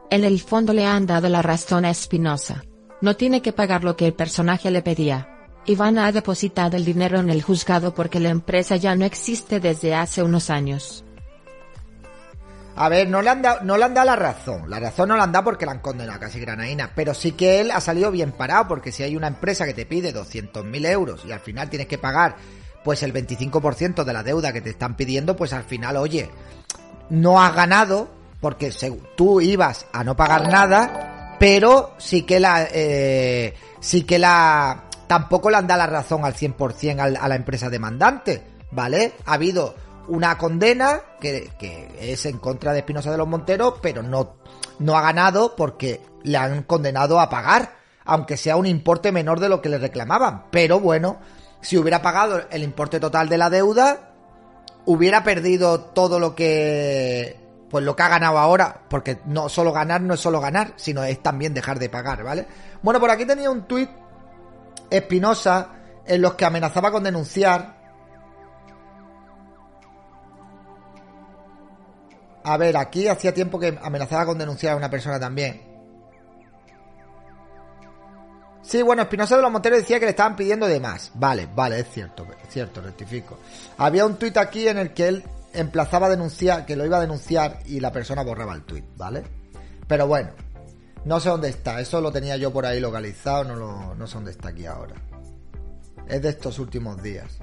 En 0.09 0.23
el 0.23 0.39
fondo 0.39 0.71
le 0.71 0.85
han 0.85 1.05
dado 1.05 1.27
la 1.29 1.41
razón 1.41 1.83
a 1.83 1.89
Espinosa. 1.89 2.63
No 3.01 3.15
tiene 3.15 3.41
que 3.41 3.53
pagar 3.53 3.83
lo 3.83 3.97
que 3.97 4.07
el 4.07 4.13
personaje 4.13 4.71
le 4.71 4.81
pedía. 4.81 5.29
Y 5.65 5.75
van 5.75 5.97
a 5.97 6.11
depositar 6.11 6.75
el 6.75 6.85
dinero 6.85 7.19
en 7.19 7.29
el 7.29 7.41
juzgado 7.41 7.93
porque 7.93 8.19
la 8.19 8.29
empresa 8.29 8.75
ya 8.75 8.95
no 8.95 9.03
existe 9.03 9.59
desde 9.59 9.95
hace 9.95 10.21
unos 10.21 10.49
años. 10.49 11.03
A 12.77 12.89
ver, 12.89 13.09
no 13.09 13.21
le, 13.21 13.29
han 13.29 13.41
dado, 13.41 13.63
no 13.63 13.77
le 13.77 13.85
han 13.85 13.93
dado 13.93 14.05
la 14.05 14.15
razón. 14.15 14.69
La 14.69 14.79
razón 14.79 15.09
no 15.09 15.17
la 15.17 15.23
han 15.23 15.31
dado 15.31 15.45
porque 15.45 15.65
la 15.65 15.71
han 15.71 15.79
condenado 15.79 16.19
casi 16.19 16.39
granaína. 16.39 16.91
Pero 16.93 17.13
sí 17.13 17.31
que 17.31 17.61
él 17.61 17.71
ha 17.71 17.81
salido 17.81 18.11
bien 18.11 18.31
parado. 18.31 18.67
Porque 18.67 18.91
si 18.91 19.01
hay 19.01 19.15
una 19.15 19.27
empresa 19.27 19.65
que 19.65 19.73
te 19.73 19.85
pide 19.85 20.13
200.000 20.13 20.85
euros 20.89 21.25
y 21.25 21.31
al 21.31 21.39
final 21.39 21.69
tienes 21.69 21.87
que 21.87 21.97
pagar 21.97 22.35
pues 22.85 23.01
el 23.01 23.11
25% 23.11 24.03
de 24.03 24.13
la 24.13 24.21
deuda 24.21 24.53
que 24.53 24.61
te 24.61 24.69
están 24.69 24.95
pidiendo, 24.95 25.35
pues 25.35 25.53
al 25.53 25.63
final, 25.63 25.97
oye, 25.97 26.29
no 27.09 27.41
has 27.41 27.53
ganado 27.55 28.07
porque 28.39 28.71
tú 29.17 29.41
ibas 29.41 29.87
a 29.91 30.03
no 30.03 30.15
pagar 30.15 30.47
nada, 30.49 31.35
pero 31.39 31.95
sí 31.97 32.21
que 32.21 32.39
la... 32.39 32.67
Eh, 32.71 33.55
sí 33.79 34.03
que 34.03 34.19
la... 34.19 34.83
Tampoco 35.07 35.49
le 35.49 35.57
han 35.57 35.65
dado 35.65 35.79
la 35.79 35.87
razón 35.87 36.25
al 36.25 36.35
100% 36.35 37.17
a 37.19 37.27
la 37.27 37.35
empresa 37.35 37.71
demandante, 37.71 38.43
¿vale? 38.69 39.13
Ha 39.25 39.33
habido 39.33 39.75
una 40.07 40.37
condena 40.37 41.01
que, 41.19 41.51
es 41.99 42.25
en 42.27 42.37
contra 42.37 42.71
de 42.71 42.79
Espinosa 42.79 43.09
de 43.09 43.17
los 43.17 43.27
Monteros, 43.27 43.75
pero 43.81 44.03
no, 44.03 44.35
no 44.77 44.95
ha 44.95 45.01
ganado 45.01 45.55
porque 45.55 46.01
le 46.21 46.37
han 46.37 46.63
condenado 46.63 47.19
a 47.19 47.29
pagar, 47.29 47.77
aunque 48.03 48.37
sea 48.37 48.57
un 48.57 48.67
importe 48.67 49.11
menor 49.11 49.39
de 49.39 49.49
lo 49.49 49.59
que 49.59 49.69
le 49.69 49.79
reclamaban. 49.79 50.43
Pero 50.51 50.79
bueno, 50.79 51.17
si 51.65 51.79
hubiera 51.79 52.03
pagado 52.03 52.43
el 52.51 52.61
importe 52.61 52.99
total 52.99 53.27
de 53.27 53.39
la 53.39 53.49
deuda, 53.49 54.11
hubiera 54.85 55.23
perdido 55.23 55.79
todo 55.79 56.19
lo 56.19 56.35
que 56.35 57.43
pues 57.71 57.83
lo 57.83 57.95
que 57.95 58.03
ha 58.03 58.07
ganado 58.07 58.37
ahora, 58.37 58.81
porque 58.87 59.19
no 59.25 59.49
solo 59.49 59.73
ganar 59.73 59.99
no 59.99 60.13
es 60.13 60.19
solo 60.19 60.39
ganar, 60.39 60.73
sino 60.75 61.03
es 61.03 61.23
también 61.23 61.55
dejar 61.55 61.79
de 61.79 61.89
pagar, 61.89 62.23
¿vale? 62.23 62.45
Bueno, 62.83 62.99
por 62.99 63.09
aquí 63.09 63.25
tenía 63.25 63.49
un 63.49 63.63
tuit 63.63 63.89
Espinosa 64.91 65.69
en 66.05 66.21
los 66.21 66.35
que 66.35 66.45
amenazaba 66.45 66.91
con 66.91 67.03
denunciar 67.03 67.73
A 72.43 72.57
ver, 72.57 72.77
aquí 72.77 73.07
hacía 73.07 73.33
tiempo 73.33 73.59
que 73.59 73.75
amenazaba 73.81 74.27
con 74.27 74.37
denunciar 74.37 74.73
a 74.73 74.77
una 74.77 74.91
persona 74.91 75.19
también. 75.19 75.74
Sí, 78.65 78.81
bueno, 78.81 79.03
Espinosa 79.03 79.35
de 79.35 79.43
los 79.43 79.51
Monteros 79.51 79.79
decía 79.79 79.99
que 79.99 80.05
le 80.05 80.11
estaban 80.11 80.35
pidiendo 80.35 80.65
de 80.65 80.79
más. 80.79 81.11
Vale, 81.13 81.47
vale, 81.53 81.79
es 81.79 81.89
cierto, 81.91 82.25
es 82.43 82.51
cierto, 82.51 82.81
rectifico. 82.81 83.37
Había 83.77 84.05
un 84.05 84.15
tuit 84.15 84.35
aquí 84.37 84.67
en 84.67 84.79
el 84.79 84.91
que 84.93 85.07
él 85.07 85.23
emplazaba 85.53 86.07
a 86.07 86.09
denunciar, 86.09 86.65
que 86.65 86.75
lo 86.75 86.83
iba 86.83 86.97
a 86.97 87.01
denunciar 87.01 87.59
y 87.65 87.79
la 87.79 87.91
persona 87.91 88.23
borraba 88.23 88.55
el 88.55 88.63
tuit, 88.63 88.83
¿vale? 88.97 89.23
Pero 89.87 90.07
bueno, 90.07 90.31
no 91.05 91.19
sé 91.19 91.29
dónde 91.29 91.49
está, 91.49 91.79
eso 91.79 92.01
lo 92.01 92.11
tenía 92.11 92.37
yo 92.37 92.51
por 92.51 92.65
ahí 92.65 92.79
localizado, 92.79 93.43
no, 93.43 93.55
lo, 93.55 93.93
no 93.93 94.07
sé 94.07 94.15
dónde 94.15 94.31
está 94.31 94.49
aquí 94.49 94.65
ahora. 94.65 94.95
Es 96.07 96.23
de 96.23 96.29
estos 96.29 96.57
últimos 96.57 97.01
días. 97.03 97.37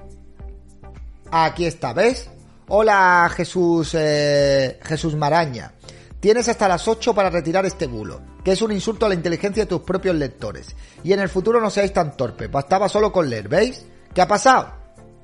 Aquí 1.31 1.66
está, 1.66 1.93
¿ves? 1.93 2.29
Hola 2.68 3.31
Jesús 3.35 3.95
eh, 3.95 4.81
Jesús 4.83 5.14
Maraña. 5.14 5.73
Tienes 6.18 6.49
hasta 6.49 6.68
las 6.68 6.87
8 6.89 7.14
para 7.14 7.31
retirar 7.31 7.64
este 7.64 7.87
bulo, 7.87 8.20
que 8.45 8.53
es 8.53 8.62
un 8.62 8.72
insulto 8.72 9.07
a 9.07 9.09
la 9.09 9.14
inteligencia 9.14 9.64
de 9.64 9.68
tus 9.68 9.82
propios 9.82 10.16
lectores. 10.16 10.74
Y 11.05 11.12
en 11.12 11.20
el 11.20 11.28
futuro 11.28 11.61
no 11.61 11.70
seáis 11.70 11.93
tan 11.93 12.16
torpes, 12.16 12.51
bastaba 12.51 12.88
solo 12.88 13.12
con 13.12 13.28
leer, 13.28 13.49
¿veis? 13.49 13.84
¿Qué 14.14 14.20
ha 14.20 14.28
pasado? 14.28 14.72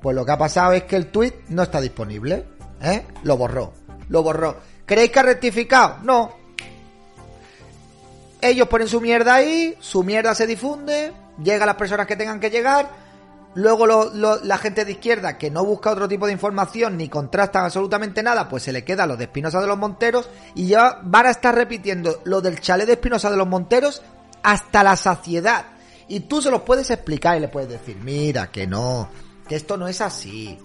Pues 0.01 0.15
lo 0.15 0.25
que 0.25 0.31
ha 0.31 0.37
pasado 0.37 0.73
es 0.73 0.83
que 0.83 0.95
el 0.95 1.11
tweet 1.11 1.33
no 1.49 1.63
está 1.63 1.81
disponible, 1.81 2.45
¿eh? 2.81 3.05
Lo 3.23 3.37
borró, 3.37 3.73
lo 4.07 4.23
borró. 4.23 4.57
¿Creéis 4.85 5.11
que 5.11 5.19
ha 5.19 5.23
rectificado? 5.23 5.97
No. 6.03 6.37
Ellos 8.41 8.67
ponen 8.69 8.87
su 8.87 9.01
mierda 9.01 9.35
ahí, 9.35 9.75
su 9.79 10.03
mierda 10.03 10.33
se 10.33 10.47
difunde, 10.47 11.11
llega 11.43 11.63
a 11.63 11.67
las 11.67 11.75
personas 11.75 12.07
que 12.07 12.15
tengan 12.15 12.39
que 12.39 12.49
llegar, 12.49 12.89
Luego 13.55 13.87
la 13.87 14.57
gente 14.59 14.85
de 14.85 14.91
izquierda 14.91 15.37
que 15.37 15.49
no 15.49 15.65
busca 15.65 15.91
otro 15.91 16.07
tipo 16.07 16.27
de 16.27 16.33
información 16.33 16.97
ni 16.97 17.09
contrastan 17.09 17.65
absolutamente 17.65 18.21
nada, 18.21 18.47
pues 18.47 18.63
se 18.63 18.71
le 18.71 18.83
queda 18.83 19.07
lo 19.07 19.17
de 19.17 19.23
Espinosa 19.23 19.59
de 19.59 19.67
los 19.67 19.77
Monteros 19.77 20.29
y 20.53 20.67
ya 20.67 20.99
van 21.01 21.25
a 21.25 21.31
estar 21.31 21.55
repitiendo 21.55 22.21
lo 22.25 22.41
del 22.41 22.59
chalet 22.59 22.85
de 22.85 22.93
Espinosa 22.93 23.31
de 23.31 23.37
los 23.37 23.47
Monteros 23.47 24.03
hasta 24.43 24.83
la 24.83 24.95
saciedad. 24.95 25.65
Y 26.07 26.21
tú 26.21 26.41
se 26.41 26.51
los 26.51 26.61
puedes 26.61 26.91
explicar 26.91 27.37
y 27.37 27.39
le 27.39 27.47
puedes 27.47 27.69
decir, 27.69 27.97
mira, 27.97 28.51
que 28.51 28.67
no, 28.67 29.09
que 29.47 29.55
esto 29.55 29.77
no 29.77 29.87
es 29.87 30.01
así. 30.01 30.57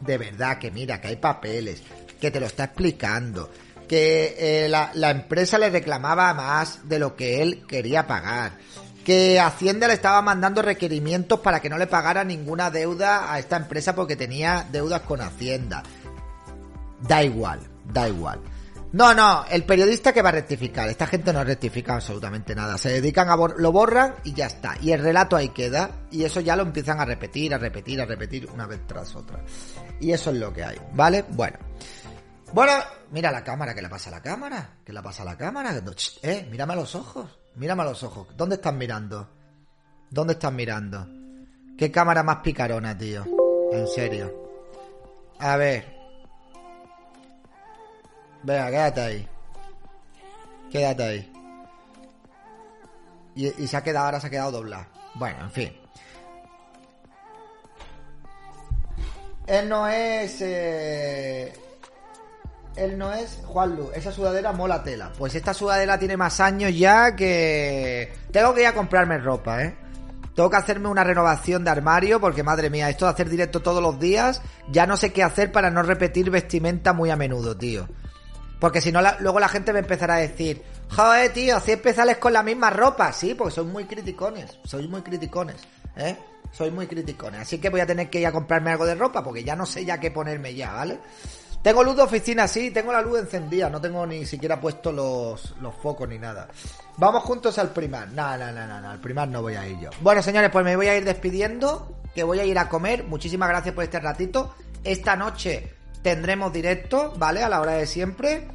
De 0.00 0.18
verdad, 0.18 0.58
que 0.58 0.70
mira, 0.70 1.00
que 1.00 1.08
hay 1.08 1.16
papeles, 1.16 1.82
que 2.20 2.30
te 2.30 2.40
lo 2.40 2.46
está 2.46 2.64
explicando, 2.64 3.50
que 3.88 4.64
eh, 4.64 4.68
la 4.68 5.10
empresa 5.10 5.58
le 5.58 5.70
reclamaba 5.70 6.32
más 6.34 6.88
de 6.88 6.98
lo 7.00 7.16
que 7.16 7.42
él 7.42 7.64
quería 7.66 8.06
pagar 8.06 8.52
que 9.04 9.40
Hacienda 9.40 9.88
le 9.88 9.94
estaba 9.94 10.22
mandando 10.22 10.62
requerimientos 10.62 11.40
para 11.40 11.60
que 11.60 11.68
no 11.68 11.78
le 11.78 11.86
pagara 11.86 12.24
ninguna 12.24 12.70
deuda 12.70 13.32
a 13.32 13.38
esta 13.38 13.56
empresa 13.56 13.94
porque 13.94 14.16
tenía 14.16 14.66
deudas 14.70 15.02
con 15.02 15.20
Hacienda. 15.20 15.82
Da 17.00 17.22
igual, 17.22 17.60
da 17.84 18.08
igual. 18.08 18.40
No, 18.92 19.14
no, 19.14 19.46
el 19.50 19.64
periodista 19.64 20.12
que 20.12 20.20
va 20.20 20.28
a 20.28 20.32
rectificar, 20.32 20.86
esta 20.86 21.06
gente 21.06 21.32
no 21.32 21.42
rectifica 21.42 21.94
absolutamente 21.94 22.54
nada, 22.54 22.76
se 22.76 22.90
dedican 22.90 23.30
a 23.30 23.36
lo 23.36 23.72
borran 23.72 24.16
y 24.22 24.34
ya 24.34 24.46
está, 24.46 24.76
y 24.82 24.92
el 24.92 25.00
relato 25.00 25.34
ahí 25.34 25.48
queda, 25.48 26.02
y 26.10 26.24
eso 26.24 26.40
ya 26.40 26.56
lo 26.56 26.62
empiezan 26.62 27.00
a 27.00 27.06
repetir, 27.06 27.54
a 27.54 27.58
repetir, 27.58 28.02
a 28.02 28.04
repetir 28.04 28.50
una 28.52 28.66
vez 28.66 28.86
tras 28.86 29.16
otra. 29.16 29.42
Y 29.98 30.12
eso 30.12 30.30
es 30.30 30.36
lo 30.36 30.52
que 30.52 30.62
hay, 30.62 30.76
¿vale? 30.92 31.24
Bueno. 31.30 31.56
Bueno, 32.52 32.72
mira 33.12 33.32
la 33.32 33.42
cámara, 33.42 33.74
¿qué 33.74 33.80
le 33.80 33.88
pasa 33.88 34.10
a 34.10 34.12
la 34.12 34.20
cámara? 34.20 34.76
¿Qué 34.84 34.92
le 34.92 35.00
pasa 35.00 35.22
a 35.22 35.26
la 35.26 35.38
cámara? 35.38 35.74
Eh, 36.20 36.46
mírame 36.50 36.74
a 36.74 36.76
los 36.76 36.94
ojos. 36.94 37.41
Mírame 37.56 37.82
a 37.82 37.86
los 37.86 38.02
ojos. 38.02 38.28
¿Dónde 38.36 38.56
estás 38.56 38.74
mirando? 38.74 39.28
¿Dónde 40.10 40.34
estás 40.34 40.52
mirando? 40.52 41.06
¿Qué 41.76 41.90
cámara 41.90 42.22
más 42.22 42.36
picarona, 42.36 42.96
tío? 42.96 43.24
En 43.72 43.86
serio. 43.86 44.32
A 45.38 45.56
ver. 45.56 45.96
Venga, 48.42 48.70
quédate 48.70 49.00
ahí. 49.00 49.28
Quédate 50.70 51.02
ahí. 51.02 51.32
Y, 53.34 53.62
y 53.62 53.66
se 53.66 53.76
ha 53.76 53.82
quedado, 53.82 54.06
ahora 54.06 54.20
se 54.20 54.26
ha 54.26 54.30
quedado 54.30 54.52
doblada. 54.52 54.88
Bueno, 55.14 55.44
en 55.44 55.50
fin. 55.50 55.72
Él 59.46 59.68
no 59.68 59.88
es. 59.88 60.40
Eh, 60.40 61.52
él 62.76 62.98
no 62.98 63.12
es 63.12 63.40
Juanlu. 63.46 63.90
Esa 63.94 64.12
sudadera 64.12 64.52
mola 64.52 64.82
tela. 64.82 65.12
Pues 65.18 65.34
esta 65.34 65.54
sudadera 65.54 65.98
tiene 65.98 66.16
más 66.16 66.40
años 66.40 66.76
ya 66.76 67.14
que. 67.14 68.12
Tengo 68.30 68.54
que 68.54 68.62
ir 68.62 68.66
a 68.66 68.74
comprarme 68.74 69.18
ropa, 69.18 69.62
¿eh? 69.62 69.76
Tengo 70.34 70.48
que 70.48 70.56
hacerme 70.56 70.88
una 70.88 71.04
renovación 71.04 71.62
de 71.62 71.70
armario 71.70 72.18
porque, 72.18 72.42
madre 72.42 72.70
mía, 72.70 72.88
esto 72.88 73.04
de 73.04 73.10
hacer 73.10 73.28
directo 73.28 73.60
todos 73.60 73.82
los 73.82 74.00
días, 74.00 74.40
ya 74.70 74.86
no 74.86 74.96
sé 74.96 75.12
qué 75.12 75.22
hacer 75.22 75.52
para 75.52 75.70
no 75.70 75.82
repetir 75.82 76.30
vestimenta 76.30 76.94
muy 76.94 77.10
a 77.10 77.16
menudo, 77.16 77.54
tío. 77.54 77.86
Porque 78.58 78.80
si 78.80 78.92
no, 78.92 79.00
luego 79.18 79.40
la 79.40 79.48
gente 79.48 79.74
me 79.74 79.80
empezará 79.80 80.14
a 80.14 80.18
decir, 80.18 80.62
joder, 80.88 81.32
tío, 81.32 81.60
100 81.60 81.78
empezales 81.78 82.16
con 82.16 82.32
la 82.32 82.42
misma 82.42 82.70
ropa. 82.70 83.12
Sí, 83.12 83.34
porque 83.34 83.54
sois 83.54 83.68
muy 83.68 83.84
criticones, 83.84 84.58
sois 84.64 84.88
muy 84.88 85.02
criticones, 85.02 85.56
¿eh? 85.96 86.16
Soy 86.50 86.70
muy 86.70 86.86
criticones. 86.86 87.40
Así 87.40 87.58
que 87.58 87.70
voy 87.70 87.80
a 87.80 87.86
tener 87.86 88.08
que 88.08 88.20
ir 88.20 88.26
a 88.26 88.32
comprarme 88.32 88.70
algo 88.70 88.86
de 88.86 88.94
ropa 88.94 89.22
porque 89.24 89.42
ya 89.42 89.56
no 89.56 89.66
sé 89.66 89.84
ya 89.84 89.98
qué 89.98 90.10
ponerme 90.10 90.54
ya, 90.54 90.72
¿vale? 90.72 90.98
Tengo 91.62 91.84
luz 91.84 91.96
de 91.96 92.02
oficina, 92.02 92.48
sí, 92.48 92.72
tengo 92.72 92.92
la 92.92 93.00
luz 93.00 93.20
encendida, 93.20 93.70
no 93.70 93.80
tengo 93.80 94.04
ni 94.04 94.26
siquiera 94.26 94.60
puesto 94.60 94.90
los, 94.90 95.54
los 95.60 95.74
focos 95.76 96.08
ni 96.08 96.18
nada. 96.18 96.48
Vamos 96.96 97.22
juntos 97.22 97.56
al 97.58 97.70
primar. 97.70 98.08
No, 98.08 98.36
no, 98.36 98.50
no, 98.50 98.80
no, 98.80 98.90
al 98.90 99.00
primar 99.00 99.28
no 99.28 99.42
voy 99.42 99.54
a 99.54 99.66
ir 99.66 99.78
yo. 99.78 99.90
Bueno, 100.00 100.22
señores, 100.22 100.50
pues 100.50 100.64
me 100.64 100.74
voy 100.74 100.88
a 100.88 100.96
ir 100.96 101.04
despidiendo, 101.04 102.00
que 102.14 102.24
voy 102.24 102.40
a 102.40 102.44
ir 102.44 102.58
a 102.58 102.68
comer. 102.68 103.04
Muchísimas 103.04 103.48
gracias 103.48 103.74
por 103.74 103.84
este 103.84 104.00
ratito. 104.00 104.54
Esta 104.82 105.14
noche 105.14 105.72
tendremos 106.02 106.52
directo, 106.52 107.14
¿vale? 107.16 107.44
A 107.44 107.48
la 107.48 107.60
hora 107.60 107.74
de 107.74 107.86
siempre. 107.86 108.48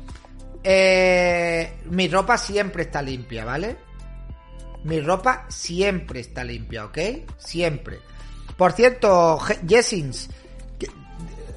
Eh, 0.62 1.78
mi 1.86 2.10
ropa 2.10 2.38
siempre 2.38 2.84
está 2.84 3.02
limpia, 3.02 3.46
¿vale? 3.46 3.78
Mi 4.84 5.00
ropa 5.00 5.46
siempre 5.48 6.20
está 6.20 6.44
limpia, 6.44 6.86
¿ok? 6.86 6.98
Siempre. 7.38 8.00
Por 8.58 8.74
cierto, 8.74 9.40
Jessins, 9.66 10.30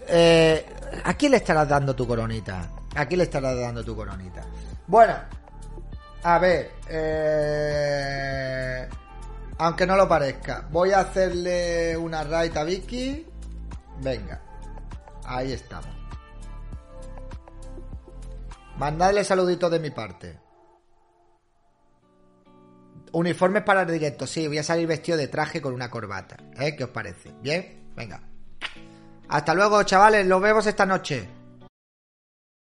eh, 0.07 0.65
¿A 1.05 1.15
quién 1.15 1.33
le 1.33 1.39
estarás 1.39 1.69
dando 1.69 1.95
tu 1.95 2.07
coronita? 2.07 2.69
¿A 2.95 3.07
quién 3.07 3.19
le 3.19 3.25
estarás 3.25 3.59
dando 3.59 3.85
tu 3.85 3.95
coronita? 3.95 4.43
Bueno, 4.87 5.15
a 6.23 6.39
ver, 6.39 6.73
eh, 6.89 8.89
aunque 9.59 9.87
no 9.87 9.97
lo 9.97 10.09
parezca, 10.09 10.67
voy 10.71 10.93
a 10.93 11.01
hacerle 11.01 11.97
una 11.97 12.25
raid 12.25 12.57
a 12.57 12.65
Vicky. 12.65 13.27
Venga, 14.03 14.41
ahí 15.25 15.53
estamos. 15.53 15.91
Mandadle 18.77 19.25
saluditos 19.25 19.71
de 19.71 19.79
mi 19.79 19.91
parte. 19.91 20.39
Uniformes 23.13 23.63
para 23.63 23.83
el 23.83 23.91
directo, 23.91 24.27
sí, 24.27 24.47
voy 24.47 24.59
a 24.59 24.63
salir 24.63 24.87
vestido 24.87 25.19
de 25.19 25.29
traje 25.29 25.61
con 25.61 25.75
una 25.75 25.91
corbata. 25.91 26.37
¿Eh? 26.59 26.77
¿Qué 26.77 26.85
os 26.85 26.91
parece? 26.91 27.33
¿Bien? 27.43 27.93
Venga. 27.97 28.30
Hasta 29.31 29.55
luego, 29.55 29.83
chavales. 29.85 30.27
Los 30.27 30.43
vemos 30.43 30.67
esta 30.67 30.85
noche. 30.85 31.40